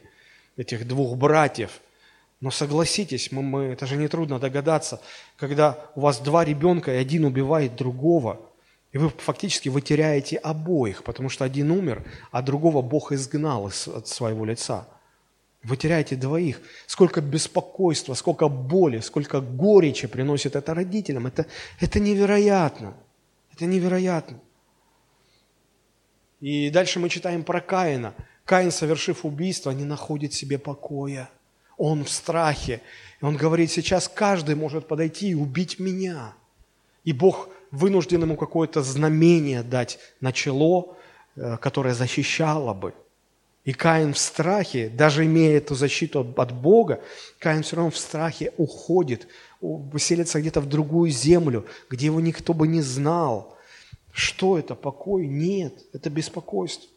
этих 0.56 0.88
двух 0.88 1.18
братьев. 1.18 1.82
Но 2.40 2.50
согласитесь, 2.50 3.34
мы, 3.34 3.42
мы, 3.42 3.64
это 3.74 3.86
же 3.86 3.98
нетрудно 3.98 4.40
догадаться, 4.40 5.02
когда 5.36 5.78
у 5.96 6.00
вас 6.00 6.20
два 6.20 6.46
ребенка, 6.46 6.94
и 6.94 6.98
один 6.98 7.26
убивает 7.26 7.76
другого– 7.76 8.40
и 8.94 8.98
вы 8.98 9.08
фактически 9.08 9.70
вы 9.70 9.82
теряете 9.82 10.36
обоих, 10.36 11.04
потому 11.04 11.30
что 11.30 11.46
один 11.46 11.72
умер, 11.72 12.04
а 12.30 12.42
другого 12.42 12.82
Бог 12.82 13.14
изгнал 13.14 13.70
из, 13.70 13.88
от 13.88 14.10
своего 14.10 14.44
лица. 14.44 14.86
Вы 15.64 15.78
теряете 15.78 16.16
двоих. 16.16 16.60
Сколько 16.88 17.22
беспокойства, 17.22 18.16
сколько 18.16 18.48
боли, 18.48 19.00
сколько 19.00 19.42
горечи 19.42 20.08
приносит 20.08 20.56
это 20.56 20.74
родителям. 20.74 21.28
Это, 21.28 21.46
это 21.80 22.00
невероятно. 22.00 22.96
Это 23.54 23.66
невероятно. 23.66 24.40
И 26.40 26.72
дальше 26.72 27.00
мы 27.00 27.10
читаем 27.10 27.44
про 27.44 27.62
Каина. 27.62 28.16
Каин, 28.46 28.72
совершив 28.72 29.24
убийство, 29.24 29.70
не 29.72 29.86
находит 29.86 30.34
себе 30.34 30.58
покоя. 30.58 31.30
Он 31.78 32.04
в 32.04 32.10
страхе. 32.10 32.82
И 33.22 33.26
он 33.26 33.38
говорит, 33.38 33.70
сейчас 33.70 34.08
каждый 34.08 34.56
может 34.56 34.88
подойти 34.88 35.30
и 35.30 35.36
убить 35.36 35.80
меня. 35.80 36.34
И 37.04 37.14
Бог 37.14 37.50
вынужден 37.70 38.24
ему 38.24 38.36
какое-то 38.36 38.82
знамение 38.82 39.62
дать 39.62 40.00
на 40.20 40.32
чело, 40.32 40.98
э, 41.36 41.58
которое 41.58 41.94
защищало 41.94 42.74
бы. 42.74 42.94
И 43.64 43.74
Каин 43.74 44.14
в 44.14 44.18
страхе, 44.18 44.90
даже 44.90 45.26
имея 45.26 45.58
эту 45.58 45.76
защиту 45.76 46.34
от 46.36 46.52
Бога, 46.52 47.02
Каин 47.38 47.62
все 47.62 47.76
равно 47.76 47.92
в 47.92 47.98
страхе 47.98 48.54
уходит, 48.58 49.28
поселится 49.92 50.42
где-то 50.42 50.62
в 50.62 50.68
другую 50.68 51.12
землю, 51.12 51.66
где 51.90 52.08
его 52.08 52.20
никто 52.20 52.54
бы 52.54 52.68
не 52.68 52.82
знал. 52.82 53.56
Что 54.12 54.58
это? 54.58 54.74
Покой? 54.74 55.28
Нет, 55.28 55.86
это 55.94 56.10
беспокойство. 56.10 56.90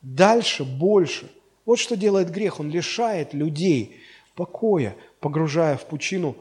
Дальше 0.00 0.64
больше. 0.64 1.30
Вот 1.64 1.78
что 1.78 1.96
делает 1.96 2.30
грех. 2.30 2.60
Он 2.60 2.70
лишает 2.70 3.34
людей 3.34 4.00
покоя, 4.34 4.96
погружая 5.20 5.76
в 5.76 5.86
пучину 5.86 6.36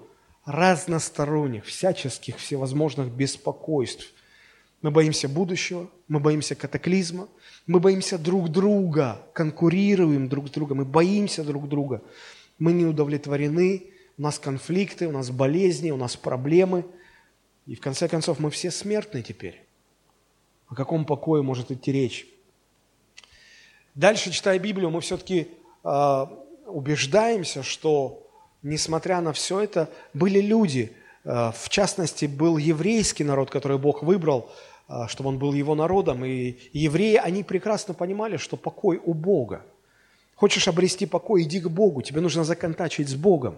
разносторонних, 0.45 1.65
всяческих, 1.65 2.37
всевозможных 2.37 3.11
беспокойств. 3.11 4.13
Мы 4.81 4.89
боимся 4.89 5.29
будущего, 5.29 5.89
мы 6.07 6.19
боимся 6.19 6.55
катаклизма, 6.55 7.27
мы 7.67 7.79
боимся 7.79 8.17
друг 8.17 8.49
друга, 8.49 9.21
конкурируем 9.33 10.27
друг 10.27 10.47
с 10.47 10.51
другом, 10.51 10.79
мы 10.79 10.85
боимся 10.85 11.43
друг 11.43 11.69
друга. 11.69 12.01
Мы 12.57 12.73
не 12.73 12.85
удовлетворены, 12.85 13.83
у 14.17 14.21
нас 14.21 14.39
конфликты, 14.39 15.07
у 15.07 15.11
нас 15.11 15.29
болезни, 15.29 15.91
у 15.91 15.97
нас 15.97 16.15
проблемы. 16.15 16.85
И 17.67 17.75
в 17.75 17.79
конце 17.79 18.07
концов 18.07 18.39
мы 18.39 18.49
все 18.49 18.71
смертны 18.71 19.21
теперь. 19.21 19.61
О 20.67 20.75
каком 20.75 21.05
покое 21.05 21.43
может 21.43 21.69
идти 21.69 21.91
речь? 21.91 22.27
Дальше, 23.93 24.31
читая 24.31 24.57
Библию, 24.57 24.89
мы 24.89 25.01
все-таки 25.01 25.49
э, 25.83 26.25
убеждаемся, 26.65 27.61
что 27.61 28.27
несмотря 28.63 29.21
на 29.21 29.33
все 29.33 29.59
это, 29.59 29.89
были 30.13 30.39
люди, 30.39 30.93
э, 31.23 31.51
в 31.53 31.69
частности, 31.69 32.25
был 32.25 32.57
еврейский 32.57 33.23
народ, 33.23 33.49
который 33.49 33.77
Бог 33.77 34.01
выбрал, 34.01 34.49
чтобы 35.07 35.29
он 35.29 35.37
был 35.37 35.53
его 35.53 35.75
народом. 35.75 36.25
И 36.25 36.57
евреи, 36.73 37.15
они 37.15 37.43
прекрасно 37.43 37.93
понимали, 37.93 38.37
что 38.37 38.57
покой 38.57 39.01
у 39.03 39.13
Бога. 39.13 39.65
Хочешь 40.35 40.67
обрести 40.67 41.05
покой, 41.05 41.43
иди 41.43 41.59
к 41.59 41.67
Богу, 41.67 42.01
тебе 42.01 42.21
нужно 42.21 42.43
законтачить 42.43 43.09
с 43.09 43.15
Богом. 43.15 43.57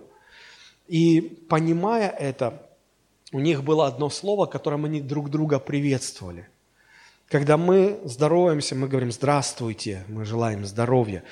И 0.88 1.22
понимая 1.50 2.10
это, 2.10 2.69
у 3.32 3.39
них 3.39 3.63
было 3.63 3.88
одно 3.88 4.10
слово, 4.10 4.46
которым 4.46 4.86
они 4.86 5.02
друг 5.02 5.30
друга 5.30 5.60
приветствовали. 5.60 6.48
Когда 7.28 7.58
мы 7.58 8.00
здороваемся, 8.04 8.76
мы 8.76 8.88
говорим 8.88 9.12
«здравствуйте», 9.12 10.04
мы 10.08 10.26
желаем 10.26 10.65
здоровья 10.65 11.24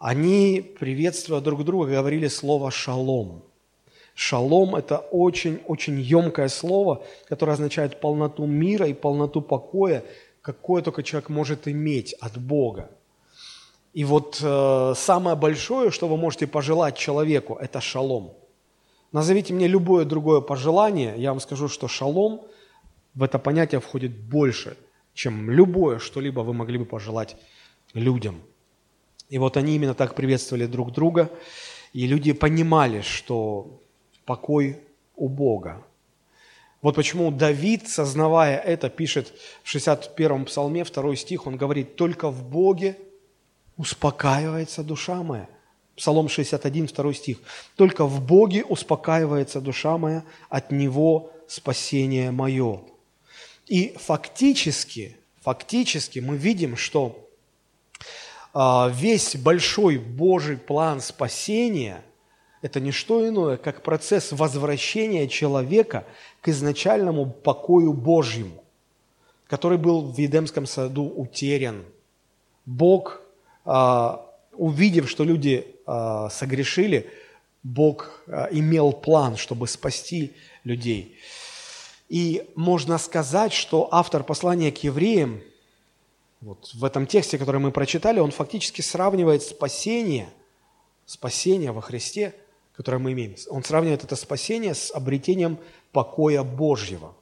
они, 0.00 0.62
приветствуя 0.80 1.42
друг 1.42 1.62
друга, 1.62 1.92
говорили 1.92 2.26
слово 2.26 2.70
«шалом». 2.70 3.44
Шалом– 4.22 4.74
это 4.76 4.98
очень-очень 4.98 5.98
емкое 5.98 6.48
слово, 6.48 7.02
которое 7.26 7.52
означает 7.52 8.00
полноту 8.00 8.44
мира 8.44 8.86
и 8.86 8.92
полноту 8.92 9.40
покоя, 9.40 10.04
какое 10.42 10.82
только 10.82 11.02
человек 11.02 11.30
может 11.30 11.66
иметь 11.66 12.12
от 12.20 12.36
Бога. 12.36 12.90
И 13.94 14.04
вот 14.04 14.38
э, 14.42 14.92
самое 14.94 15.36
большое, 15.36 15.90
что 15.90 16.06
вы 16.06 16.18
можете 16.18 16.46
пожелать 16.46 16.98
человеку, 16.98 17.54
это 17.54 17.80
шалом. 17.80 18.34
Назовите 19.10 19.54
мне 19.54 19.68
любое 19.68 20.04
другое 20.04 20.42
пожелание, 20.42 21.14
я 21.16 21.30
вам 21.30 21.40
скажу, 21.40 21.68
что 21.68 21.88
шалом 21.88 22.42
в 23.14 23.22
это 23.22 23.38
понятие 23.38 23.80
входит 23.80 24.12
больше, 24.14 24.76
чем 25.14 25.50
любое 25.50 25.98
что-либо 25.98 26.40
вы 26.40 26.52
могли 26.52 26.76
бы 26.76 26.84
пожелать 26.84 27.36
людям– 27.94 28.42
и 29.30 29.38
вот 29.38 29.56
они 29.56 29.76
именно 29.76 29.94
так 29.94 30.16
приветствовали 30.16 30.66
друг 30.66 30.90
друга, 30.92 31.30
и 31.92 32.08
люди 32.08 32.32
понимали, 32.32 33.00
что 33.00 33.80
покой 34.30 34.78
у 35.16 35.28
Бога. 35.28 35.84
Вот 36.82 36.94
почему 36.94 37.32
Давид, 37.32 37.88
сознавая 37.88 38.58
это, 38.58 38.88
пишет 38.88 39.34
в 39.64 39.74
61-м 39.74 40.44
псалме, 40.44 40.84
2 40.84 41.16
стих, 41.16 41.48
он 41.48 41.56
говорит, 41.56 41.96
«Только 41.96 42.30
в 42.30 42.48
Боге 42.48 42.96
успокаивается 43.76 44.84
душа 44.84 45.24
моя». 45.24 45.48
Псалом 45.96 46.28
61, 46.28 46.86
2 46.86 47.12
стих. 47.12 47.38
«Только 47.74 48.06
в 48.06 48.24
Боге 48.24 48.64
успокаивается 48.64 49.60
душа 49.60 49.98
моя, 49.98 50.22
от 50.48 50.70
Него 50.70 51.32
спасение 51.48 52.30
мое». 52.30 52.82
И 53.66 53.96
фактически, 53.98 55.16
фактически 55.40 56.20
мы 56.20 56.36
видим, 56.36 56.76
что 56.76 57.28
а, 58.54 58.92
весь 58.94 59.34
большой 59.34 59.98
Божий 59.98 60.56
план 60.56 61.00
спасения– 61.00 62.04
это 62.62 62.80
не 62.80 62.92
что 62.92 63.26
иное, 63.26 63.56
как 63.56 63.82
процесс 63.82 64.32
возвращения 64.32 65.28
человека 65.28 66.04
к 66.40 66.48
изначальному 66.48 67.26
покою 67.26 67.92
Божьему, 67.92 68.62
который 69.46 69.78
был 69.78 70.12
в 70.12 70.18
Едемском 70.18 70.66
саду 70.66 71.04
утерян. 71.04 71.84
Бог, 72.66 73.20
а, 73.64 74.26
увидев, 74.52 75.08
что 75.08 75.24
люди 75.24 75.66
а, 75.86 76.28
согрешили, 76.30 77.10
Бог 77.62 78.22
имел 78.50 78.92
план, 78.92 79.36
чтобы 79.36 79.68
спасти 79.68 80.32
людей. 80.64 81.18
И 82.08 82.48
можно 82.54 82.96
сказать, 82.96 83.52
что 83.52 83.88
автор 83.92 84.24
послания 84.24 84.72
к 84.72 84.78
евреям– 84.78 85.42
вот 86.40 86.70
в 86.72 86.84
этом 86.84 87.06
тексте, 87.06 87.36
который 87.36 87.60
мы 87.60 87.70
прочитали, 87.70 88.18
он 88.18 88.30
фактически 88.30 88.80
сравнивает 88.80 89.42
спасение, 89.42 90.30
спасение 91.04 91.70
во 91.72 91.82
Христе, 91.82 92.34
которое 92.80 92.96
мы 92.96 93.12
имеем. 93.12 93.36
Он 93.50 93.62
сравнивает 93.62 94.04
это 94.04 94.16
спасение 94.16 94.74
с 94.74 94.90
обретением 94.90 95.58
покоя 95.92 96.42
Божьего. 96.42 97.14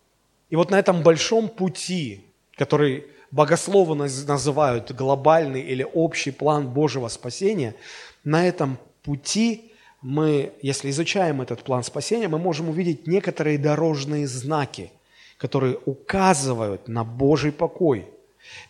И 0.50 0.54
вот 0.54 0.70
на 0.70 0.78
этом 0.78 1.02
большом 1.02 1.48
пути, 1.48 2.24
который 2.54 3.08
богословы 3.32 3.96
называют 3.96 4.92
глобальный 4.92 5.60
или 5.60 5.82
общий 5.82 6.30
план 6.30 6.68
Божьего 6.68 7.08
спасения, 7.08 7.74
на 8.22 8.46
этом 8.46 8.78
пути 9.02 9.72
мы, 10.00 10.52
если 10.62 10.90
изучаем 10.90 11.42
этот 11.42 11.64
план 11.64 11.82
спасения, 11.82 12.28
мы 12.28 12.38
можем 12.38 12.68
увидеть 12.68 13.08
некоторые 13.08 13.58
дорожные 13.58 14.28
знаки, 14.28 14.92
которые 15.38 15.76
указывают 15.86 16.86
на 16.86 17.02
Божий 17.02 17.50
покой– 17.50 18.06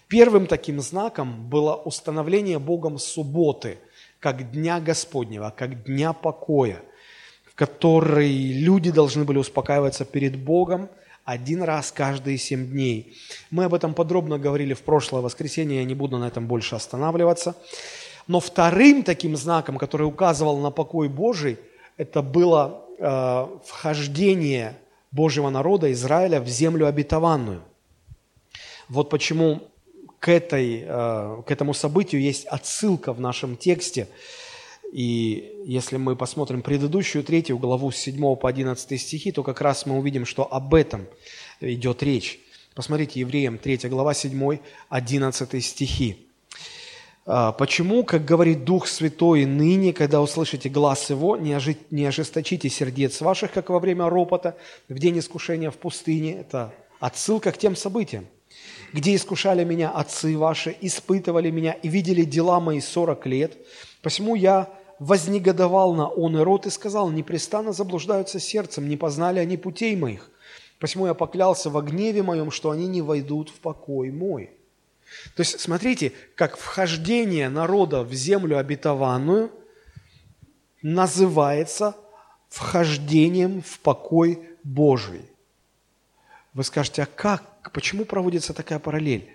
Первым 0.08 0.46
таким 0.46 0.80
знаком 0.80 1.48
было 1.48 1.74
установление 1.74 2.58
Богом 2.58 2.98
субботы, 2.98 3.78
как 4.20 4.50
Дня 4.50 4.80
Господнего, 4.80 5.52
как 5.56 5.84
Дня 5.84 6.12
покоя, 6.12 6.82
в 7.44 7.54
который 7.54 8.32
люди 8.52 8.90
должны 8.90 9.24
были 9.24 9.38
успокаиваться 9.38 10.04
перед 10.04 10.36
Богом 10.36 10.88
один 11.24 11.62
раз 11.62 11.92
каждые 11.92 12.38
семь 12.38 12.70
дней. 12.70 13.14
Мы 13.50 13.64
об 13.64 13.74
этом 13.74 13.92
подробно 13.92 14.38
говорили 14.38 14.72
в 14.72 14.80
прошлое 14.80 15.20
воскресенье, 15.20 15.80
я 15.80 15.84
не 15.84 15.94
буду 15.94 16.16
на 16.16 16.26
этом 16.26 16.46
больше 16.46 16.74
останавливаться. 16.74 17.54
Но 18.26 18.40
вторым 18.40 19.02
таким 19.02 19.36
знаком, 19.36 19.76
который 19.76 20.06
указывал 20.06 20.58
на 20.58 20.70
покой 20.70 21.08
Божий, 21.08 21.58
это 21.98 22.22
было 22.22 22.82
э, 22.98 23.46
вхождение 23.66 24.78
Божьего 25.10 25.50
народа 25.50 25.92
Израиля 25.92 26.40
в 26.40 26.48
землю 26.48 26.86
обетованную. 26.86 27.62
Вот 28.88 29.10
почему 29.10 29.68
к, 30.20 30.28
этой, 30.28 30.84
э, 30.86 31.42
к 31.46 31.50
этому 31.50 31.74
событию 31.74 32.20
есть 32.20 32.46
отсылка 32.46 33.12
в 33.12 33.20
нашем 33.20 33.56
тексте. 33.56 34.08
И 34.92 35.62
если 35.64 35.96
мы 35.96 36.16
посмотрим 36.16 36.62
предыдущую 36.62 37.22
третью 37.22 37.58
главу 37.58 37.90
с 37.90 37.96
7 37.96 38.36
по 38.36 38.48
11 38.48 39.00
стихи, 39.00 39.32
то 39.32 39.42
как 39.42 39.60
раз 39.60 39.84
мы 39.86 39.98
увидим, 39.98 40.24
что 40.24 40.50
об 40.50 40.74
этом 40.74 41.06
идет 41.60 42.02
речь. 42.02 42.40
Посмотрите, 42.74 43.20
Евреям 43.20 43.58
3 43.58 43.88
глава 43.88 44.14
7, 44.14 44.58
11 44.88 45.64
стихи. 45.64 46.28
А, 47.26 47.52
«Почему, 47.52 48.04
как 48.04 48.24
говорит 48.24 48.64
Дух 48.64 48.86
Святой, 48.86 49.44
ныне, 49.44 49.92
когда 49.92 50.22
услышите 50.22 50.70
глаз 50.70 51.10
Его, 51.10 51.36
не 51.36 52.06
ожесточите 52.06 52.70
сердец 52.70 53.20
ваших, 53.20 53.52
как 53.52 53.68
во 53.68 53.80
время 53.80 54.08
ропота, 54.08 54.56
в 54.88 54.98
день 54.98 55.18
искушения 55.18 55.70
в 55.70 55.76
пустыне». 55.76 56.40
Это 56.40 56.72
отсылка 57.00 57.52
к 57.52 57.58
тем 57.58 57.76
событиям, 57.76 58.26
где 58.92 59.14
искушали 59.14 59.64
меня 59.64 59.90
отцы 59.90 60.36
ваши, 60.36 60.76
испытывали 60.80 61.50
меня 61.50 61.72
и 61.72 61.88
видели 61.88 62.24
дела 62.24 62.60
мои 62.60 62.80
сорок 62.80 63.26
лет. 63.26 63.56
Посему 64.02 64.34
я 64.34 64.68
вознегодовал 64.98 65.94
на 65.94 66.08
он 66.08 66.36
и 66.36 66.40
рот 66.40 66.66
и 66.66 66.70
сказал, 66.70 67.10
непрестанно 67.10 67.72
заблуждаются 67.72 68.40
сердцем, 68.40 68.88
не 68.88 68.96
познали 68.96 69.38
они 69.38 69.56
путей 69.56 69.96
моих. 69.96 70.30
Посему 70.78 71.06
я 71.06 71.14
поклялся 71.14 71.70
во 71.70 71.82
гневе 71.82 72.22
моем, 72.22 72.50
что 72.50 72.70
они 72.70 72.86
не 72.86 73.02
войдут 73.02 73.50
в 73.50 73.60
покой 73.60 74.10
мой». 74.10 74.50
То 75.34 75.40
есть 75.40 75.60
смотрите, 75.60 76.12
как 76.34 76.56
вхождение 76.56 77.48
народа 77.48 78.02
в 78.02 78.12
землю 78.12 78.58
обетованную 78.58 79.50
называется 80.82 81.96
вхождением 82.48 83.62
в 83.62 83.80
покой 83.80 84.48
Божий. 84.62 85.22
Вы 86.54 86.64
скажете, 86.64 87.02
а 87.02 87.06
как, 87.06 87.57
почему 87.68 88.04
проводится 88.04 88.54
такая 88.54 88.78
параллель? 88.78 89.28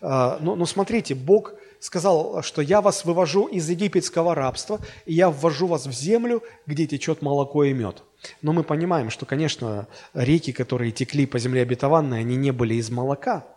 А, 0.00 0.38
но, 0.40 0.56
но 0.56 0.66
смотрите, 0.66 1.14
Бог 1.14 1.54
сказал, 1.80 2.42
что 2.42 2.62
я 2.62 2.80
вас 2.80 3.04
вывожу 3.04 3.46
из 3.46 3.68
египетского 3.68 4.34
рабства, 4.34 4.80
и 5.06 5.14
я 5.14 5.30
ввожу 5.30 5.66
вас 5.66 5.86
в 5.86 5.92
землю, 5.92 6.42
где 6.66 6.86
течет 6.86 7.22
молоко 7.22 7.64
и 7.64 7.72
мед. 7.72 8.02
Но 8.40 8.52
мы 8.52 8.62
понимаем, 8.62 9.10
что, 9.10 9.26
конечно, 9.26 9.88
реки, 10.14 10.52
которые 10.52 10.92
текли 10.92 11.26
по 11.26 11.38
земле 11.38 11.62
обетованной, 11.62 12.20
они 12.20 12.36
не 12.36 12.50
были 12.50 12.74
из 12.74 12.90
молока– 12.90 13.46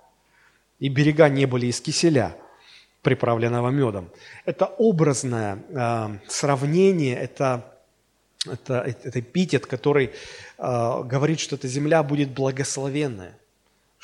и 0.79 0.89
берега 0.89 1.29
не 1.29 1.45
были 1.45 1.67
из 1.67 1.79
киселя, 1.81 2.35
приправленного 3.01 3.69
медом. 3.69 4.09
Это 4.45 4.65
образное 4.65 5.59
э, 5.69 6.17
сравнение, 6.27 7.15
это, 7.15 7.77
это, 8.45 8.79
это 8.81 9.19
эпитет, 9.19 9.65
который 9.67 10.11
э, 10.57 11.03
говорит, 11.03 11.39
что 11.39 11.55
эта 11.55 11.67
земля 11.67 12.03
будет 12.03 12.31
благословенная, 12.31 13.37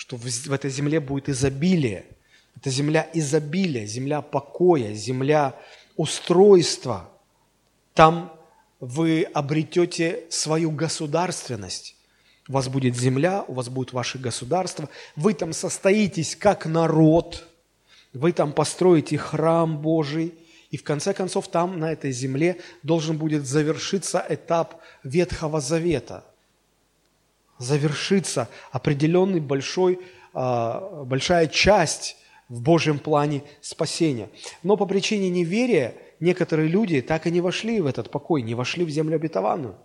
что 0.01 0.17
в, 0.17 0.51
этой 0.51 0.71
земле 0.71 0.99
будет 0.99 1.29
изобилие. 1.29 2.05
Это 2.55 2.71
земля 2.71 3.07
изобилия, 3.13 3.85
земля 3.85 4.23
покоя, 4.23 4.95
земля 4.95 5.55
устройства. 5.95 7.07
Там 7.93 8.35
вы 8.79 9.21
обретете 9.31 10.23
свою 10.31 10.71
государственность. 10.71 11.95
У 12.49 12.53
вас 12.53 12.67
будет 12.67 12.97
земля, 12.97 13.45
у 13.47 13.53
вас 13.53 13.69
будет 13.69 13.93
ваше 13.93 14.17
государство. 14.17 14.89
Вы 15.15 15.35
там 15.35 15.53
состоитесь 15.53 16.35
как 16.35 16.65
народ. 16.65 17.47
Вы 18.11 18.31
там 18.31 18.53
построите 18.53 19.19
храм 19.19 19.77
Божий. 19.77 20.33
И 20.71 20.77
в 20.77 20.83
конце 20.83 21.13
концов 21.13 21.47
там, 21.47 21.79
на 21.79 21.91
этой 21.91 22.11
земле, 22.11 22.59
должен 22.81 23.19
будет 23.19 23.45
завершиться 23.45 24.25
этап 24.27 24.81
Ветхого 25.03 25.61
Завета. 25.61 26.25
Завершиться 27.61 28.49
определенный 28.71 29.39
большой, 29.39 29.99
а, 30.33 31.03
большая 31.05 31.45
часть 31.45 32.17
в 32.49 32.59
Божьем 32.61 32.97
плане 32.97 33.43
спасения. 33.61 34.29
Но 34.63 34.77
по 34.77 34.87
причине 34.87 35.29
неверия 35.29 35.93
некоторые 36.19 36.67
люди 36.67 37.01
так 37.01 37.27
и 37.27 37.31
не 37.31 37.39
вошли 37.39 37.79
в 37.79 37.85
этот 37.85 38.09
покой, 38.09 38.41
не 38.41 38.55
вошли 38.55 38.83
в 38.83 38.89
землю 38.89 39.15
обетованную. 39.17 39.75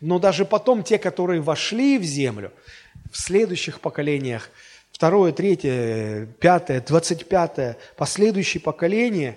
Но 0.00 0.18
даже 0.18 0.46
потом 0.46 0.82
те, 0.82 0.96
которые 0.98 1.42
вошли 1.42 1.98
в 1.98 2.04
землю, 2.04 2.52
в 3.12 3.18
следующих 3.18 3.80
поколениях, 3.80 4.48
второе, 4.90 5.32
третье, 5.32 6.28
пятое, 6.40 6.80
двадцать 6.80 7.26
пятое, 7.28 7.76
последующие 7.98 8.62
поколения, 8.62 9.36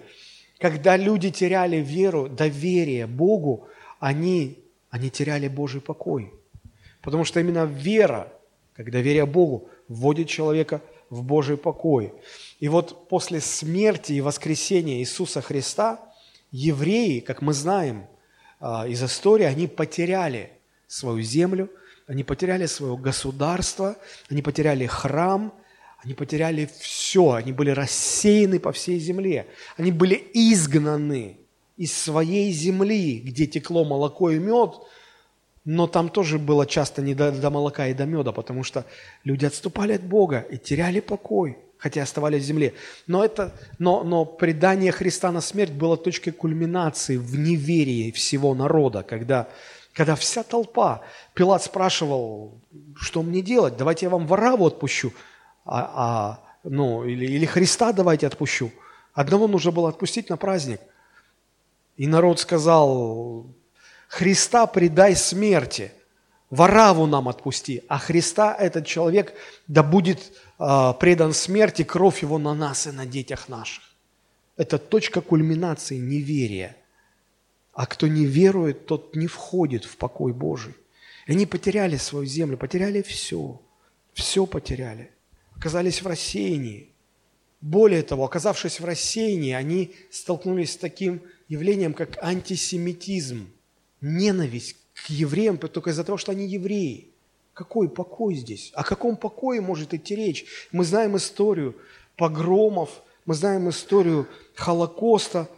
когда 0.57 0.95
люди 0.95 1.31
теряли 1.31 1.77
веру, 1.77 2.29
доверие 2.29 3.07
Богу, 3.07 3.67
они, 3.99 4.57
они 4.89 5.09
теряли 5.09 5.49
Божий 5.49 5.81
покой. 5.81 6.33
Потому 7.01 7.23
что 7.25 7.39
именно 7.39 7.65
вера, 7.65 8.31
когда 8.73 8.99
веря 8.99 9.25
Богу, 9.25 9.69
вводит 9.87 10.27
человека 10.27 10.81
в 11.09 11.23
Божий 11.23 11.57
покой. 11.57 12.13
И 12.59 12.67
вот 12.67 13.07
после 13.09 13.41
смерти 13.41 14.13
и 14.13 14.21
воскресения 14.21 14.99
Иисуса 14.99 15.41
Христа 15.41 15.99
евреи, 16.51 17.19
как 17.19 17.41
мы 17.41 17.53
знаем– 17.53 18.07
а, 18.59 18.87
из 18.87 19.01
истории, 19.01 19.45
они 19.45 19.67
потеряли 19.67 20.51
свою 20.87 21.21
землю, 21.21 21.69
они 22.07 22.23
потеряли 22.23 22.65
свое 22.65 22.97
государство, 22.97 23.95
они 24.29 24.41
потеряли 24.41 24.85
храм, 24.85 25.53
они 26.03 26.13
потеряли 26.13 26.69
все, 26.79 27.31
они 27.31 27.53
были 27.53 27.69
рассеяны 27.69 28.59
по 28.59 28.71
всей 28.73 28.99
земле, 28.99 29.47
они 29.77 29.91
были 29.91 30.15
изгнаны 30.33 31.37
из 31.77 31.93
своей 31.93 32.51
земли, 32.51 33.19
где 33.19 33.47
текло 33.47 33.85
молоко 33.85 34.31
и 34.31 34.39
мед, 34.39 34.75
но 35.71 35.85
там 35.85 36.09
тоже 36.09 36.39
было 36.39 36.65
часто 36.65 37.03
не 37.03 37.13
до, 37.13 37.31
до 37.31 37.49
молока 37.51 37.87
и 37.87 37.93
до 37.93 38.05
меда, 38.05 38.31
потому 38.31 38.63
что 38.63 38.85
люди 39.23 39.45
отступали 39.45 39.93
от 39.93 40.03
Бога 40.03 40.39
и 40.49 40.57
теряли 40.57 40.99
покой– 40.99 41.57
хотя 41.79 42.03
оставались 42.03 42.43
в 42.43 42.45
земле. 42.45 42.73
Но, 43.07 43.23
это, 43.23 43.53
но, 43.79 44.03
но 44.03 44.25
предание 44.25 44.91
Христа 44.91 45.31
на 45.31 45.41
смерть 45.41 45.71
было 45.71 45.95
точкой 45.95 46.31
кульминации 46.31 47.15
в 47.15 47.39
неверии 47.39 48.11
всего 48.11 48.53
народа, 48.53 49.01
когда, 49.01 49.47
когда 49.93 50.15
вся 50.15 50.43
толпа, 50.43 51.01
Пилат 51.33 51.63
спрашивал, 51.63 52.59
что 52.95 53.23
мне 53.23 53.41
делать, 53.41 53.77
давайте 53.77 54.07
я 54.07 54.09
вам 54.09 54.27
вораву 54.27 54.65
отпущу, 54.65 55.13
а, 55.65 55.91
а, 55.95 56.39
ну, 56.63 57.05
или, 57.05 57.25
или 57.25 57.45
Христа 57.45 57.93
давайте 57.93 58.27
отпущу. 58.27 58.71
Одного 59.13 59.47
нужно 59.47 59.71
было 59.71 59.87
отпустить 59.87 60.29
на 60.29 60.35
праздник. 60.35 60.81
И 61.95 62.07
народ 62.07 62.39
сказал, 62.39 63.47
Христа 64.09 64.65
предай 64.65 65.15
смерти, 65.15 65.91
вораву 66.49 67.05
нам 67.05 67.27
отпусти, 67.27 67.83
а 67.87 67.99
Христа 67.99 68.55
этот 68.59 68.87
человек 68.87 69.35
да 69.67 69.83
будет 69.83 70.33
а, 70.57 70.93
предан 70.93 71.31
смерти, 71.31 71.83
кровь 71.83 72.23
его 72.23 72.39
на 72.39 72.55
нас 72.55 72.87
и 72.87 72.91
на 72.91 73.05
детях 73.05 73.49
наших. 73.49 73.83
Это 74.57 74.79
точка 74.79 75.21
кульминации 75.21 75.97
неверия. 75.97 76.75
А 77.71 77.85
кто 77.85 78.07
не 78.07 78.25
верует, 78.25 78.87
тот 78.87 79.15
не 79.15 79.27
входит 79.27 79.85
в 79.85 79.95
покой 79.95 80.33
Божий. 80.33 80.73
И 81.27 81.33
они 81.33 81.45
потеряли 81.45 81.97
свою 81.97 82.25
землю, 82.25 82.57
потеряли 82.57 83.03
все. 83.03 83.61
Все 84.13 84.47
потеряли. 84.47 85.11
Оказались 85.55 86.01
в 86.01 86.07
рассеянии. 86.07 86.89
Более 87.61 88.01
того, 88.01 88.25
оказавшись 88.25 88.79
в 88.79 88.85
рассеянии, 88.85 89.53
они 89.53 89.93
столкнулись 90.09 90.73
с 90.73 90.77
таким 90.77 91.21
явлением, 91.47 91.93
как 91.93 92.17
антисемитизм, 92.23 93.49
ненависть 94.01 94.75
к 94.93 95.09
евреям 95.09 95.57
только 95.57 95.89
из-за 95.91 96.03
того, 96.03 96.17
что 96.17 96.31
они 96.31 96.45
евреи. 96.45 97.09
Какой 97.53 97.89
покой 97.89 98.35
здесь? 98.35 98.71
О 98.73 98.83
каком 98.83 99.17
покое 99.17 99.61
может 99.61 99.93
идти 99.93 100.15
речь? 100.15 100.45
Мы 100.71 100.85
знаем 100.85 101.17
историю 101.17 101.75
погромов, 102.15 103.01
мы 103.25 103.33
знаем 103.33 103.69
историю 103.69 104.27
Холокоста, 104.55 105.49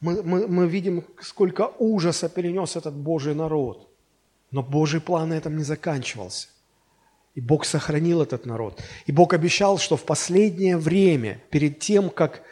мы, 0.00 0.22
мы, 0.22 0.48
мы 0.48 0.66
видим, 0.66 1.04
сколько 1.20 1.72
ужаса 1.78 2.28
перенес 2.28 2.76
этот 2.76 2.94
Божий 2.94 3.34
народ. 3.34 3.88
Но 4.50 4.62
Божий 4.62 5.00
план 5.00 5.30
на 5.30 5.34
этом 5.34 5.56
не 5.56 5.64
заканчивался. 5.64 6.48
И 7.34 7.40
Бог 7.40 7.64
сохранил 7.64 8.20
этот 8.20 8.44
народ. 8.44 8.82
И 9.06 9.12
Бог 9.12 9.32
обещал, 9.32 9.78
что 9.78 9.96
в 9.96 10.04
последнее 10.04 10.76
время, 10.76 11.42
перед 11.50 11.78
тем, 11.78 12.10
как, 12.10 12.42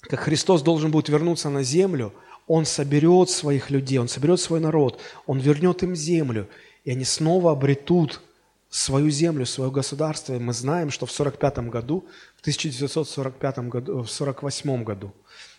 как 0.00 0.20
Христос 0.20 0.62
должен 0.62 0.90
будет 0.90 1.08
вернуться 1.08 1.48
на 1.48 1.62
землю, 1.62 2.12
Он 2.48 2.64
соберет 2.64 3.30
своих 3.30 3.70
людей, 3.70 3.98
Он 3.98 4.08
соберет 4.08 4.40
свой 4.40 4.58
народ, 4.58 5.00
Он 5.26 5.38
вернет 5.38 5.82
им 5.82 5.94
землю– 5.94 6.48
и 6.88 6.90
они 6.90 7.04
снова 7.04 7.52
обретут 7.52 8.22
свою 8.70 9.10
землю, 9.10 9.44
свое 9.44 9.70
государство. 9.70 10.32
И 10.32 10.38
мы 10.38 10.54
знаем, 10.54 10.90
что 10.90 11.04
в 11.04 11.12
45 11.12 11.58
году, 11.68 12.06
в 12.36 12.40
1945 12.40 13.58
году, 13.68 14.02
в 14.02 14.08
48 14.08 14.84
году, 14.84 15.12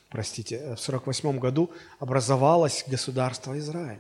простите, 0.10 0.74
в 0.76 0.80
48 0.80 1.38
году 1.38 1.70
образовалось 2.00 2.84
государство 2.88 3.56
Израиль. 3.60 4.00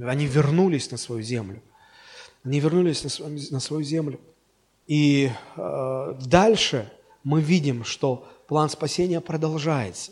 Они 0.00 0.26
вернулись 0.26 0.90
на 0.90 0.96
свою 0.96 1.22
землю. 1.22 1.62
Они 2.42 2.58
вернулись 2.58 3.04
на, 3.04 3.28
на 3.28 3.60
свою 3.60 3.84
землю. 3.84 4.18
И 4.88 5.30
э, 5.56 6.18
дальше 6.26 6.92
мы 7.22 7.40
видим, 7.40 7.84
что 7.84 8.28
план 8.48 8.68
спасения 8.68 9.20
продолжается. 9.20 10.10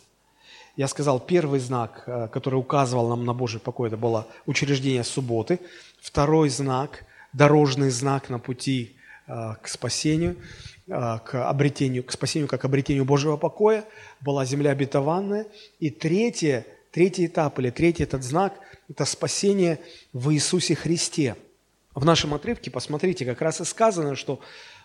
Я 0.77 0.89
сказал, 0.89 1.21
первый 1.21 1.61
знак, 1.61 2.05
э, 2.07 2.29
который 2.33 2.55
указывал 2.55 3.09
нам 3.09 3.27
на 3.27 3.35
Божий 3.35 3.61
покой, 3.61 3.89
это 3.89 3.99
было 3.99 4.27
учреждение 4.47 5.05
субботы. 5.05 5.61
Второй 6.01 6.49
знак, 6.49 7.05
дорожный 7.35 7.91
знак 7.91 8.31
на 8.31 8.39
пути 8.39 8.97
э, 9.27 9.55
к 9.61 9.69
спасению, 9.69 10.37
э, 10.87 11.19
к 11.25 11.49
обретению, 11.49 12.05
к 12.05 12.13
спасению 12.13 12.49
как 12.49 12.65
обретению 12.65 13.05
Божьего 13.05 13.37
покоя, 13.37 13.85
была 14.23 14.47
земля 14.47 14.71
обетованная. 14.71 15.47
И 15.79 15.91
третье, 15.91 16.67
третий 16.91 17.27
этап 17.27 17.59
или 17.59 17.69
третий 17.69 18.05
этот 18.05 18.23
знак– 18.23 18.55
это 18.89 19.05
спасение 19.05 19.79
в 20.15 20.33
Иисусе 20.33 20.75
Христе. 20.75 21.37
В 21.95 22.07
нашем 22.07 22.33
отрывке, 22.33 22.71
посмотрите, 22.71 23.27
как 23.27 23.43
раз 23.43 23.61
и 23.61 23.65
сказано, 23.67 24.17
что 24.17 24.41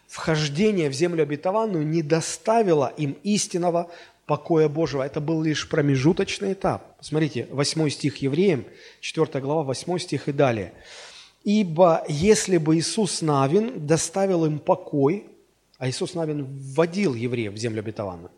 вхождение 0.08 0.90
в 0.90 0.94
землю 0.94 1.24
обетованную 1.24 1.88
не 1.88 2.02
доставило 2.02 2.94
им 2.98 3.18
истинного 3.24 3.90
покоя 4.28 4.70
Божьего. 4.70 5.02
Это 5.02 5.20
был 5.20 5.42
лишь 5.42 5.68
промежуточный 5.68 6.54
этап. 6.54 6.98
Посмотрите, 6.98 7.48
8 7.50 7.90
стих 7.90 8.18
Евреям, 8.18 8.66
4 9.00 9.42
глава, 9.42 9.64
8 9.64 9.98
стих 9.98 10.28
и 10.28 10.32
далее. 10.32 10.74
«Ибо 11.44 12.04
если 12.10 12.58
бы 12.58 12.76
Иисус 12.76 13.22
Навин 13.22 13.88
доставил 13.88 14.46
им 14.46 14.60
покой, 14.60 15.28
а 15.78 15.90
Иисус 15.90 16.14
Навин 16.14 16.46
вводил 16.46 17.14
евреев 17.14 17.54
в 17.54 17.58
землю 17.58 17.80
обетованную, 17.80 18.32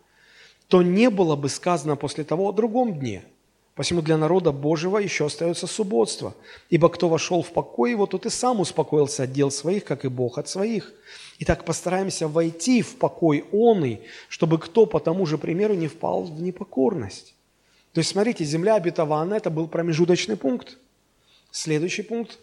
то 0.67 0.83
не 0.83 1.09
было 1.09 1.35
бы 1.35 1.49
сказано 1.49 1.95
после 1.95 2.23
того 2.23 2.49
о 2.49 2.53
другом 2.53 2.99
дне– 2.99 3.23
Посему 3.79 4.01
для 4.01 4.17
народа 4.17 4.51
Божьего 4.51 4.97
еще 4.97 5.27
остается 5.27 5.65
субботство. 5.65 6.35
Ибо 6.69 6.89
кто 6.89 7.07
вошел 7.07 7.41
в 7.41 7.53
покой 7.53 7.91
его, 7.91 8.07
тот 8.07 8.25
и 8.25 8.29
сам 8.29 8.59
успокоился 8.59 9.23
от 9.23 9.31
дел 9.31 9.51
своих, 9.51 9.85
как 9.85 10.03
и 10.03 10.09
Бог 10.09 10.37
от 10.37 10.49
своих. 10.49 10.91
Итак, 11.41 11.63
постараемся 11.63 12.27
войти 12.27 12.81
в 12.81 12.97
покой 12.97 13.45
он 13.53 13.85
и, 13.85 13.99
чтобы 14.27 14.59
кто 14.59 14.85
по 14.85 14.99
тому 14.99 15.25
же 15.25 15.37
примеру 15.37 15.73
не 15.73 15.87
впал 15.87 16.23
в 16.23 16.41
непокорность. 16.41 17.33
То 17.93 17.99
есть, 17.99 18.11
смотрите, 18.11 18.43
земля 18.43 18.75
обетованная– 18.75 19.37
это 19.39 19.49
был 19.49 19.67
промежуточный 19.69 20.35
пункт. 20.35 20.77
Следующий 21.49 22.03
пункт 22.03 22.37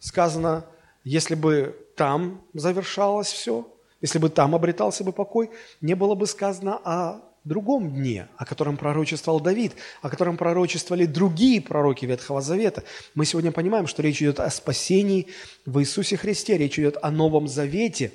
сказано, 0.00 0.66
если 1.04 1.36
бы 1.36 1.76
там 1.96 2.42
завершалось 2.52 3.28
все, 3.28 3.66
если 4.00 4.18
бы 4.18 4.28
там 4.28 4.56
обретался 4.56 5.04
бы 5.04 5.12
покой, 5.12 5.50
не 5.80 5.94
было 5.94 6.16
бы 6.16 6.26
сказано 6.26 6.76
о 6.84 7.22
другом 7.44 7.90
дне, 7.92 8.28
о 8.36 8.44
котором 8.44 8.76
пророчествовал 8.76 9.40
Давид, 9.40 9.72
о 10.00 10.10
котором 10.10 10.36
пророчествовали 10.36 11.06
другие 11.06 11.60
пророки 11.60 12.06
Ветхого 12.06 12.40
Завета. 12.40 12.82
Мы 13.14 13.24
сегодня 13.24 13.52
понимаем, 13.52 13.86
что 13.86 14.02
речь 14.02 14.20
идет 14.20 14.40
о 14.40 14.50
спасении 14.50 15.28
в 15.64 15.80
Иисусе 15.80 16.16
Христе, 16.16 16.58
речь 16.58 16.78
идет 16.78 16.98
о 17.02 17.10
Новом 17.10 17.48
Завете. 17.48 18.12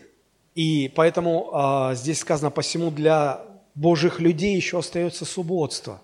И 0.57 0.91
поэтому 0.95 1.51
а, 1.53 1.93
здесь 1.93 2.21
сказано, 2.21 2.49
посему 2.49 2.89
для 2.89 3.45
Божьих 3.75 4.19
людей 4.19 4.55
еще 4.55 4.79
остается 4.79 5.23
субботство. 5.23 6.01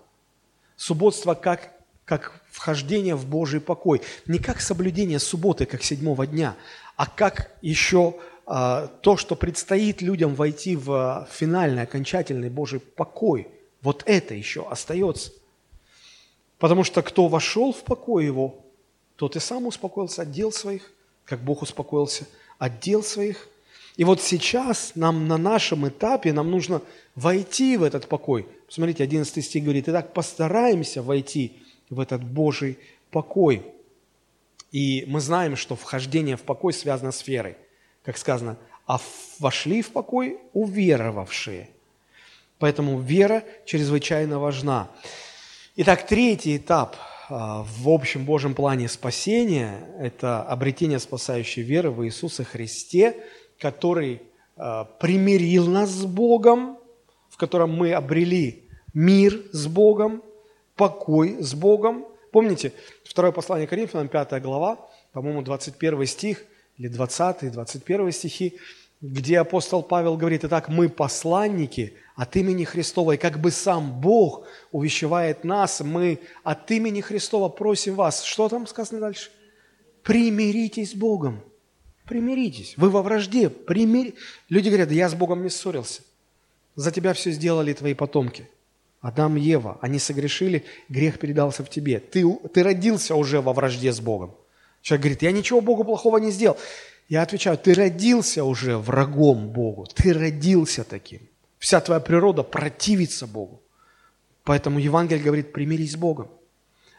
Субботство 0.76 1.34
как, 1.34 1.72
как 2.04 2.40
вхождение 2.52 3.16
в 3.16 3.26
Божий 3.26 3.60
покой. 3.60 4.00
Не 4.26 4.38
как 4.38 4.60
соблюдение 4.60 5.18
субботы, 5.18 5.66
как 5.66 5.82
седьмого 5.82 6.24
дня, 6.24 6.54
а 6.94 7.06
как 7.06 7.50
еще 7.62 8.14
а, 8.46 8.86
то, 8.86 9.16
что 9.16 9.34
предстоит 9.34 10.00
людям 10.02 10.36
войти 10.36 10.76
в 10.76 11.26
финальный, 11.32 11.82
окончательный 11.82 12.48
Божий 12.48 12.78
покой, 12.78 13.48
вот 13.82 14.04
это 14.06 14.34
еще 14.34 14.68
остается. 14.68 15.32
Потому 16.60 16.84
что 16.84 17.02
кто 17.02 17.26
вошел 17.26 17.72
в 17.72 17.82
покой 17.82 18.24
его, 18.24 18.64
тот 19.16 19.34
и 19.34 19.40
сам 19.40 19.66
успокоился 19.66 20.22
от 20.22 20.30
дел 20.30 20.52
своих, 20.52 20.92
как 21.24 21.40
Бог 21.40 21.62
успокоился 21.62 22.28
от 22.60 22.78
дел 22.78 23.02
своих. 23.02 23.48
И 23.96 24.04
вот 24.04 24.20
сейчас 24.20 24.92
нам 24.94 25.28
на 25.28 25.36
нашем 25.36 25.86
этапе, 25.88 26.32
нам 26.32 26.50
нужно 26.50 26.82
войти 27.14 27.76
в 27.76 27.82
этот 27.82 28.08
покой. 28.08 28.48
Посмотрите, 28.66 29.04
11 29.04 29.44
стих 29.44 29.62
говорит, 29.62 29.88
«Итак, 29.88 30.12
постараемся 30.12 31.02
войти 31.02 31.58
в 31.90 32.00
этот 32.00 32.24
Божий 32.24 32.78
покой». 33.10 33.62
И 34.72 35.04
мы 35.06 35.20
знаем, 35.20 35.54
что 35.54 35.76
вхождение 35.76 36.36
в 36.36 36.42
покой 36.42 36.72
связано 36.72 37.12
с 37.12 37.26
верой 37.28 37.56
как 38.04 38.18
сказано, 38.18 38.56
а 38.86 39.00
вошли 39.38 39.82
в 39.82 39.90
покой 39.90 40.38
уверовавшие. 40.52 41.70
Поэтому 42.58 43.00
вера 43.00 43.42
чрезвычайно 43.64 44.38
важна. 44.38 44.90
Итак, 45.76 46.06
третий 46.06 46.58
этап 46.58 46.96
а, 47.28 47.66
в 47.78 47.88
общем 47.88 48.24
Божьем 48.24 48.54
плане 48.54 48.88
спасения– 48.88 49.88
это 49.98 50.42
обретение 50.42 50.98
спасающей 50.98 51.62
веры 51.62 51.90
в 51.90 52.04
Иисуса 52.04 52.44
Христе, 52.44 53.16
который 53.64 54.20
а, 54.56 54.84
примирил 54.84 55.66
нас 55.66 55.90
с 55.90 56.04
Богом, 56.04 56.78
в 57.30 57.36
котором 57.36 57.72
мы 57.72 57.94
обрели 57.94 58.64
мир 58.92 59.42
с 59.52 59.66
Богом, 59.66 60.22
покой 60.76 61.38
с 61.40 61.54
Богом. 61.54 62.04
Помните, 62.30 62.72
второе 63.04 63.32
послание 63.32 63.66
Коринфянам, 63.66 64.08
5 64.08 64.42
глава, 64.42 64.78
по-моему, 65.12 65.42
21 65.42 66.06
стих– 66.06 66.44
или 66.78 66.88
20, 66.88 67.52
21 67.52 68.12
стихи, 68.12 68.58
где 69.00 69.38
апостол 69.38 69.82
Павел 69.82 70.16
говорит, 70.16 70.44
«Итак, 70.44 70.68
мы 70.68 70.88
посланники 70.88 71.94
от 72.16 72.36
имени 72.36 72.64
Христова, 72.64 73.12
и 73.12 73.16
как 73.16 73.38
бы 73.38 73.50
сам 73.50 74.00
Бог 74.00 74.46
увещевает 74.72 75.44
нас, 75.44 75.80
мы 75.80 76.20
от 76.42 76.70
имени 76.70 77.00
Христова 77.00 77.48
просим 77.48 77.94
вас». 77.94 78.24
Что 78.24 78.48
там 78.48 78.66
сказано 78.66 79.00
дальше? 79.00 79.30
«Примиритесь 80.02 80.92
с 80.92 80.94
Богом». 80.94 81.42
Примиритесь. 82.06 82.74
Вы 82.76 82.90
во 82.90 83.02
вражде. 83.02 83.48
Примир... 83.48 84.12
Люди 84.48 84.68
говорят, 84.68 84.90
я 84.90 85.08
с 85.08 85.14
Богом 85.14 85.42
не 85.42 85.50
ссорился. 85.50 86.02
За 86.76 86.90
тебя 86.90 87.12
все 87.14 87.30
сделали 87.30 87.72
твои 87.72 87.94
потомки. 87.94 88.48
Адам 89.00 89.36
и 89.36 89.40
Ева, 89.40 89.78
они 89.82 89.98
согрешили, 89.98 90.64
грех 90.88 91.18
передался 91.18 91.62
в 91.62 91.68
тебе. 91.68 92.00
Ты, 92.00 92.24
ты 92.52 92.62
родился 92.62 93.14
уже 93.14 93.40
во 93.42 93.52
вражде 93.52 93.92
с 93.92 94.00
Богом. 94.00 94.34
Человек 94.80 95.02
говорит, 95.02 95.22
я 95.22 95.32
ничего 95.32 95.60
Богу 95.60 95.84
плохого 95.84 96.16
не 96.18 96.30
сделал. 96.30 96.56
Я 97.08 97.22
отвечаю, 97.22 97.58
ты 97.58 97.74
родился 97.74 98.44
уже 98.44 98.78
врагом 98.78 99.48
Богу, 99.48 99.86
ты 99.94 100.14
родился 100.14 100.84
таким. 100.84 101.20
Вся 101.58 101.80
твоя 101.80 102.00
природа 102.00 102.42
противится 102.42 103.26
Богу. 103.26 103.60
Поэтому 104.42 104.78
Евангелие 104.78 105.22
говорит, 105.22 105.52
примирись 105.52 105.92
с 105.92 105.96
Богом. 105.96 106.28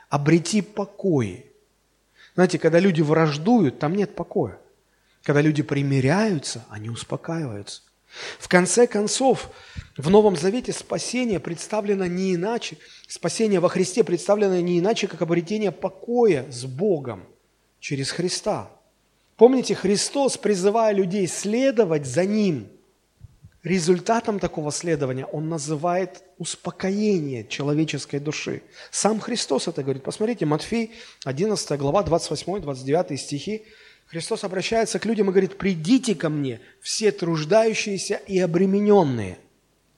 Обрети 0.10 0.62
покой. 0.62 1.48
Знаете, 2.36 2.60
когда 2.60 2.80
люди 2.80 3.02
враждуют, 3.02 3.80
там 3.80 3.96
нет 3.96 4.16
покоя. 4.16 4.60
Когда 5.26 5.42
люди 5.42 5.64
примиряются, 5.64 6.64
они 6.70 6.90
успокаиваются. 6.90 7.82
В 8.40 8.48
конце 8.48 8.88
концов, 8.88 9.50
в 9.98 10.10
Новом 10.10 10.38
Завете 10.38 10.72
спасение 10.72 11.40
представлено 11.40 12.06
не 12.06 12.36
иначе, 12.36 12.78
спасение 13.08 13.60
во 13.60 13.68
Христе 13.68 14.04
представлено 14.04 14.60
не 14.62 14.80
иначе, 14.80 15.08
как 15.08 15.22
обретение 15.22 15.72
покоя 15.72 16.50
с 16.50 16.64
Богом– 16.64 17.26
через 17.86 18.10
Христа. 18.10 18.72
Помните, 19.38 19.76
Христос, 19.76 20.38
призывая 20.38 20.92
людей 20.92 21.28
следовать 21.28 22.08
за 22.08 22.26
Ним, 22.26 22.68
результатом 23.64 24.40
такого 24.40 24.72
следования 24.72 25.26
Он 25.26 25.50
называет 25.50 26.24
успокоение 26.40 27.46
человеческой 27.48 28.20
души. 28.20 28.64
Сам 28.90 29.20
Христос 29.20 29.68
это 29.68 29.84
говорит. 29.84 30.04
Посмотрите, 30.04 30.46
Матфей, 30.48 30.94
11 31.26 31.80
глава, 31.80 32.04
28-29 32.04 33.18
стихи. 33.18 33.66
Христос 34.06 34.44
обращается 34.44 35.00
к 35.00 35.06
людям 35.06 35.30
и 35.30 35.32
говорит, 35.32 35.58
«Придите 35.58 36.16
ко 36.16 36.30
мне, 36.30 36.62
все 36.82 37.12
труждающиеся 37.12 38.16
и 38.16 38.40
обремененные». 38.40 39.40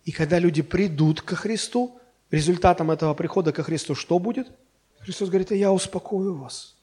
И 0.05 0.11
когда 0.11 0.39
люди 0.39 0.61
придут 0.61 1.21
ко 1.21 1.35
Христу, 1.35 1.99
результатом 2.31 2.91
этого 2.91 3.13
прихода 3.13 3.51
ко 3.51 3.63
Христу 3.63 3.95
что 3.95 4.19
будет? 4.19 4.47
Христос 4.99 5.29
говорит, 5.29 5.51
«Я 5.51 5.71
успокою 5.71 6.35
вас». 6.35 6.75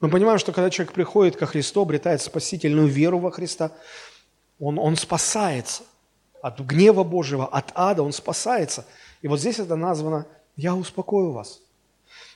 Мы 0.00 0.10
понимаем, 0.10 0.38
что 0.38 0.52
когда 0.52 0.70
человек 0.70 0.92
приходит 0.92 1.36
ко 1.36 1.46
Христу, 1.46 1.82
обретает 1.82 2.20
спасительную 2.20 2.86
веру 2.86 3.18
во 3.18 3.30
Христа, 3.30 3.72
он, 4.60 4.78
он 4.78 4.96
спасается 4.96 5.82
от 6.40 6.60
гнева 6.60 7.02
Божьего, 7.02 7.46
от 7.46 7.72
ада, 7.74 8.02
он 8.02 8.12
спасается. 8.12 8.86
И 9.22 9.28
вот 9.28 9.40
здесь 9.40 9.58
это 9.58 9.74
названо 9.74 10.26
«Я 10.56 10.76
успокою 10.76 11.32
вас». 11.32 11.60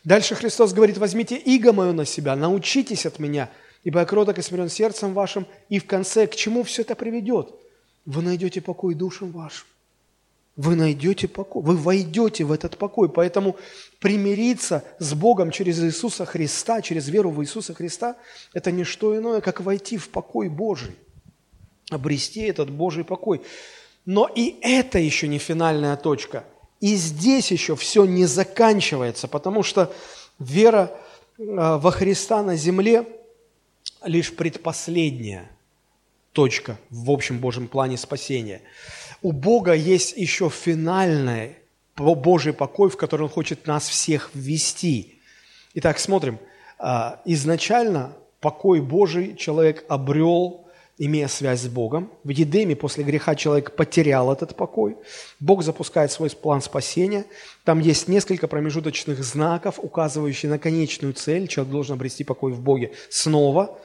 Дальше 0.05 0.35
Христос 0.35 0.73
говорит, 0.73 0.99
возьмите 0.99 1.37
иго 1.37 1.73
мое 1.73 1.93
на 1.93 2.05
себя, 2.05 2.35
научитесь 2.37 3.07
от 3.07 3.19
меня, 3.19 3.51
ибо 3.85 4.01
я 4.01 4.07
кроток 4.07 4.39
и 4.39 4.43
смирен 4.43 4.69
сердцем 4.69 5.15
вашим. 5.15 5.47
И 5.69 5.79
в 5.79 5.87
конце, 5.87 6.27
к 6.27 6.35
чему 6.35 6.65
все 6.65 6.83
это 6.83 6.95
приведет? 6.95 7.55
Вы 8.05 8.23
найдете 8.23 8.61
покой 8.61 8.95
душам 8.95 9.31
вашим 9.31 9.67
вы 10.57 10.77
найдете 10.77 11.29
покой, 11.29 11.63
вы 11.63 11.77
войдете 11.77 12.45
в 12.45 12.53
этот 12.53 12.77
покой. 12.77 13.09
Поэтому 13.09 13.57
примириться 14.01 14.85
с 14.99 15.15
Богом 15.15 15.51
через 15.51 15.83
Иисуса 15.83 16.25
Христа, 16.25 16.83
через 16.83 17.09
веру 17.09 17.31
в 17.31 17.43
Иисуса 17.43 17.75
Христа, 17.75 18.17
это 18.53 18.71
не 18.71 18.85
что 18.85 19.17
иное, 19.17 19.41
как 19.41 19.61
войти 19.61 19.97
в 19.97 20.11
покой 20.11 20.49
Божий, 20.49 20.95
обрести 21.91 22.43
этот 22.43 22.71
Божий 22.71 23.05
покой. 23.05 23.43
Но 24.05 24.29
и 24.35 24.57
это 24.61 24.99
еще 24.99 25.29
не 25.29 25.39
финальная 25.39 25.97
точка. 25.97 26.45
И 26.83 26.97
здесь 26.97 27.51
еще 27.51 27.77
все 27.77 28.05
не 28.05 28.27
заканчивается, 28.27 29.27
потому 29.27 29.63
что 29.63 29.91
вера 30.39 30.93
а, 31.39 31.79
во 31.79 31.91
Христа 31.91 32.43
на 32.43 32.57
земле 32.57 33.07
лишь 34.05 34.35
предпоследняя 34.35 35.51
точка 36.33 36.79
в 36.91 37.11
общем 37.11 37.39
Божьем 37.39 37.69
плане 37.69 37.97
спасения– 37.97 38.61
у 39.23 39.31
Бога 39.31 39.73
есть 39.73 40.17
еще 40.17 40.51
финальный 40.51 41.57
Божий 41.97 42.53
покой, 42.53 42.91
в 42.91 42.97
который 42.97 43.23
Он 43.23 43.29
хочет 43.29 43.69
нас 43.69 43.89
всех 43.89 44.31
ввести. 44.35 45.21
Итак, 45.75 46.01
смотрим. 46.01 46.41
А, 46.79 47.21
изначально 47.25 48.17
покой 48.41 48.81
Божий 48.81 49.37
человек 49.37 49.85
обрел, 49.89 50.62
имея 51.05 51.27
связь 51.27 51.63
с 51.63 51.69
Богом. 51.69 52.13
В 52.23 52.29
Едеме 52.29 52.77
после 52.77 53.03
греха 53.03 53.35
человек 53.35 53.75
потерял 53.75 54.33
этот 54.33 54.55
покой. 54.55 54.97
Бог 55.41 55.65
запускает 55.65 56.13
свой 56.13 56.31
план 56.31 56.63
спасения. 56.63 57.25
Там 57.65 57.81
есть 57.81 58.07
несколько 58.07 58.47
промежуточных 58.47 59.25
знаков, 59.25 59.81
указывающих 59.83 60.49
на 60.49 60.61
конечную 60.61 61.15
цель. 61.15 61.49
Человек 61.49 61.73
должен 61.73 61.95
обрести 61.95 62.23
покой 62.23 62.53
в 62.53 62.61
Боге 62.61 62.93
снова. 63.11 63.77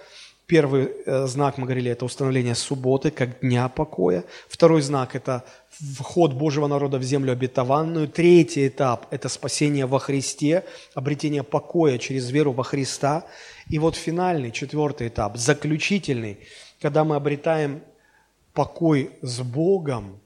Первый 0.45 0.91
э, 1.05 1.25
знак, 1.25 1.57
мы 1.57 1.65
говорили, 1.65 1.89
это 1.89 2.05
установление 2.05 2.53
субботы 2.53 3.09
как 3.09 3.39
дня 3.41 3.67
покоя. 3.67 4.23
Второй 4.47 4.81
знак– 4.81 5.09
это 5.15 5.43
вход 5.69 6.33
Божьего 6.33 6.67
народа 6.67 6.99
в 6.99 7.03
землю 7.03 7.33
обетованную. 7.33 8.07
Третий 8.07 8.67
этап– 8.67 9.07
это 9.11 9.27
спасение 9.27 9.87
во 9.87 9.97
Христе, 9.97 10.63
обретение 10.93 11.41
покоя 11.41 11.97
через 11.97 12.29
веру 12.29 12.53
во 12.53 12.63
Христа. 12.63 13.25
И 13.69 13.79
вот 13.79 13.95
финальный, 13.95 14.51
четвертый 14.51 15.07
этап, 15.07 15.35
заключительный, 15.35 16.37
когда 16.81 17.03
мы 17.03 17.15
обретаем 17.15 17.81
покой 18.53 19.11
с 19.21 19.39
Богом 19.41 20.19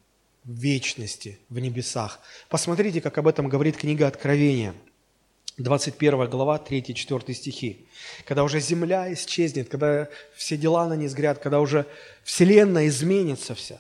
в 0.44 0.52
вечности, 0.52 1.40
в 1.50 1.60
небесах. 1.60 2.20
Посмотрите, 2.50 3.02
как 3.02 3.18
об 3.18 3.28
этом 3.28 3.48
говорит 3.48 3.78
книга 3.78 4.08
Откровения– 4.08 4.74
21 5.58 6.30
глава, 6.30 6.58
3-4 6.58 7.34
стихи. 7.34 7.86
Когда 8.26 8.44
уже 8.44 8.60
земля 8.60 9.12
исчезнет, 9.14 9.70
когда 9.70 10.08
все 10.36 10.58
дела 10.58 10.88
на 10.88 10.94
ней 10.94 11.08
сгорят, 11.08 11.40
когда 11.40 11.60
уже 11.60 11.86
вселенная 12.24 12.88
изменится 12.88 13.56
вся. 13.56 13.80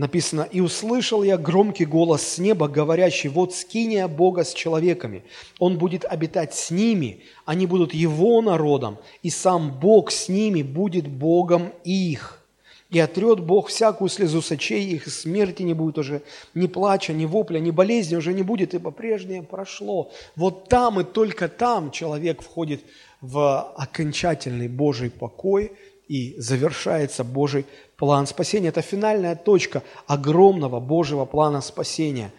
Написано, 0.00 0.48
«И 0.50 0.62
услышал 0.62 1.22
я 1.22 1.36
громкий 1.36 1.84
голос 1.84 2.22
с 2.22 2.38
неба, 2.38 2.68
говорящий, 2.68 3.28
вот 3.28 3.54
скиния 3.54 4.08
Бога 4.08 4.44
с 4.44 4.54
человеками. 4.54 5.24
Он 5.58 5.76
будет 5.76 6.06
обитать 6.06 6.54
с 6.54 6.70
ними, 6.70 7.20
они 7.44 7.66
будут 7.66 7.92
его 7.92 8.40
народом, 8.40 8.96
и 9.22 9.28
сам 9.28 9.78
Бог 9.78 10.10
с 10.10 10.30
ними 10.30 10.62
будет 10.62 11.06
Богом 11.06 11.70
их. 11.84 12.42
И 12.88 12.98
отрет 12.98 13.40
Бог 13.40 13.68
всякую 13.68 14.08
слезу 14.08 14.40
сочей 14.40 14.86
их, 14.86 15.06
и 15.06 15.10
смерти 15.10 15.64
не 15.64 15.74
будет 15.74 15.98
уже, 15.98 16.22
ни 16.54 16.66
плача, 16.66 17.12
ни 17.12 17.26
вопля, 17.26 17.58
ни 17.58 17.70
болезни 17.70 18.16
уже 18.16 18.32
не 18.32 18.42
будет, 18.42 18.72
ибо 18.72 18.92
прежнее 18.92 19.42
прошло. 19.42 20.10
Вот 20.34 20.70
там 20.70 20.98
и 21.00 21.04
только 21.04 21.46
там 21.46 21.90
человек 21.90 22.40
входит 22.40 22.80
в 23.20 23.70
окончательный 23.76 24.68
Божий 24.68 25.10
покой 25.10 25.72
и 26.10 26.34
завершается 26.38 27.22
Божий 27.22 27.66
план 27.96 28.26
спасения. 28.26 28.70
Это 28.70 28.82
финальная 28.82 29.36
точка 29.36 29.84
огромного 30.08 30.80
Божьего 30.80 31.24
плана 31.24 31.60
спасения. 31.60 32.32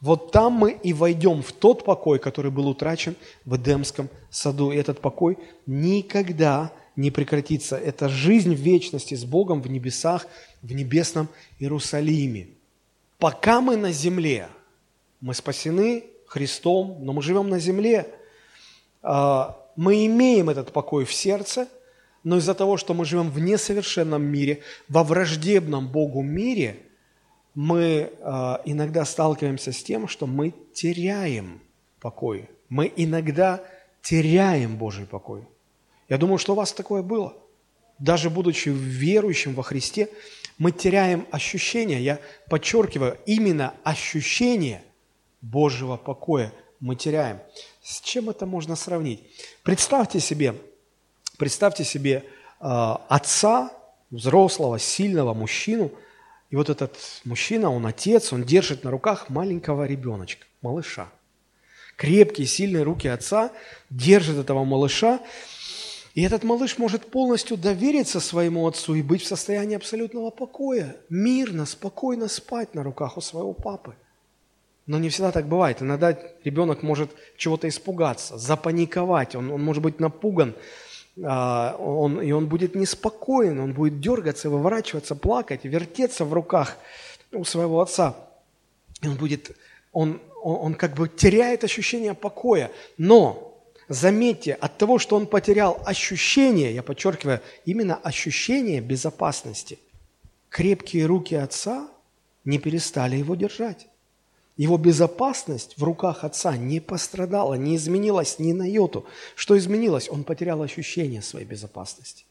Вот 0.00 0.32
там 0.32 0.54
мы 0.54 0.72
и 0.72 0.92
войдем 0.92 1.40
в 1.40 1.52
тот 1.52 1.84
покой, 1.84 2.18
который 2.18 2.50
был 2.50 2.66
утрачен 2.66 3.14
в 3.44 3.54
Эдемском 3.54 4.08
саду. 4.28 4.72
И 4.72 4.76
этот 4.76 5.00
покой 5.00 5.38
никогда 5.66 6.72
не 6.96 7.12
прекратится. 7.12 7.76
Это 7.76 8.08
жизнь 8.08 8.56
в 8.56 8.58
вечности 8.58 9.14
с 9.14 9.24
Богом 9.24 9.62
в 9.62 9.70
небесах, 9.70 10.26
в 10.60 10.72
небесном 10.72 11.28
Иерусалиме. 11.60 12.48
Пока 13.20 13.60
мы 13.60 13.76
на 13.76 13.92
земле, 13.92 14.48
мы 15.20 15.34
спасены 15.34 16.06
Христом, 16.26 16.98
но 17.02 17.12
мы 17.12 17.22
живем 17.22 17.48
на 17.48 17.60
земле, 17.60 18.08
а, 19.00 19.56
мы 19.76 20.06
имеем 20.06 20.50
этот 20.50 20.72
покой 20.72 21.04
в 21.04 21.12
сердце, 21.12 21.68
но 22.24 22.38
из-за 22.38 22.54
того, 22.54 22.76
что 22.76 22.94
мы 22.94 23.04
живем 23.04 23.30
в 23.30 23.38
несовершенном 23.38 24.22
мире, 24.22 24.62
во 24.88 25.02
враждебном 25.02 25.88
Богу 25.88 26.22
мире, 26.22 26.76
мы 27.54 28.12
а, 28.20 28.62
иногда 28.64 29.04
сталкиваемся 29.04 29.72
с 29.72 29.82
тем, 29.82 30.08
что 30.08 30.26
мы 30.26 30.54
теряем 30.72 31.60
покой. 32.00 32.48
Мы 32.68 32.92
иногда 32.96 33.62
теряем 34.00 34.76
Божий 34.76 35.06
покой. 35.06 35.42
Я 36.08 36.18
думаю, 36.18 36.38
что 36.38 36.52
у 36.52 36.56
вас 36.56 36.72
такое 36.72 37.02
было. 37.02 37.34
Даже 37.98 38.30
будучи 38.30 38.68
верующим 38.68 39.54
во 39.54 39.62
Христе, 39.62 40.08
мы 40.58 40.72
теряем 40.72 41.26
ощущение, 41.30 42.02
я 42.02 42.20
подчеркиваю, 42.48 43.18
именно 43.26 43.74
ощущение 43.84 44.82
Божьего 45.40 45.96
покоя 45.96 46.52
мы 46.80 46.96
теряем. 46.96 47.40
С 47.82 48.00
чем 48.00 48.30
это 48.30 48.46
можно 48.46 48.76
сравнить? 48.76 49.20
Представьте 49.62 50.20
себе, 50.20 50.54
представьте 51.42 51.82
себе 51.82 52.22
э, 52.60 52.64
отца, 53.08 53.72
взрослого, 54.12 54.78
сильного 54.78 55.34
мужчину, 55.34 55.90
и 56.50 56.54
вот 56.54 56.70
этот 56.70 56.96
мужчина, 57.24 57.68
он 57.68 57.84
отец, 57.84 58.32
он 58.32 58.44
держит 58.44 58.84
на 58.84 58.92
руках 58.92 59.28
маленького 59.28 59.84
ребеночка, 59.84 60.46
малыша. 60.60 61.08
Крепкие, 61.96 62.46
сильные 62.46 62.84
руки 62.84 63.08
отца 63.08 63.50
держат 63.90 64.36
этого 64.36 64.62
малыша, 64.62 65.18
и 66.14 66.22
этот 66.22 66.44
малыш 66.44 66.78
может 66.78 67.10
полностью 67.10 67.56
довериться 67.56 68.20
своему 68.20 68.64
отцу 68.68 68.94
и 68.94 69.02
быть 69.02 69.22
в 69.22 69.26
состоянии 69.26 69.74
абсолютного 69.74 70.30
покоя, 70.30 70.96
мирно, 71.08 71.66
спокойно 71.66 72.28
спать 72.28 72.72
на 72.76 72.84
руках 72.84 73.16
у 73.16 73.20
своего 73.20 73.52
папы. 73.52 73.96
Но 74.86 75.00
не 75.00 75.08
всегда 75.08 75.32
так 75.32 75.48
бывает. 75.48 75.82
Иногда 75.82 76.16
ребенок 76.44 76.84
может 76.84 77.10
чего-то 77.36 77.66
испугаться, 77.66 78.38
запаниковать, 78.38 79.34
он, 79.34 79.50
он 79.50 79.60
может 79.60 79.82
быть 79.82 79.98
напуган, 79.98 80.54
а, 80.54 80.91
он, 81.16 82.20
и 82.22 82.32
он 82.32 82.46
будет 82.46 82.74
неспокоен, 82.74 83.60
он 83.60 83.72
будет 83.72 84.00
дергаться, 84.00 84.48
выворачиваться, 84.48 85.14
плакать, 85.14 85.64
вертеться 85.64 86.24
в 86.24 86.32
руках 86.32 86.78
у 87.32 87.44
своего 87.44 87.80
отца. 87.80 88.16
Он 89.04 89.16
будет, 89.16 89.56
он, 89.92 90.20
он, 90.42 90.66
он 90.66 90.74
как 90.74 90.94
бы 90.94 91.08
теряет 91.08 91.64
ощущение 91.64 92.14
покоя. 92.14 92.70
Но 92.98 93.52
Заметьте, 93.88 94.54
от 94.54 94.78
того, 94.78 94.98
что 94.98 95.16
он 95.16 95.26
потерял 95.26 95.82
ощущение, 95.84 96.74
я 96.74 96.82
подчеркиваю, 96.82 97.42
именно 97.66 97.96
ощущение 97.96 98.80
безопасности, 98.80 99.78
крепкие 100.48 101.04
руки 101.04 101.34
отца 101.34 101.90
не 102.44 102.58
перестали 102.58 103.16
его 103.16 103.34
держать. 103.34 103.88
Его 104.56 104.76
безопасность 104.76 105.74
в 105.78 105.82
руках 105.82 106.24
отца 106.24 106.56
не 106.56 106.80
пострадала, 106.80 107.54
не 107.54 107.76
изменилась 107.76 108.38
ни 108.38 108.52
на 108.52 108.68
йоту. 108.68 109.06
Что 109.34 109.56
изменилось? 109.56 110.08
Он 110.10 110.24
потерял 110.24 110.62
ощущение 110.62 111.22
своей 111.22 111.46
безопасности. 111.46 112.24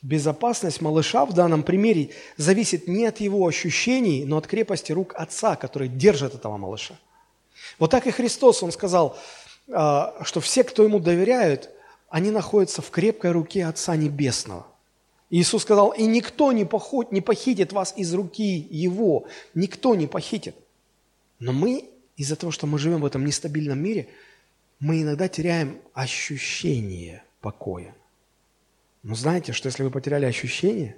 Безопасность 0.00 0.80
малыша 0.80 1.24
в 1.26 1.32
данном 1.32 1.62
примере 1.62 2.10
зависит 2.36 2.88
не 2.88 3.06
от 3.06 3.20
его 3.20 3.46
ощущений, 3.46 4.24
но 4.24 4.38
от 4.38 4.46
крепости 4.46 4.90
рук 4.90 5.14
отца, 5.16 5.54
который 5.54 5.88
держит 5.88 6.34
этого 6.34 6.56
малыша. 6.56 6.98
Вот 7.78 7.90
так 7.90 8.06
и 8.06 8.10
Христос, 8.10 8.62
он 8.62 8.72
сказал– 8.72 9.16
а, 9.70 10.14
что 10.24 10.40
все, 10.40 10.64
кто 10.64 10.82
ему 10.82 10.98
доверяют, 10.98 11.70
они 12.08 12.30
находятся 12.30 12.82
в 12.82 12.90
крепкой 12.90 13.30
руке 13.30 13.64
Отца 13.64 13.96
Небесного. 13.96 14.66
Иисус 15.30 15.62
сказал, 15.62 15.90
и 15.90 16.04
никто 16.04 16.52
не, 16.52 16.64
похитит 16.64 17.72
вас 17.72 17.94
из 17.96 18.12
руки 18.12 18.66
Его, 18.70 19.26
никто 19.54 19.94
не 19.94 20.06
похитит. 20.06 20.54
Но 21.42 21.52
мы, 21.52 21.90
из-за 22.16 22.36
того, 22.36 22.52
что 22.52 22.66
мы 22.66 22.78
живем 22.78 23.00
в 23.00 23.06
этом 23.06 23.24
нестабильном 23.24 23.78
мире, 23.82 24.08
мы 24.78 25.02
иногда 25.02 25.26
теряем 25.28 25.80
ощущение 25.92 27.24
покоя. 27.40 27.94
Но 29.02 29.14
знаете, 29.14 29.52
что 29.52 29.66
если 29.66 29.82
вы 29.82 29.90
потеряли 29.90 30.26
ощущение, 30.26 30.96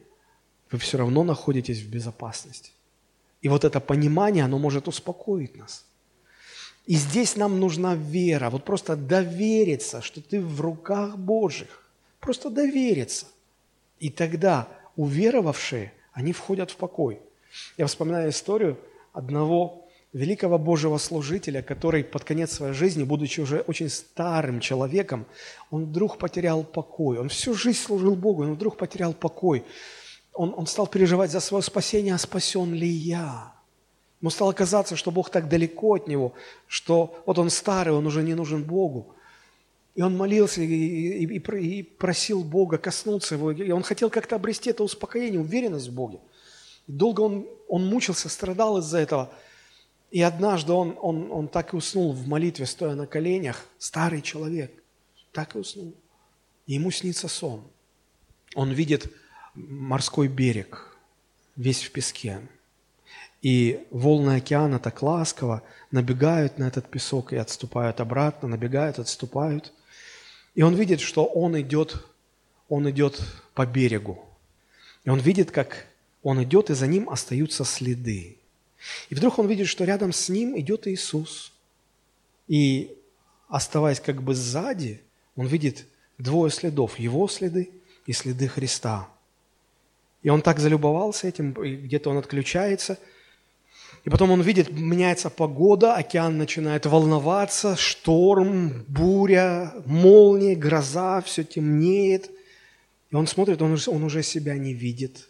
вы 0.71 0.79
все 0.79 0.99
равно 0.99 1.25
находитесь 1.25 1.81
в 1.81 1.89
безопасности. 1.89 2.73
И 3.41 3.49
вот 3.49 3.65
это 3.65 3.81
понимание, 3.81 4.45
оно 4.45 4.59
может 4.59 4.87
успокоить 4.89 5.57
нас– 5.57 5.87
и 6.87 6.97
здесь 6.97 7.37
нам 7.37 7.61
нужна 7.61 7.95
вера, 7.95 8.51
вот 8.51 8.65
просто 8.65 8.95
довериться, 8.95 10.03
что 10.03 10.21
ты 10.21 10.41
в 10.41 10.61
руках 10.61 11.17
Божьих. 11.17 11.83
Просто 12.21 12.51
довериться. 12.51 13.27
И 14.01 14.11
тогда 14.11 14.69
уверовавшие, 14.97 15.93
они 16.13 16.33
входят 16.33 16.71
в 16.71 16.77
покой. 16.77 17.21
Я 17.79 17.87
вспоминаю 17.87 18.31
историю 18.31 18.79
одного 19.13 19.84
великого 20.15 20.59
Божьего 20.59 20.97
служителя, 20.99 21.61
который 21.61 22.05
под 22.05 22.25
конец 22.25 22.53
своей 22.53 22.73
жизни, 22.73 23.03
будучи 23.03 23.41
уже 23.41 23.61
очень 23.67 23.91
старым 23.91 24.61
человеком, 24.61 25.27
он 25.71 25.87
вдруг 25.87 26.19
потерял 26.19 26.62
покой. 26.62 27.19
Он 27.19 27.29
всю 27.29 27.55
жизнь 27.55 27.81
служил 27.81 28.15
Богу, 28.15 28.45
но 28.45 28.55
вдруг 28.55 28.77
потерял 28.77 29.12
покой. 29.12 29.65
Он, 30.33 30.55
он 30.57 30.67
стал 30.67 30.87
переживать 30.87 31.33
за 31.33 31.41
свое 31.41 31.62
спасение, 31.62 32.15
а 32.15 32.19
спасен 32.19 32.73
ли 32.73 32.89
я? 32.89 33.53
Ему 34.21 34.31
стало 34.31 34.53
казаться, 34.53 34.95
что 34.97 35.11
Бог 35.11 35.31
так 35.31 35.49
далеко 35.49 35.97
от 35.97 36.07
него, 36.07 36.33
что 36.69 37.23
вот 37.27 37.39
он 37.39 37.51
старый, 37.51 37.93
он 37.93 38.07
уже 38.07 38.23
не 38.23 38.35
нужен 38.35 38.62
Богу. 38.62 39.15
И 39.97 40.03
он 40.03 40.17
молился 40.17 40.62
и, 40.62 40.67
и, 40.67 41.39
и 41.39 41.83
просил 41.83 42.43
Бога 42.43 42.79
коснуться 42.79 43.35
его. 43.35 43.51
И 43.51 43.71
он 43.71 43.83
хотел 43.83 44.11
как-то 44.11 44.37
обрести 44.37 44.71
это 44.71 44.85
успокоение, 44.85 45.41
уверенность 45.41 45.89
в 45.89 45.93
Боге. 45.93 46.21
И 46.87 46.93
долго 46.93 47.21
он, 47.21 47.47
он 47.69 47.87
мучился, 47.87 48.29
страдал 48.29 48.79
из-за 48.79 48.99
этого. 48.99 49.31
И 50.15 50.23
однажды 50.23 50.73
он, 50.73 50.97
он, 51.03 51.33
он 51.33 51.49
так 51.49 51.75
и 51.75 51.77
уснул 51.77 52.12
в 52.12 52.29
молитве, 52.29 52.67
стоя 52.67 52.95
на 52.95 53.05
коленях. 53.05 53.67
Старый 53.79 54.23
человек. 54.23 54.71
Так 55.33 55.57
и 55.57 55.59
уснул. 55.59 55.93
Ему 56.67 56.93
снится 56.93 57.27
сон. 57.27 57.65
Он 58.55 58.71
видит 58.71 59.12
морской 59.55 60.29
берег, 60.29 60.97
весь 61.57 61.83
в 61.83 61.91
песке. 61.91 62.39
И 63.43 63.85
волны 63.91 64.37
океана 64.37 64.79
так 64.79 65.03
ласково 65.03 65.65
набегают 65.91 66.59
на 66.59 66.69
этот 66.69 66.89
песок 66.89 67.33
и 67.33 67.37
отступают 67.37 67.99
обратно, 67.99 68.47
набегают, 68.47 69.01
отступают. 69.01 69.73
И 70.55 70.62
он 70.62 70.77
видит, 70.77 71.01
что 71.01 71.25
он 71.25 71.61
идет, 71.61 72.07
он 72.69 72.89
идет 72.89 73.21
по 73.53 73.67
берегу. 73.67 74.25
И 75.03 75.11
он 75.11 75.19
видит, 75.19 75.51
как 75.51 75.89
он 76.23 76.41
идет, 76.45 76.71
и 76.71 76.75
за 76.75 76.87
ним 76.87 77.11
остаются 77.11 77.65
следы. 77.65 78.39
И 79.09 79.14
вдруг 79.14 79.39
он 79.39 79.47
видит, 79.47 79.68
что 79.68 79.85
рядом 79.85 80.12
с 80.12 80.28
ним 80.28 80.59
идет 80.59 80.87
Иисус. 80.87 81.53
И 82.49 82.97
оставаясь 83.49 84.01
как 84.01 84.22
бы 84.22 84.35
сзади, 84.35 85.01
он 85.37 85.47
видит 85.47 85.87
двое 86.18 86.51
следов, 86.51 86.99
его 86.99 87.28
следы 87.28 87.70
и 88.07 88.12
следы 88.12 88.49
Христа. 88.49 89.09
И 90.22 90.30
он 90.30 90.43
так 90.43 90.59
залюбовался 90.59 91.28
этим, 91.28 91.53
где-то 91.53 92.11
он 92.11 92.18
отключается– 92.18 92.99
и 94.05 94.11
потом 94.11 94.30
он 94.30 94.43
видит, 94.43 94.70
меняется 94.70 95.30
погода, 95.30 95.95
океан 95.95 96.37
начинает 96.37 96.85
волноваться, 96.85 97.74
шторм, 97.74 98.85
буря, 98.87 99.72
молния, 99.87 100.55
гроза, 100.55 101.22
все 101.22 101.43
темнеет. 101.43 102.30
И 103.11 103.16
он 103.16 103.26
смотрит, 103.26 103.62
он, 103.62 103.78
он 103.87 104.05
уже 104.05 104.22
себя 104.22 104.57
не 104.59 104.74
видит. 104.74 105.28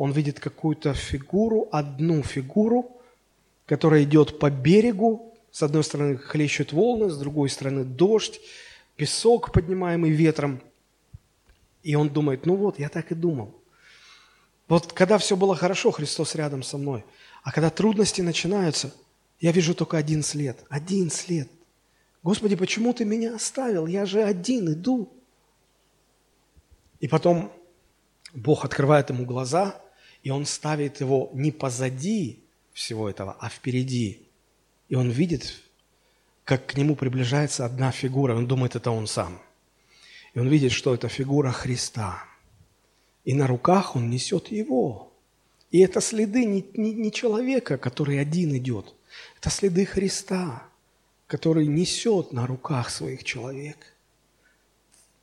Он 0.00 0.12
видит 0.12 0.40
какую-то 0.40 0.94
фигуру, 0.94 1.68
одну 1.70 2.22
фигуру, 2.22 2.90
которая 3.66 4.02
идет 4.02 4.38
по 4.38 4.50
берегу. 4.50 5.34
С 5.50 5.62
одной 5.62 5.84
стороны 5.84 6.16
хлещут 6.16 6.72
волны, 6.72 7.10
с 7.10 7.18
другой 7.18 7.50
стороны 7.50 7.84
дождь, 7.84 8.40
песок, 8.96 9.52
поднимаемый 9.52 10.10
ветром. 10.10 10.60
И 11.82 11.94
он 11.94 12.08
думает, 12.08 12.46
ну 12.46 12.56
вот, 12.56 12.78
я 12.78 12.88
так 12.88 13.12
и 13.12 13.14
думал. 13.14 13.54
Вот 14.68 14.92
когда 14.92 15.18
все 15.18 15.36
было 15.36 15.54
хорошо, 15.54 15.90
Христос 15.90 16.34
рядом 16.34 16.62
со 16.62 16.78
мной– 16.78 17.04
а 17.42 17.52
когда 17.52 17.70
трудности 17.70 18.20
начинаются, 18.20 18.92
я 19.40 19.52
вижу 19.52 19.74
только 19.74 19.96
один 19.96 20.22
след. 20.22 20.62
Один 20.68 21.10
след. 21.10 21.48
Господи, 22.22 22.54
почему 22.54 22.92
ты 22.92 23.04
меня 23.04 23.34
оставил? 23.34 23.86
Я 23.86 24.04
же 24.04 24.22
один 24.22 24.72
иду. 24.72 25.10
И 27.00 27.08
потом 27.08 27.50
Бог 28.34 28.64
открывает 28.64 29.08
ему 29.08 29.24
глаза, 29.24 29.80
и 30.22 30.30
он 30.30 30.46
ставит 30.46 31.00
его 31.00 31.30
не 31.32 31.50
позади 31.50 32.40
всего 32.72 33.08
этого, 33.08 33.36
а 33.40 33.48
впереди. 33.48 34.26
И 34.88 34.94
он 34.94 35.10
видит, 35.10 35.54
как 36.44 36.66
к 36.66 36.76
нему 36.76 36.96
приближается 36.96 37.64
одна 37.64 37.90
фигура. 37.90 38.34
Он 38.34 38.46
думает, 38.46 38.76
это 38.76 38.90
он 38.90 39.06
сам. 39.06 39.40
И 40.34 40.38
он 40.38 40.48
видит, 40.48 40.72
что 40.72 40.94
это 40.94 41.08
фигура 41.08 41.50
Христа. 41.50 42.24
И 43.24 43.34
на 43.34 43.46
руках 43.46 43.96
он 43.96 44.10
несет 44.10 44.48
его. 44.48 45.12
И 45.70 45.80
это 45.80 46.00
следы 46.00 46.44
не, 46.44 46.64
не, 46.74 46.92
не 46.92 47.12
человека, 47.12 47.78
который 47.78 48.20
один 48.20 48.56
идет. 48.56 48.94
Это 49.38 49.50
следы 49.50 49.86
Христа, 49.86 50.64
который 51.26 51.66
несет 51.66 52.32
на 52.32 52.46
руках 52.46 52.90
своих 52.90 53.24
человек. 53.24 53.78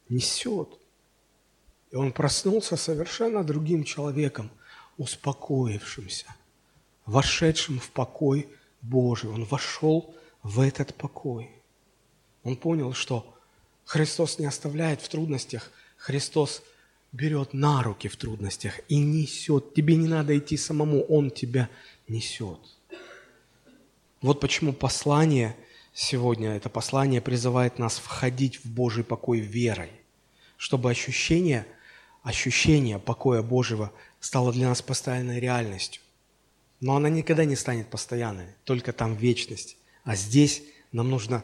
Несет. 0.10 0.70
И 1.92 1.96
он 1.96 2.12
проснулся 2.12 2.78
совершенно 2.78 3.44
другим 3.44 3.84
человеком, 3.84 4.50
успокоившимся, 4.98 6.26
вошедшим 7.06 7.80
в 7.80 7.90
покой 7.92 8.50
Божий. 8.82 9.30
Он 9.30 9.44
вошел 9.46 10.16
в 10.44 10.60
этот 10.60 10.96
покой. 10.96 11.52
Он 12.44 12.56
понял, 12.56 12.94
что 12.94 13.34
Христос 13.86 14.40
не 14.40 14.46
оставляет 14.46 15.02
в 15.02 15.10
трудностях, 15.10 15.72
Христос– 15.98 16.62
берет 17.12 17.54
на 17.54 17.84
руки 17.84 18.08
в 18.08 18.16
трудностях 18.16 18.80
и 18.90 18.98
несет. 18.98 19.74
Тебе 19.74 19.96
не 19.96 20.08
надо 20.08 20.38
идти 20.38 20.58
самому, 20.58 21.02
Он 21.04 21.32
тебя 21.32 21.70
несет. 22.08 22.60
Вот 24.22 24.40
почему 24.40 24.74
послание 24.74 25.56
сегодня, 25.94 26.56
это 26.56 26.70
послание 26.70 27.22
призывает 27.22 27.80
нас 27.80 27.98
входить 27.98 28.64
в 28.64 28.70
Божий 28.70 29.04
покой 29.04 29.40
верой, 29.40 29.92
чтобы 30.58 30.92
ощущение, 30.92 31.66
ощущение 32.24 33.00
покоя 33.00 33.42
Божьего 33.42 33.92
стало 34.20 34.52
для 34.52 34.70
нас 34.70 34.82
постоянной 34.82 35.40
реальностью. 35.40 36.02
Но 36.80 36.96
она 36.96 37.10
никогда 37.10 37.46
не 37.46 37.56
станет 37.56 37.90
постоянной, 37.90 38.48
только 38.64 38.94
там 38.94 39.16
вечность. 39.16 39.78
А 40.04 40.16
здесь 40.16 40.64
нам 40.92 41.10
нужно 41.10 41.44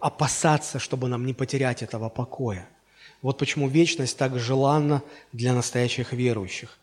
опасаться, 0.00 0.78
чтобы 0.78 1.08
нам 1.08 1.26
не 1.26 1.34
потерять 1.34 1.82
этого 1.82 2.08
покоя. 2.08 2.68
Вот 3.22 3.38
почему 3.38 3.68
вечность 3.68 4.18
так 4.18 4.38
желанна 4.38 5.02
для 5.32 5.54
настоящих 5.54 6.12
верующих. 6.12 6.78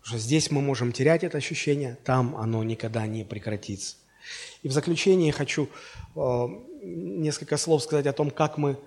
Потому 0.00 0.18
что 0.18 0.26
здесь 0.26 0.50
мы 0.50 0.60
можем 0.60 0.92
терять 0.92 1.24
это 1.24 1.38
ощущение, 1.38 1.96
там 2.04 2.36
оно 2.36 2.62
никогда 2.64 3.06
не 3.06 3.24
прекратится. 3.24 3.96
И 4.62 4.68
в 4.68 4.72
заключение 4.72 5.32
хочу 5.32 5.68
э, 6.16 6.48
несколько 6.82 7.56
слов 7.56 7.82
сказать 7.82 8.06
о 8.06 8.12
том, 8.12 8.30
как 8.30 8.58
мы, 8.58 8.78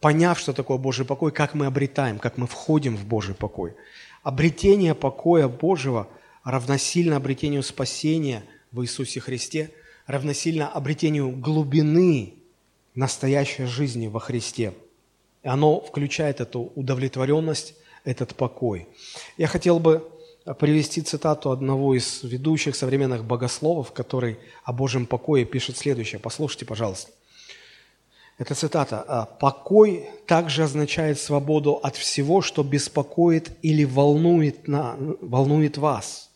поняв, 0.00 0.38
что 0.38 0.52
такое 0.52 0.78
Божий 0.78 1.04
покой, 1.04 1.32
как 1.32 1.54
мы 1.54 1.66
обретаем, 1.66 2.18
как 2.18 2.38
мы 2.38 2.46
входим 2.46 2.96
в 2.96 3.04
Божий 3.04 3.34
покой. 3.34 3.74
Обретение 4.22 4.94
покоя 4.94 5.48
Божьего 5.48 6.08
равносильно 6.44 7.16
обретению 7.16 7.62
спасения 7.62 8.44
в 8.72 8.82
Иисусе 8.82 9.20
Христе, 9.20 9.70
равносильно 10.06 10.68
обретению 10.68 11.30
глубины 11.30 12.34
настоящей 12.94 13.64
жизни 13.64 14.06
во 14.06 14.20
Христе– 14.20 14.74
и 15.42 15.48
оно 15.48 15.80
включает 15.80 16.40
эту 16.40 16.72
удовлетворенность, 16.74 17.74
этот 18.04 18.34
покой. 18.34 18.88
Я 19.36 19.46
хотел 19.46 19.78
бы 19.78 20.08
привести 20.58 21.02
цитату 21.02 21.50
одного 21.50 21.94
из 21.94 22.22
ведущих 22.22 22.74
современных 22.74 23.24
богословов, 23.24 23.92
который 23.92 24.38
о 24.64 24.72
Божьем 24.72 25.06
покое 25.06 25.44
пишет 25.44 25.76
следующее. 25.76 26.18
Послушайте, 26.18 26.64
пожалуйста. 26.64 27.12
Это 28.38 28.54
цитата. 28.54 29.04
«А 29.06 29.24
«Покой 29.24 30.08
также 30.26 30.62
означает 30.62 31.18
свободу 31.18 31.74
от 31.74 31.96
всего, 31.96 32.40
что 32.40 32.62
беспокоит 32.62 33.50
или 33.62 33.84
волнует, 33.84 34.68
на, 34.68 34.96
волнует 35.20 35.76
вас. 35.76 36.30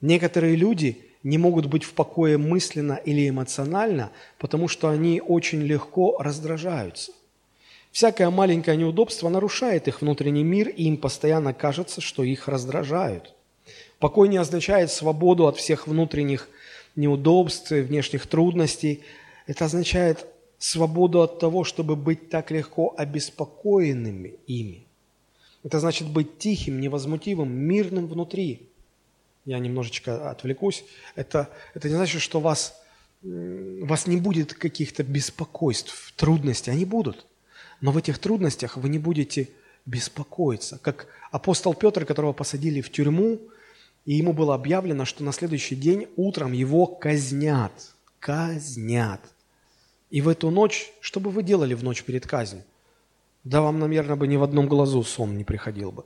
Некоторые 0.00 0.54
люди 0.54 0.98
не 1.24 1.38
могут 1.38 1.66
быть 1.66 1.82
в 1.82 1.94
покое 1.94 2.38
мысленно 2.38 2.94
или 2.94 3.28
эмоционально, 3.28 4.10
потому 4.38 4.68
что 4.68 4.88
они 4.88 5.20
очень 5.20 5.62
легко 5.62 6.16
раздражаются. 6.18 7.12
Всякое 7.90 8.30
маленькое 8.30 8.76
неудобство 8.76 9.28
нарушает 9.28 9.88
их 9.88 10.00
внутренний 10.00 10.44
мир, 10.44 10.68
и 10.68 10.84
им 10.84 10.96
постоянно 10.96 11.52
кажется, 11.52 12.00
что 12.00 12.22
их 12.22 12.48
раздражают. 12.48 13.34
Покой 13.98 14.28
не 14.28 14.38
означает 14.38 14.90
свободу 14.90 15.46
от 15.46 15.56
всех 15.56 15.86
внутренних 15.86 16.48
неудобств, 16.96 17.70
внешних 17.70 18.26
трудностей. 18.26 19.02
Это 19.46 19.66
означает 19.66 20.26
свободу 20.64 21.22
от 21.22 21.38
того, 21.38 21.64
чтобы 21.64 21.96
быть 21.96 22.30
так 22.30 22.50
легко 22.50 22.94
обеспокоенными 22.96 24.34
ими. 24.46 24.86
Это 25.62 25.80
значит 25.80 26.08
быть 26.08 26.38
тихим, 26.38 26.80
невозмутимым, 26.80 27.50
мирным 27.50 28.06
внутри. 28.06 28.68
Я 29.44 29.58
немножечко 29.58 30.30
отвлекусь. 30.30 30.84
Это, 31.14 31.48
это 31.74 31.88
не 31.88 31.94
значит, 31.94 32.20
что 32.20 32.40
вас, 32.40 32.80
вас 33.22 34.06
не 34.06 34.16
будет 34.16 34.54
каких-то 34.54 35.02
беспокойств, 35.02 36.12
трудностей. 36.16 36.70
Они 36.70 36.84
будут– 36.84 37.26
но 37.82 37.90
в 37.90 37.98
этих 37.98 38.18
трудностях 38.18 38.78
вы 38.78 38.88
не 38.88 38.98
будете 38.98 39.50
беспокоиться. 39.84 40.78
Как 40.78 41.08
апостол 41.30 41.74
Петр, 41.74 42.06
которого 42.06 42.32
посадили 42.32 42.80
в 42.80 42.90
тюрьму, 42.90 43.40
и 44.06 44.14
ему 44.14 44.32
было 44.32 44.54
объявлено, 44.54 45.04
что 45.04 45.22
на 45.24 45.32
следующий 45.32 45.76
день 45.76 46.06
утром 46.16 46.52
его 46.52 46.86
казнят. 46.86 47.72
Казнят. 48.20 49.20
И 50.12 50.20
в 50.20 50.28
эту 50.28 50.50
ночь, 50.50 50.92
что 51.00 51.20
бы 51.20 51.30
вы 51.30 51.42
делали 51.42 51.72
в 51.72 51.82
ночь 51.82 52.04
перед 52.04 52.26
казнью? 52.26 52.62
Да 53.44 53.62
вам, 53.62 53.78
наверное, 53.78 54.14
бы 54.14 54.28
ни 54.28 54.36
в 54.36 54.42
одном 54.42 54.68
глазу 54.68 55.02
сон 55.02 55.38
не 55.38 55.42
приходил 55.42 55.90
бы. 55.90 56.04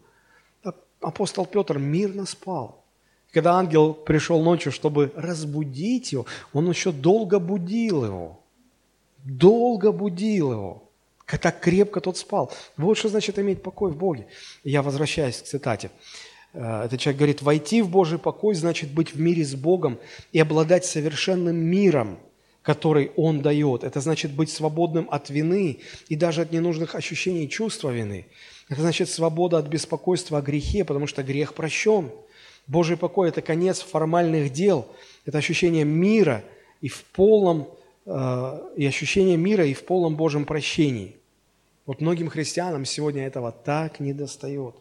Апостол 1.00 1.44
Петр 1.44 1.78
мирно 1.78 2.24
спал. 2.24 2.84
Когда 3.32 3.58
ангел 3.58 3.92
пришел 3.94 4.42
ночью, 4.42 4.70
чтобы 4.70 5.12
разбудить 5.16 6.12
его, 6.12 6.24
он 6.52 6.70
еще 6.70 6.92
долго 6.92 7.40
будил 7.40 8.04
его. 8.04 8.40
Долго 9.24 9.90
будил 9.90 10.52
его. 10.52 10.82
Так 11.26 11.58
крепко 11.58 12.00
тот 12.00 12.16
спал. 12.16 12.52
Вот 12.76 12.96
что 12.96 13.08
значит 13.08 13.40
иметь 13.40 13.60
покой 13.60 13.90
в 13.90 13.96
Боге. 13.96 14.28
Я 14.62 14.82
возвращаюсь 14.82 15.42
к 15.42 15.46
цитате. 15.46 15.90
Э, 16.52 16.84
этот 16.84 17.00
человек 17.00 17.18
говорит, 17.18 17.42
войти 17.42 17.82
в 17.82 17.90
Божий 17.90 18.20
покой 18.20 18.54
значит 18.54 18.92
быть 18.92 19.14
в 19.14 19.20
мире 19.20 19.44
с 19.44 19.56
Богом 19.56 19.98
и 20.30 20.38
обладать 20.38 20.84
совершенным 20.84 21.56
миром, 21.56 22.20
который 22.66 23.12
Он 23.16 23.40
дает. 23.40 23.82
Это 23.82 24.00
значит 24.00 24.32
быть 24.32 24.50
свободным 24.50 25.08
от 25.10 25.30
вины 25.30 25.78
и 26.08 26.16
даже 26.16 26.42
от 26.42 26.52
ненужных 26.52 26.94
ощущений 26.94 27.44
и 27.44 27.48
чувства 27.48 27.88
вины. 27.88 28.26
Это 28.68 28.82
значит 28.82 29.08
свобода 29.08 29.56
от 29.56 29.68
беспокойства 29.68 30.38
о 30.38 30.42
грехе, 30.42 30.84
потому 30.84 31.06
что 31.06 31.22
грех 31.22 31.54
прощен. 31.54 32.10
Божий 32.66 32.98
покой– 32.98 33.28
это 33.30 33.40
конец 33.40 33.80
формальных 33.80 34.52
дел, 34.52 34.86
это 35.24 35.38
ощущение 35.38 35.84
мира 35.84 36.44
и 36.82 36.88
в 36.88 37.04
полном 37.04 37.68
Э, 38.06 38.60
и 38.76 38.86
ощущение 38.86 39.36
мира 39.36 39.66
и 39.66 39.74
в 39.74 39.84
полном 39.84 40.16
Божьем 40.16 40.44
прощении. 40.44 41.16
Вот 41.86 42.00
многим 42.00 42.28
христианам 42.28 42.84
сегодня 42.84 43.26
этого 43.26 43.50
так 43.52 44.00
не 44.00 44.12
достает. 44.12 44.76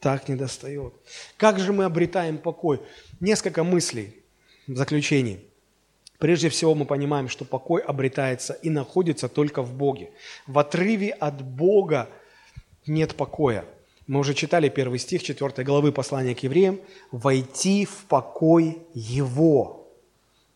Так 0.00 0.28
не 0.28 0.36
достает. 0.36 0.92
Как 1.36 1.58
же 1.58 1.72
мы 1.72 1.84
обретаем 1.84 2.36
покой? 2.38 2.80
Несколько 3.20 3.64
мыслей 3.64 4.22
в 4.66 4.76
заключении. 4.76 5.40
Прежде 6.22 6.50
всего 6.50 6.76
мы 6.76 6.84
понимаем, 6.84 7.28
что 7.28 7.44
покой 7.44 7.82
обретается 7.82 8.52
и 8.52 8.70
находится 8.70 9.28
только 9.28 9.60
в 9.60 9.74
Боге. 9.74 10.12
В 10.46 10.56
отрыве 10.60 11.10
от 11.10 11.42
Бога 11.42 12.08
нет 12.86 13.16
покоя. 13.16 13.64
Мы 14.06 14.20
уже 14.20 14.32
читали 14.32 14.68
первый 14.68 15.00
стих 15.00 15.24
4 15.24 15.64
главы 15.64 15.90
послания 15.90 16.36
к 16.36 16.44
евреям. 16.44 16.78
«Войти 17.10 17.86
в 17.86 18.04
покой 18.04 18.78
Его». 18.94 19.88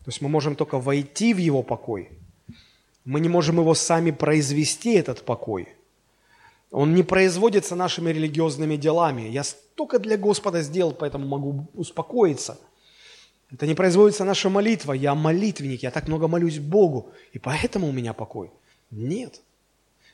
То 0.05 0.11
есть 0.11 0.21
мы 0.21 0.29
можем 0.29 0.55
только 0.55 0.79
войти 0.79 1.35
в 1.35 1.39
Его 1.39 1.65
покой. 1.65 2.11
Мы 3.05 3.19
не 3.19 3.29
можем 3.29 3.59
его 3.59 3.75
сами 3.75 4.13
произвести, 4.13 4.95
этот 4.95 5.25
покой. 5.25 5.67
Он 6.71 6.95
не 6.95 7.03
производится 7.03 7.75
нашими 7.75 8.11
религиозными 8.11 8.77
делами. 8.77 9.23
Я 9.23 9.43
столько 9.43 9.99
для 9.99 10.17
Господа 10.17 10.63
сделал, 10.63 10.93
поэтому 10.93 11.27
могу 11.27 11.67
успокоиться. 11.75 12.57
Это 13.53 13.67
не 13.67 13.75
производится 13.75 14.25
наша 14.25 14.51
молитва. 14.51 14.93
Я 14.93 15.15
молитвенник, 15.15 15.83
я 15.83 15.91
так 15.91 16.09
много 16.09 16.29
молюсь 16.29 16.59
Богу, 16.59 17.13
и 17.33 17.39
поэтому 17.39 17.89
у 17.89 17.93
меня 17.93 18.13
покой. 18.13 18.51
Нет. 18.91 19.41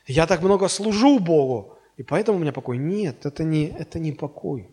Я 0.05 0.27
так 0.27 0.41
много 0.41 0.67
служу 0.67 1.19
Богу, 1.19 1.77
и 1.97 2.03
поэтому 2.03 2.37
у 2.37 2.41
меня 2.41 2.51
покой. 2.51 2.77
Нет, 2.77 3.25
это 3.25 3.43
не, 3.43 3.67
это 3.67 3.99
не 3.99 4.11
покой. 4.11 4.67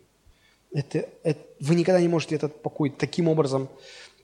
Это, 0.72 1.08
это, 1.22 1.40
вы 1.60 1.74
никогда 1.74 2.00
не 2.00 2.08
можете 2.08 2.34
этот 2.36 2.62
покой 2.62 2.90
таким 2.90 3.28
образом 3.28 3.68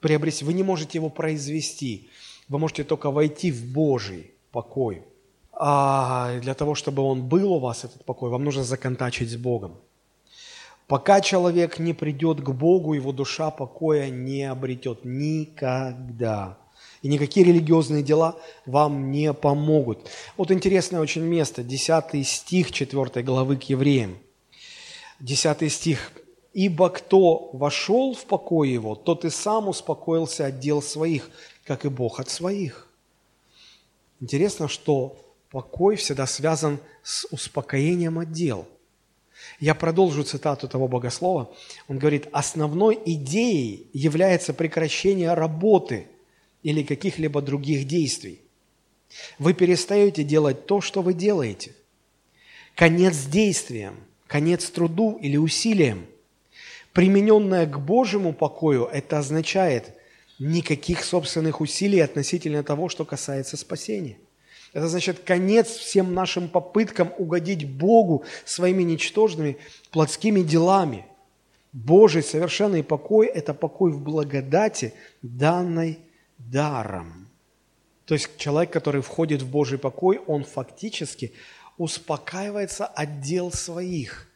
приобрести. 0.01 0.45
Вы 0.45 0.53
не 0.53 0.63
можете 0.63 0.99
его 0.99 1.11
произвести. 1.11 2.09
Вы 2.49 2.59
можете 2.59 2.85
только 2.85 3.11
войти 3.11 3.51
в 3.51 3.73
Божий 3.73 4.33
покой. 4.53 5.03
А 5.53 6.39
для 6.41 6.55
того, 6.55 6.75
чтобы 6.75 7.03
он 7.03 7.29
был 7.29 7.53
у 7.53 7.59
вас, 7.59 7.85
этот 7.85 8.05
покой, 8.05 8.31
вам 8.31 8.45
нужно 8.45 8.63
законтачить 8.63 9.31
с 9.31 9.37
Богом. 9.37 9.77
Пока 10.87 11.21
человек 11.21 11.81
не 11.81 11.93
придет 11.93 12.41
к 12.41 12.51
Богу, 12.51 12.95
его 12.95 13.13
душа 13.13 13.51
покоя 13.51 14.09
не 14.09 14.45
обретет 14.45 15.05
никогда. 15.05 16.59
И 17.03 17.09
никакие 17.09 17.45
религиозные 17.45 18.03
дела 18.05 18.37
вам 18.67 19.11
не 19.11 19.33
помогут. 19.33 20.09
Вот 20.37 20.53
интересное 20.53 21.01
очень 21.01 21.23
место, 21.23 21.65
10 21.65 22.27
стих 22.27 22.71
4 22.71 23.23
главы 23.25 23.57
к 23.57 23.65
евреям. 23.65 24.19
10 25.21 25.73
стих. 25.73 26.13
«Ибо 26.53 26.89
кто 26.89 27.51
вошел 27.53 28.15
в 28.15 28.25
покой 28.25 28.71
его, 28.71 28.95
тот 28.95 29.25
и 29.27 29.31
сам 29.31 29.69
успокоился 29.69 30.47
от 30.47 30.59
дел 30.59 30.81
своих, 30.81 31.31
как 31.65 31.85
и 31.85 31.89
Бог 31.89 32.19
от 32.19 32.31
своих». 32.31 32.89
Интересно, 34.21 34.67
что 34.67 35.19
покой 35.51 35.97
всегда 35.97 36.27
связан 36.27 36.79
с 37.03 37.27
успокоением 37.31 38.19
от 38.19 38.33
дел. 38.33 38.67
Я 39.61 39.75
продолжу 39.75 40.23
цитату 40.23 40.69
того 40.69 40.87
богослова. 40.89 41.51
Он 41.89 41.99
говорит, 41.99 42.29
основной 42.33 42.99
идеей 43.05 43.89
является 43.93 44.53
прекращение 44.53 45.33
работы 45.35 46.07
или 46.63 46.83
каких-либо 46.83 47.41
других 47.41 47.87
действий. 47.87 48.41
Вы 49.39 49.55
перестаете 49.55 50.25
делать 50.25 50.67
то, 50.67 50.81
что 50.81 51.01
вы 51.01 51.15
делаете. 51.15 51.75
Конец 52.75 53.25
действиям, 53.25 53.97
конец 54.27 54.69
труду 54.69 55.19
или 55.23 55.37
усилиям. 55.37 56.07
Примененное 56.93 57.67
к 57.67 57.79
Божьему 57.81 58.33
покою, 58.33 58.85
это 58.85 59.19
означает 59.19 59.95
никаких 60.39 61.05
собственных 61.05 61.61
усилий 61.61 62.01
относительно 62.01 62.63
того, 62.63 62.89
что 62.89 63.05
касается 63.05 63.57
спасения. 63.57 64.19
Это 64.77 64.89
значит 64.89 65.21
конец 65.21 65.69
всем 65.69 66.13
нашим 66.13 66.51
попыткам 66.51 67.11
угодить 67.17 67.67
Богу 67.67 68.25
своими 68.45 68.83
ничтожными 68.83 69.57
плотскими 69.91 70.43
делами. 70.43 71.07
Божий 71.73 72.23
совершенный 72.23 72.85
покой– 72.85 73.27
это 73.35 73.55
покой 73.55 73.91
в 73.91 74.03
благодати, 74.03 74.93
данной 75.23 75.99
даром. 76.37 77.27
То 78.05 78.13
есть 78.13 78.37
человек, 78.37 78.71
который 78.71 79.01
входит 79.01 79.41
в 79.41 79.51
Божий 79.51 79.79
покой, 79.79 80.21
он 80.27 80.45
фактически 80.45 81.33
успокаивается 81.79 82.85
от 82.85 83.23
дел 83.23 83.53
своих, 83.53 84.29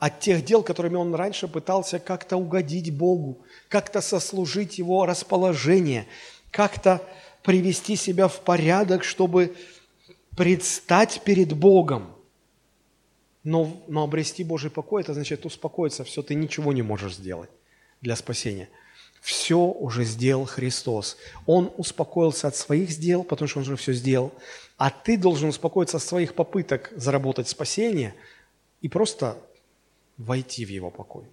от 0.00 0.18
тех 0.18 0.44
дел, 0.44 0.64
которыми 0.64 0.96
он 0.96 1.14
раньше 1.14 1.46
пытался 1.46 2.00
как-то 2.00 2.36
угодить 2.36 2.92
Богу, 2.92 3.38
как-то 3.68 4.00
сослужить 4.00 4.78
Его 4.78 5.06
расположение, 5.06 6.08
как-то 6.50 7.00
привести 7.44 7.94
себя 7.94 8.26
в 8.26 8.40
порядок, 8.40 9.04
чтобы 9.04 9.54
предстать 10.36 11.22
перед 11.24 11.52
Богом. 11.54 12.14
Но, 13.42 13.82
но 13.88 14.02
обрести 14.02 14.44
Божий 14.44 14.70
покой, 14.70 15.02
это 15.02 15.14
значит 15.14 15.46
успокоиться, 15.46 16.04
все, 16.04 16.22
ты 16.22 16.34
ничего 16.34 16.72
не 16.72 16.82
можешь 16.82 17.14
сделать 17.14 17.50
для 18.00 18.16
спасения. 18.16 18.68
Все 19.20 19.58
уже 19.58 20.04
сделал 20.04 20.46
Христос. 20.46 21.16
Он 21.46 21.72
успокоился 21.76 22.48
от 22.48 22.56
своих 22.56 22.96
дел, 22.98 23.24
потому 23.24 23.48
что 23.48 23.60
Он 23.60 23.64
же 23.64 23.76
все 23.76 23.92
сделал. 23.92 24.32
А 24.76 24.90
ты 24.90 25.16
должен 25.16 25.48
успокоиться 25.48 25.96
от 25.96 26.02
своих 26.02 26.34
попыток 26.34 26.92
заработать 26.96 27.48
спасение 27.48 28.14
и 28.82 28.88
просто 28.88 29.38
войти 30.16 30.64
в 30.64 30.68
Его 30.68 30.90
покой. 30.90 31.24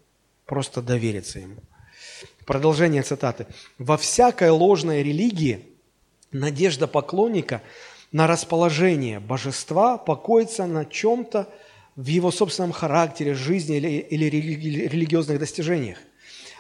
Просто 0.46 0.82
довериться 0.82 1.40
Ему. 1.40 1.58
Продолжение 2.46 3.02
цитаты. 3.02 3.48
«Во 3.78 3.98
всякой 3.98 4.50
ложной 4.50 5.04
религии 5.04 5.66
надежда 6.32 6.88
поклонника– 6.88 7.62
на 8.14 8.28
расположение 8.28 9.20
божества, 9.20 9.98
покоится 9.98 10.66
на 10.66 10.86
чем-то 10.86 11.50
в 11.98 12.08
его 12.08 12.32
собственном 12.32 12.72
характере, 12.72 13.34
жизни 13.34 13.78
или, 13.78 13.88
или 14.00 14.88
религиозных 14.88 15.40
достижениях. 15.40 15.98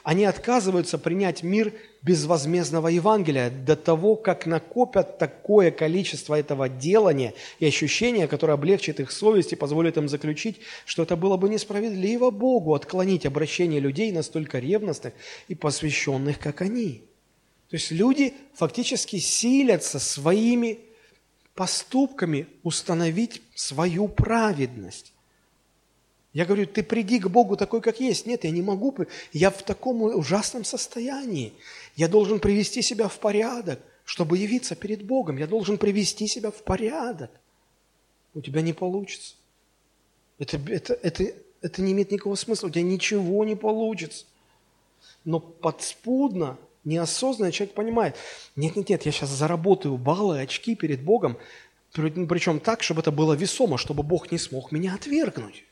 Они 0.03 0.25
отказываются 0.25 0.97
принять 0.97 1.43
мир 1.43 1.71
безвозмездного 2.01 2.89
Евангелия 2.89 3.49
до 3.49 3.77
того, 3.77 4.17
как 4.17 4.45
накопят 4.45 5.17
такое 5.17 5.71
количество 5.71 6.37
этого 6.37 6.67
делания 6.67 7.33
и 7.59 7.65
ощущения, 7.65 8.27
которое 8.27 8.53
облегчит 8.53 8.99
их 8.99 9.11
совесть 9.11 9.53
и 9.53 9.55
позволит 9.55 9.95
им 9.95 10.09
заключить, 10.09 10.59
что 10.85 11.03
это 11.03 11.15
было 11.15 11.37
бы 11.37 11.47
несправедливо 11.47 12.31
Богу 12.31 12.73
отклонить 12.73 13.25
обращение 13.25 13.79
людей 13.79 14.11
настолько 14.11 14.59
ревностных 14.59 15.13
и 15.47 15.55
посвященных, 15.55 16.37
как 16.37 16.61
они. 16.61 17.03
То 17.69 17.77
есть 17.77 17.91
люди 17.91 18.33
фактически 18.55 19.19
силятся 19.19 19.99
своими 19.99 20.79
поступками 21.55 22.47
установить 22.63 23.41
свою 23.55 24.07
праведность. 24.07 25.13
Я 26.33 26.45
говорю, 26.45 26.65
ты 26.65 26.81
приди 26.81 27.19
к 27.19 27.27
Богу 27.27 27.55
такой, 27.55 27.79
как 27.81 27.99
есть. 27.99 28.25
Нет, 28.25 28.43
я 28.43 28.49
не 28.49 28.63
могу. 28.63 28.95
Я 29.33 29.51
в 29.51 29.61
таком 29.61 30.01
ужасном 30.01 30.63
состоянии. 30.63 31.53
Я 31.95 32.07
должен 32.07 32.39
привести 32.39 32.81
себя 32.81 33.07
в 33.07 33.19
порядок, 33.19 33.79
чтобы 34.03 34.39
явиться 34.39 34.75
перед 34.75 35.03
Богом. 35.03 35.37
Я 35.37 35.45
должен 35.45 35.77
привести 35.77 36.27
себя 36.27 36.49
в 36.49 36.63
порядок. 36.63 37.29
У 38.33 38.41
тебя 38.41 38.61
не 38.61 38.73
получится. 38.73 39.35
Это, 40.39 40.57
это, 40.57 40.93
это, 41.03 41.23
это 41.61 41.81
не 41.83 41.91
имеет 41.91 42.11
никакого 42.11 42.33
смысла. 42.33 42.67
У 42.67 42.71
тебя 42.71 42.81
ничего 42.81 43.45
не 43.45 43.55
получится. 43.55 44.25
Но 45.25 45.39
подспудно 45.39 46.57
Неосознанно 46.83 47.51
человек 47.51 47.75
понимает, 47.75 48.17
нет-нет-нет, 48.55 49.05
я 49.05 49.11
сейчас 49.11 49.29
заработаю 49.29 49.97
баллы, 49.97 50.41
очки 50.41 50.75
перед 50.75 51.01
Богом, 51.01 51.37
причем 51.93 52.59
так, 52.59 52.83
чтобы 52.83 53.01
это 53.01 53.11
было 53.11 53.33
весомо, 53.33 53.77
чтобы 53.77 54.03
Бог 54.03 54.31
не 54.31 54.37
смог 54.37 54.71
меня 54.71 54.95
отвергнуть, 54.95 55.63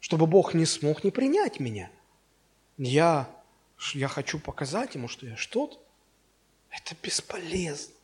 чтобы 0.00 0.26
Бог 0.26 0.54
не 0.54 0.66
смог 0.66 1.04
не 1.04 1.10
принять 1.10 1.60
меня. 1.60 1.90
Я, 2.76 3.30
я 3.94 4.08
хочу 4.08 4.38
показать 4.38 4.94
Ему, 4.94 5.06
что 5.06 5.26
я 5.26 5.36
что-то. 5.36 5.78
Это 6.70 6.96
бесполезно. 7.00 7.94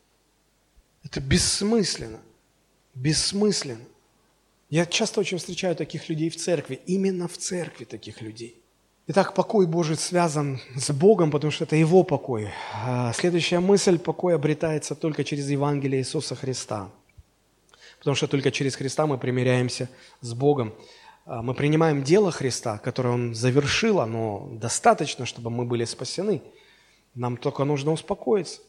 Это 1.03 1.19
бессмысленно. 1.19 2.21
Бессмысленно. 2.93 3.85
Я 4.69 4.85
часто 4.85 5.21
очень 5.21 5.39
встречаю 5.39 5.75
таких 5.75 6.09
людей 6.09 6.29
в 6.29 6.37
церкви, 6.37 6.79
именно 6.85 7.27
в 7.27 7.37
церкви 7.37 7.85
таких 7.85 8.21
людей– 8.21 8.61
Итак, 9.09 9.33
покой 9.33 9.67
Божий 9.67 9.95
связан 9.95 10.59
с 10.75 10.91
Богом, 10.91 11.31
потому 11.31 11.49
что 11.49 11.63
это 11.63 11.77
Его 11.77 12.03
покой. 12.03 12.49
А 12.73 13.13
следующая 13.13 13.61
мысль– 13.61 13.97
покой 13.99 14.35
обретается 14.35 14.95
только 14.95 15.23
через 15.23 15.49
Евангелие 15.49 16.01
Иисуса 16.01 16.35
Христа. 16.35 16.91
Потому 17.99 18.15
что 18.15 18.27
только 18.27 18.51
через 18.51 18.75
Христа 18.75 19.07
мы 19.07 19.17
примиряемся 19.17 19.87
с 20.19 20.33
Богом. 20.33 20.73
А 21.25 21.41
мы 21.41 21.53
принимаем 21.53 22.03
дело 22.03 22.33
Христа, 22.33 22.79
которое 22.79 23.13
Он 23.13 23.33
завершил, 23.33 24.01
оно 24.01 24.49
достаточно, 24.51 25.25
чтобы 25.25 25.51
мы 25.51 25.63
были 25.63 25.85
спасены. 25.85 26.41
Нам 27.15 27.37
только 27.37 27.63
нужно 27.63 27.93
успокоиться. 27.93 28.59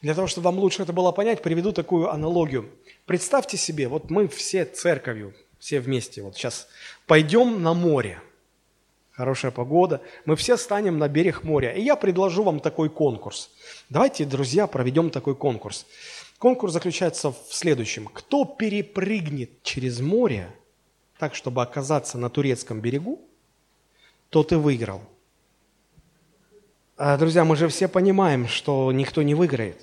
Для 0.00 0.14
того, 0.14 0.28
чтобы 0.28 0.46
вам 0.46 0.58
лучше 0.60 0.82
это 0.82 0.94
было 0.94 1.12
понять, 1.12 1.42
приведу 1.42 1.72
такую 1.72 2.10
аналогию. 2.10 2.70
Представьте 3.04 3.58
себе, 3.58 3.88
вот 3.88 4.08
мы 4.08 4.28
все 4.28 4.64
церковью, 4.64 5.34
все 5.58 5.80
вместе, 5.80 6.22
вот 6.22 6.36
сейчас 6.36 6.68
пойдем 7.06 7.62
на 7.62 7.74
море– 7.74 8.22
хорошая 9.18 9.50
погода, 9.50 10.00
мы 10.26 10.36
все 10.36 10.56
станем 10.56 10.96
на 10.98 11.08
берег 11.08 11.42
моря. 11.42 11.72
И 11.72 11.82
я 11.82 11.96
предложу 11.96 12.44
вам 12.44 12.60
такой 12.60 12.88
конкурс. 12.88 13.50
Давайте, 13.90 14.24
друзья, 14.24 14.68
проведем 14.68 15.10
такой 15.10 15.34
конкурс. 15.34 15.86
Конкурс 16.38 16.72
заключается 16.72 17.32
в 17.32 17.48
следующем. 17.50 18.06
Кто 18.06 18.44
перепрыгнет 18.44 19.60
через 19.64 19.98
море 19.98 20.48
так, 21.18 21.34
чтобы 21.34 21.62
оказаться 21.62 22.16
на 22.16 22.30
турецком 22.30 22.80
берегу, 22.80 23.20
тот 24.30 24.52
и 24.52 24.54
выиграл. 24.54 25.00
А, 26.96 27.16
друзья, 27.18 27.44
мы 27.44 27.56
же 27.56 27.66
все 27.66 27.88
понимаем, 27.88 28.46
что 28.46 28.92
никто 28.92 29.22
не 29.22 29.34
выиграет. 29.34 29.82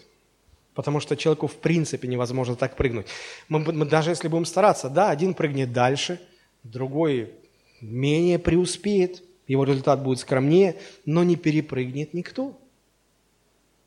Потому 0.74 1.02
что 1.02 1.18
человеку 1.18 1.48
в 1.48 1.56
принципе 1.56 2.08
невозможно 2.08 2.56
так 2.56 2.78
прыгнуть. 2.78 3.08
Мы, 3.50 3.60
мы 3.60 3.86
даже 3.86 4.12
если 4.12 4.30
будем 4.30 4.46
стараться, 4.46 4.90
да, 4.90 5.10
один 5.10 5.34
прыгнет 5.34 5.74
дальше, 5.74 6.22
другой 6.64 7.34
менее 7.82 8.40
преуспеет, 8.40 9.25
его 9.48 9.64
результат 9.64 10.02
будет 10.02 10.20
скромнее, 10.20 10.78
но 11.06 11.24
не 11.24 11.36
перепрыгнет 11.36 12.14
никто. 12.14 12.60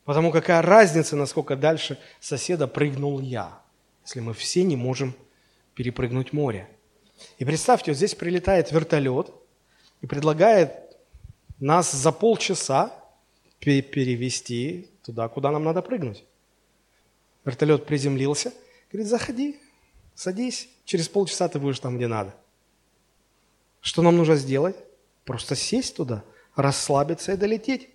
Потому 0.05 0.33
какая 0.33 0.63
разница, 0.63 1.17
насколько 1.17 1.57
дальше 1.57 1.99
соседа 2.21 2.67
прыгнул 2.67 3.21
я, 3.21 3.61
если 4.05 4.21
мы 4.21 4.33
все 4.33 4.63
не 4.63 4.77
можем 4.77 5.15
перепрыгнуть 5.75 6.33
море. 6.33 6.69
И 7.39 7.45
представьте, 7.45 7.91
вот 7.91 7.97
здесь 7.97 8.15
прилетает 8.15 8.73
вертолет 8.73 9.31
и 10.01 10.07
предлагает 10.07 10.73
нас 11.59 11.93
за 11.93 12.13
полчаса 12.13 12.93
перевести 13.59 14.89
туда, 15.03 15.29
куда 15.29 15.51
нам 15.51 15.65
надо 15.65 15.83
прыгнуть. 15.83 16.25
Вертолет 17.45 17.87
приземлился, 17.87 18.53
говорит, 18.91 19.09
заходи, 19.09 19.59
садись, 20.15 20.69
через 20.85 21.09
полчаса 21.09 21.49
ты 21.49 21.59
будешь 21.59 21.81
там, 21.81 21.97
где 21.97 22.07
надо. 22.07 22.35
Что 23.81 24.03
нам 24.03 24.17
нужно 24.17 24.37
сделать? 24.37 24.77
Просто 25.29 25.57
сесть 25.57 25.95
туда, 25.95 26.25
расслабиться 26.57 27.35
и 27.35 27.37
долететь. 27.37 27.91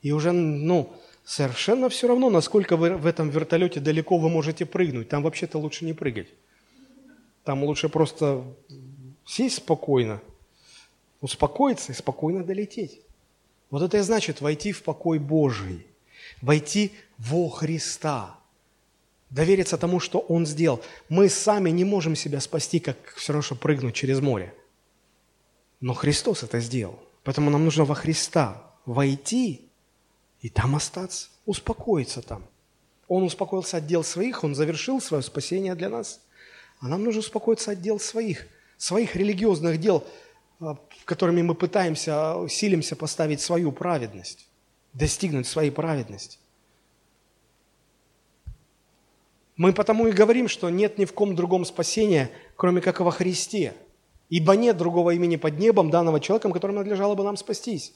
И 0.00 0.10
уже, 0.10 0.32
ну, 0.32 0.90
совершенно 1.22 1.90
все 1.90 2.08
равно, 2.08 2.30
насколько 2.30 2.78
вы 2.78 2.96
в 2.96 3.04
этом 3.04 3.28
вертолете 3.28 3.78
далеко 3.78 4.16
вы 4.16 4.30
можете 4.30 4.64
прыгнуть. 4.64 5.10
Там 5.10 5.22
вообще-то 5.22 5.58
лучше 5.58 5.84
не 5.84 5.92
прыгать. 5.92 6.28
Там 7.44 7.62
лучше 7.62 7.90
просто 7.90 8.42
сесть 9.26 9.56
спокойно, 9.56 10.22
успокоиться 11.20 11.92
и 11.92 11.94
спокойно 11.94 12.42
долететь. 12.42 13.02
Вот 13.68 13.82
это 13.82 13.98
и 13.98 14.00
значит 14.00 14.40
войти 14.40 14.72
в 14.72 14.82
покой 14.82 15.18
Божий, 15.18 15.86
войти 16.40 16.92
во 17.18 17.50
Христа, 17.50 18.34
довериться 19.28 19.76
тому, 19.76 20.00
что 20.00 20.20
Он 20.20 20.46
сделал. 20.46 20.80
Мы 21.10 21.28
сами 21.28 21.68
не 21.68 21.84
можем 21.84 22.16
себя 22.16 22.40
спасти, 22.40 22.80
как 22.80 22.96
все 23.16 23.34
равно, 23.34 23.42
что 23.42 23.56
прыгнуть 23.56 23.94
через 23.94 24.20
море. 24.20 24.54
Но 25.80 25.94
Христос 25.94 26.42
это 26.42 26.60
сделал. 26.60 26.98
Поэтому 27.24 27.50
нам 27.50 27.64
нужно 27.64 27.84
во 27.84 27.94
Христа 27.94 28.62
войти 28.86 29.68
и 30.40 30.48
там 30.48 30.76
остаться, 30.76 31.28
успокоиться 31.46 32.22
там. 32.22 32.44
Он 33.06 33.22
успокоился 33.22 33.78
от 33.78 33.86
дел 33.86 34.04
своих, 34.04 34.44
Он 34.44 34.54
завершил 34.54 35.00
свое 35.00 35.22
спасение 35.22 35.74
для 35.74 35.88
нас. 35.88 36.20
А 36.80 36.88
нам 36.88 37.04
нужно 37.04 37.20
успокоиться 37.20 37.72
от 37.72 37.80
дел 37.80 37.98
своих, 37.98 38.46
своих 38.76 39.16
религиозных 39.16 39.80
дел, 39.80 40.04
а, 40.60 40.76
которыми 41.04 41.42
мы 41.42 41.54
пытаемся, 41.54 42.46
силимся 42.48 42.96
поставить 42.96 43.40
свою 43.40 43.72
праведность, 43.72 44.46
достигнуть 44.92 45.46
своей 45.46 45.70
праведности. 45.70 46.38
Мы 49.56 49.72
потому 49.72 50.06
и 50.06 50.12
говорим, 50.12 50.46
что 50.46 50.70
нет 50.70 50.98
ни 50.98 51.04
в 51.04 51.12
ком 51.12 51.34
другом 51.34 51.64
спасения, 51.64 52.30
кроме 52.54 52.80
как 52.80 53.00
во 53.00 53.10
Христе. 53.10 53.74
Ибо 54.28 54.56
нет 54.56 54.76
другого 54.76 55.12
имени 55.12 55.36
под 55.36 55.58
небом, 55.58 55.90
данного 55.90 56.20
человеком, 56.20 56.52
которым 56.52 56.76
надлежало 56.76 57.14
бы 57.14 57.24
нам 57.24 57.36
спастись. 57.36 57.94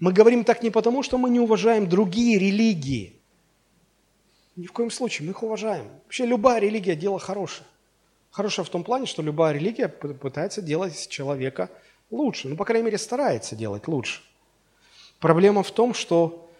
Мы 0.00 0.12
говорим 0.12 0.44
так 0.44 0.62
не 0.62 0.70
потому, 0.70 1.02
что 1.02 1.18
мы 1.18 1.30
не 1.30 1.40
уважаем 1.40 1.88
другие 1.88 2.38
религии. 2.38 3.20
Ни 4.56 4.66
в 4.66 4.72
коем 4.72 4.90
случае, 4.90 5.26
мы 5.26 5.32
их 5.32 5.42
уважаем. 5.42 5.86
Вообще 6.04 6.26
любая 6.26 6.60
религия– 6.60 6.94
дело 6.96 7.18
хорошее. 7.18 7.66
Хорошее 8.30 8.64
в 8.64 8.68
том 8.68 8.84
плане, 8.84 9.06
что 9.06 9.22
любая 9.22 9.54
религия 9.54 9.88
пытается 9.88 10.62
делать 10.62 11.08
человека 11.08 11.70
лучше. 12.10 12.48
Ну, 12.48 12.56
по 12.56 12.64
крайней 12.64 12.86
мере, 12.86 12.98
старается 12.98 13.56
делать 13.56 13.88
лучше. 13.88 14.22
Проблема 15.18 15.62
в 15.62 15.70
том, 15.70 15.94
что 15.94 16.50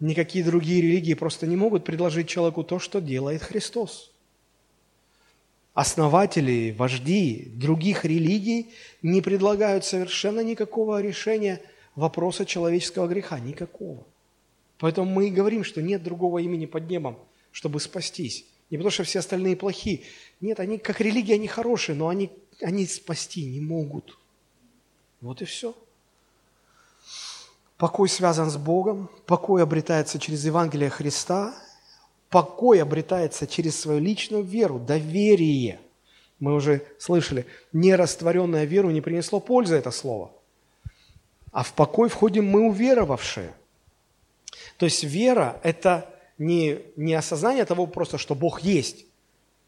никакие 0.00 0.44
другие 0.44 0.82
религии 0.82 1.14
просто 1.14 1.46
не 1.46 1.56
могут 1.56 1.84
предложить 1.84 2.28
человеку 2.28 2.64
то, 2.64 2.78
что 2.78 3.00
делает 3.00 3.42
Христос. 3.42 4.11
Основатели, 5.74 6.74
вожди 6.76 7.50
других 7.54 8.04
религий 8.04 8.74
не 9.00 9.22
предлагают 9.22 9.84
совершенно 9.86 10.40
никакого 10.40 11.00
решения 11.00 11.62
вопроса 11.94 12.44
человеческого 12.44 13.06
греха. 13.06 13.38
Никакого. 13.38 14.06
Поэтому 14.78 15.10
мы 15.10 15.28
и 15.28 15.30
говорим, 15.30 15.64
что 15.64 15.80
нет 15.80 16.02
другого 16.02 16.40
имени 16.40 16.66
под 16.66 16.90
небом, 16.90 17.18
чтобы 17.52 17.80
спастись. 17.80 18.44
Не 18.70 18.76
потому, 18.76 18.90
что 18.90 19.04
все 19.04 19.20
остальные 19.20 19.56
плохие. 19.56 20.02
Нет, 20.40 20.60
они 20.60 20.78
как 20.78 21.00
религия, 21.00 21.34
они 21.34 21.46
хорошие, 21.46 21.96
но 21.96 22.08
они, 22.08 22.30
они 22.60 22.86
спасти 22.86 23.44
не 23.44 23.60
могут. 23.60 24.18
Вот 25.20 25.40
и 25.40 25.44
все. 25.46 25.74
Покой 27.78 28.08
связан 28.08 28.50
с 28.50 28.56
Богом, 28.56 29.10
покой 29.26 29.62
обретается 29.62 30.18
через 30.18 30.44
Евангелие 30.44 30.90
Христа, 30.90 31.54
покой 32.32 32.82
обретается 32.82 33.46
через 33.46 33.78
свою 33.78 34.00
личную 34.00 34.42
веру, 34.42 34.80
доверие. 34.80 35.78
Мы 36.40 36.54
уже 36.54 36.82
слышали, 36.98 37.46
нерастворенная 37.72 38.64
веру 38.64 38.90
не 38.90 39.00
принесло 39.00 39.38
пользы 39.38 39.76
это 39.76 39.92
слово. 39.92 40.32
А 41.52 41.62
в 41.62 41.72
покой 41.74 42.08
входим 42.08 42.46
мы 42.46 42.62
уверовавшие. 42.62 43.52
То 44.78 44.86
есть 44.86 45.04
вера– 45.04 45.60
это 45.62 46.08
не, 46.38 46.78
не 46.96 47.14
осознание 47.14 47.64
того 47.64 47.86
просто, 47.86 48.18
что 48.18 48.34
Бог 48.34 48.62
есть. 48.62 49.04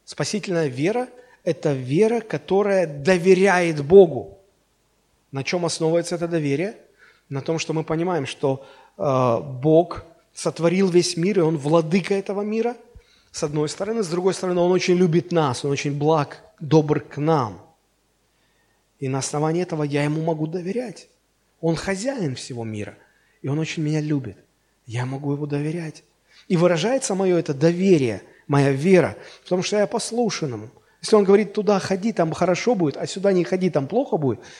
Спасительная 0.04 0.66
вера– 0.66 1.08
это 1.44 1.72
вера, 1.72 2.20
которая 2.20 2.86
доверяет 2.86 3.84
Богу. 3.84 4.38
На 5.30 5.44
чем 5.44 5.64
основывается 5.64 6.16
это 6.16 6.26
доверие? 6.26 6.74
на 7.28 7.40
том, 7.40 7.58
что 7.58 7.72
мы 7.72 7.84
понимаем, 7.84 8.26
что 8.26 8.66
э, 8.96 9.40
Бог 9.42 10.04
сотворил 10.34 10.88
весь 10.88 11.16
мир, 11.16 11.38
и 11.38 11.42
Он 11.42 11.56
владыка 11.56 12.14
этого 12.14 12.42
мира, 12.42 12.76
с 13.32 13.42
одной 13.42 13.68
стороны. 13.68 14.02
С 14.02 14.08
другой 14.08 14.34
стороны, 14.34 14.60
Он 14.60 14.72
очень 14.72 14.94
любит 14.94 15.32
нас, 15.32 15.64
Он 15.64 15.70
очень 15.70 15.96
благ, 15.96 16.42
добр 16.60 17.00
к 17.00 17.18
нам. 17.18 17.62
И 19.00 19.08
на 19.08 19.18
основании 19.18 19.62
этого 19.62 19.82
я 19.82 20.04
Ему 20.04 20.22
могу 20.22 20.46
доверять. 20.46 21.08
Он 21.60 21.76
хозяин 21.76 22.34
всего 22.34 22.64
мира, 22.64 22.96
и 23.42 23.48
Он 23.48 23.58
очень 23.58 23.82
меня 23.82 24.00
любит. 24.00 24.36
Я 24.86 25.06
могу 25.06 25.32
Ему 25.32 25.46
доверять. 25.46 26.04
И 26.48 26.56
выражается 26.56 27.14
мое 27.14 27.38
это 27.38 27.54
доверие, 27.54 28.22
моя 28.46 28.72
вера, 28.72 29.16
потому 29.44 29.62
что 29.62 29.78
я 29.78 29.86
послушан 29.86 30.52
Ему. 30.52 30.70
Если 31.00 31.16
Он 31.16 31.24
говорит, 31.24 31.52
туда 31.52 31.78
ходи, 31.78 32.12
там 32.12 32.32
хорошо 32.32 32.74
будет, 32.74 32.96
а 32.96 33.06
сюда 33.06 33.32
не 33.32 33.44
ходи, 33.44 33.70
там 33.70 33.86
плохо 33.86 34.16
будет– 34.16 34.40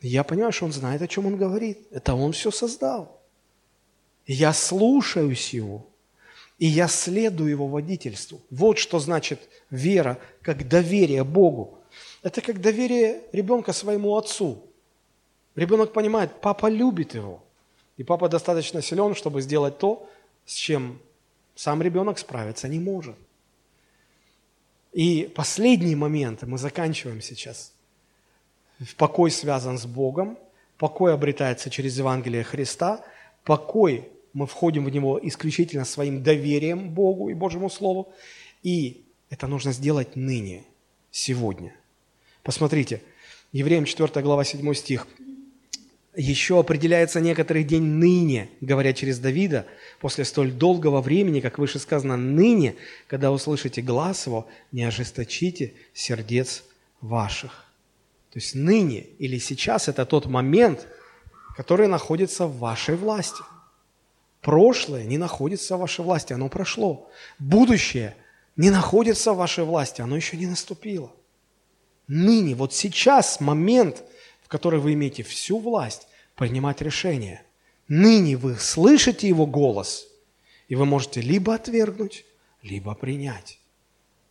я 0.00 0.22
понимаю, 0.22 0.52
что 0.52 0.66
он 0.66 0.72
знает, 0.72 1.02
о 1.02 1.08
чем 1.08 1.26
он 1.26 1.36
говорит. 1.36 1.88
Это 1.90 2.14
он 2.14 2.32
все 2.32 2.50
создал. 2.50 3.17
Я 4.32 4.52
слушаюсь 4.52 5.54
его, 5.54 5.86
и 6.58 6.66
я 6.66 6.88
следую 6.88 7.50
его 7.50 7.66
водительству. 7.66 8.40
Вот 8.50 8.78
что 8.78 8.98
значит 8.98 9.40
вера, 9.70 10.18
как 10.42 10.68
доверие 10.68 11.24
Богу. 11.24 11.78
Это 12.22 12.40
как 12.40 12.60
доверие 12.60 13.22
ребенка 13.32 13.72
своему 13.72 14.16
отцу. 14.16 14.62
Ребенок 15.56 15.92
понимает, 15.92 16.40
папа 16.40 16.68
любит 16.68 17.14
его. 17.14 17.42
И 17.96 18.04
папа 18.04 18.28
достаточно 18.28 18.82
силен, 18.82 19.14
чтобы 19.14 19.40
сделать 19.40 19.78
то, 19.78 20.08
с 20.46 20.54
чем 20.54 21.00
сам 21.54 21.82
ребенок 21.82 22.18
справиться 22.18 22.68
не 22.68 22.78
может. 22.78 23.16
И 24.92 25.30
последний 25.34 25.96
момент, 25.96 26.42
мы 26.42 26.58
заканчиваем 26.58 27.20
сейчас– 27.20 27.72
покой 28.96 29.30
связан 29.30 29.78
с 29.78 29.86
Богом, 29.86 30.38
покой 30.76 31.12
обретается 31.12 31.70
через 31.70 31.98
Евангелие 31.98 32.44
Христа, 32.44 33.04
покой, 33.44 34.08
мы 34.38 34.46
входим 34.46 34.84
в 34.84 34.90
него 34.90 35.18
исключительно 35.20 35.84
своим 35.84 36.22
доверием 36.22 36.90
Богу 36.90 37.28
и 37.28 37.34
Божьему 37.34 37.68
Слову, 37.68 38.12
и 38.62 39.02
это 39.30 39.48
нужно 39.48 39.72
сделать 39.72 40.14
ныне, 40.14 40.62
сегодня. 41.10 41.74
Посмотрите, 42.44 43.02
Евреям 43.50 43.84
4 43.84 44.22
глава 44.22 44.44
7 44.44 44.74
стих. 44.74 45.08
«Еще 46.14 46.60
определяется 46.60 47.20
некоторый 47.20 47.64
день 47.64 47.82
ныне, 47.82 48.48
говоря 48.60 48.92
через 48.92 49.18
Давида, 49.18 49.66
после 49.98 50.24
столь 50.24 50.52
долгого 50.52 51.00
времени, 51.00 51.40
как 51.40 51.58
выше 51.58 51.80
сказано, 51.80 52.16
ныне, 52.16 52.76
когда 53.08 53.32
услышите 53.32 53.82
глаз 53.82 54.26
его, 54.26 54.46
не 54.70 54.84
ожесточите 54.84 55.74
сердец 55.92 56.62
ваших». 57.00 57.64
То 58.32 58.38
есть 58.38 58.54
ныне 58.54 59.06
или 59.18 59.38
сейчас– 59.38 59.88
это 59.88 60.06
тот 60.06 60.26
момент, 60.26 60.86
который 61.56 61.88
находится 61.88 62.46
в 62.46 62.58
вашей 62.58 62.94
власти. 62.94 63.42
Прошлое 64.40 65.04
не 65.04 65.18
находится 65.18 65.76
в 65.76 65.80
вашей 65.80 66.04
власти, 66.04 66.32
оно 66.32 66.48
прошло. 66.48 67.10
Будущее 67.38 68.16
не 68.56 68.70
находится 68.70 69.32
в 69.32 69.36
вашей 69.36 69.64
власти, 69.64 70.00
оно 70.00 70.16
еще 70.16 70.36
не 70.36 70.46
наступило. 70.46 71.12
Ныне, 72.06 72.54
вот 72.54 72.72
сейчас 72.72 73.40
момент, 73.40 74.02
в 74.42 74.48
который 74.48 74.80
вы 74.80 74.94
имеете 74.94 75.22
всю 75.22 75.58
власть 75.58 76.08
принимать 76.36 76.80
решения. 76.80 77.42
Ныне 77.88 78.36
вы 78.36 78.56
слышите 78.56 79.28
его 79.28 79.46
голос, 79.46 80.06
и 80.68 80.74
вы 80.74 80.86
можете 80.86 81.20
либо 81.20 81.54
отвергнуть, 81.54 82.24
либо 82.62 82.94
принять. 82.94 83.58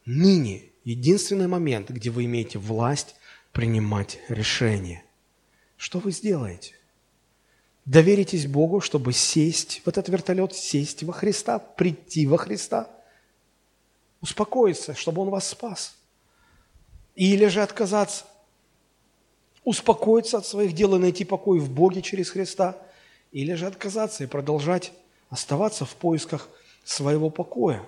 Ныне 0.05 0.63
единственный 0.83 1.47
момент, 1.47 1.89
где 1.89 2.09
вы 2.09 2.25
имеете 2.25 2.59
власть 2.59 3.15
принимать 3.51 4.19
решения. 4.29 5.03
Что 5.75 5.99
вы 5.99 6.11
сделаете? 6.11 6.75
Доверитесь 7.87 8.47
Богу, 8.47 8.81
чтобы 8.81 9.13
сесть 9.13 9.81
в 9.85 9.87
этот 9.87 10.09
вертолет, 10.09 10.53
сесть 10.53 11.03
во 11.03 11.13
Христа, 11.13 11.57
прийти 11.57 12.27
во 12.27 12.37
Христа, 12.37 12.89
успокоиться, 14.19 14.93
чтобы 14.93 15.21
Он 15.21 15.29
вас 15.29 15.47
спас. 15.47 15.95
Или 17.15 17.47
же 17.47 17.61
отказаться, 17.61 18.25
успокоиться 19.63 20.37
от 20.37 20.45
своих 20.45 20.73
дел 20.73 20.95
и 20.95 20.99
найти 20.99 21.23
покой 21.23 21.59
в 21.59 21.71
Боге 21.71 22.01
через 22.01 22.29
Христа, 22.29 22.77
или 23.31 23.53
же 23.53 23.65
отказаться 23.65 24.25
и 24.25 24.27
продолжать 24.27 24.91
оставаться 25.29 25.85
в 25.85 25.95
поисках 25.95 26.49
своего 26.83 27.29
покоя. 27.29 27.81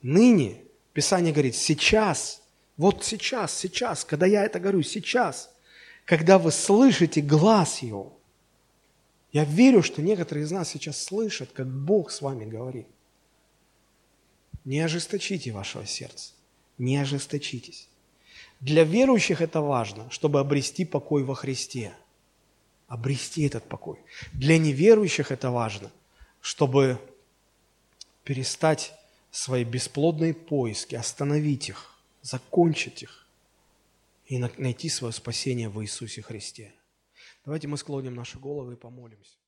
Ныне, 0.00 0.62
Писание 0.94 1.34
говорит, 1.34 1.56
сейчас 1.56 2.40
Вот 2.78 3.04
сейчас, 3.04 3.54
сейчас, 3.54 4.04
когда 4.04 4.24
я 4.24 4.44
это 4.44 4.60
говорю, 4.60 4.82
сейчас, 4.82 5.50
когда 6.06 6.38
вы 6.38 6.52
слышите 6.52 7.20
глаз 7.20 7.80
Его, 7.80 8.15
я 9.36 9.44
верю, 9.44 9.82
что 9.82 10.00
некоторые 10.00 10.44
из 10.46 10.50
нас 10.50 10.70
сейчас 10.70 10.98
слышат, 10.98 11.50
как 11.52 11.66
Бог 11.68 12.10
с 12.10 12.22
вами 12.22 12.46
говорит. 12.46 12.86
Не 14.64 14.80
ожесточите 14.80 15.52
вашего 15.52 15.84
сердца, 15.84 16.32
не 16.78 16.96
ожесточитесь. 16.96 17.90
Для 18.60 18.84
верующих 18.84 19.42
это 19.42 19.60
важно, 19.60 20.08
чтобы 20.10 20.40
обрести 20.40 20.86
покой 20.86 21.22
во 21.22 21.34
Христе. 21.34 21.92
Обрести 22.88 23.42
этот 23.42 23.64
покой. 23.64 23.98
Для 24.32 24.56
неверующих 24.56 25.30
это 25.30 25.50
важно, 25.50 25.90
чтобы 26.40 26.98
перестать 28.24 28.94
свои 29.30 29.64
бесплодные 29.64 30.32
поиски, 30.32 30.94
остановить 30.94 31.68
их, 31.68 31.94
закончить 32.22 33.02
их 33.02 33.26
и 34.28 34.38
найти 34.38 34.88
свое 34.88 35.12
спасение 35.12 35.68
в 35.68 35.82
Иисусе 35.82 36.22
Христе. 36.22 36.72
Давайте 37.46 37.68
мы 37.68 37.76
склоним 37.76 38.14
наши 38.14 38.40
головы 38.40 38.74
и 38.74 38.76
помолимся. 38.76 39.38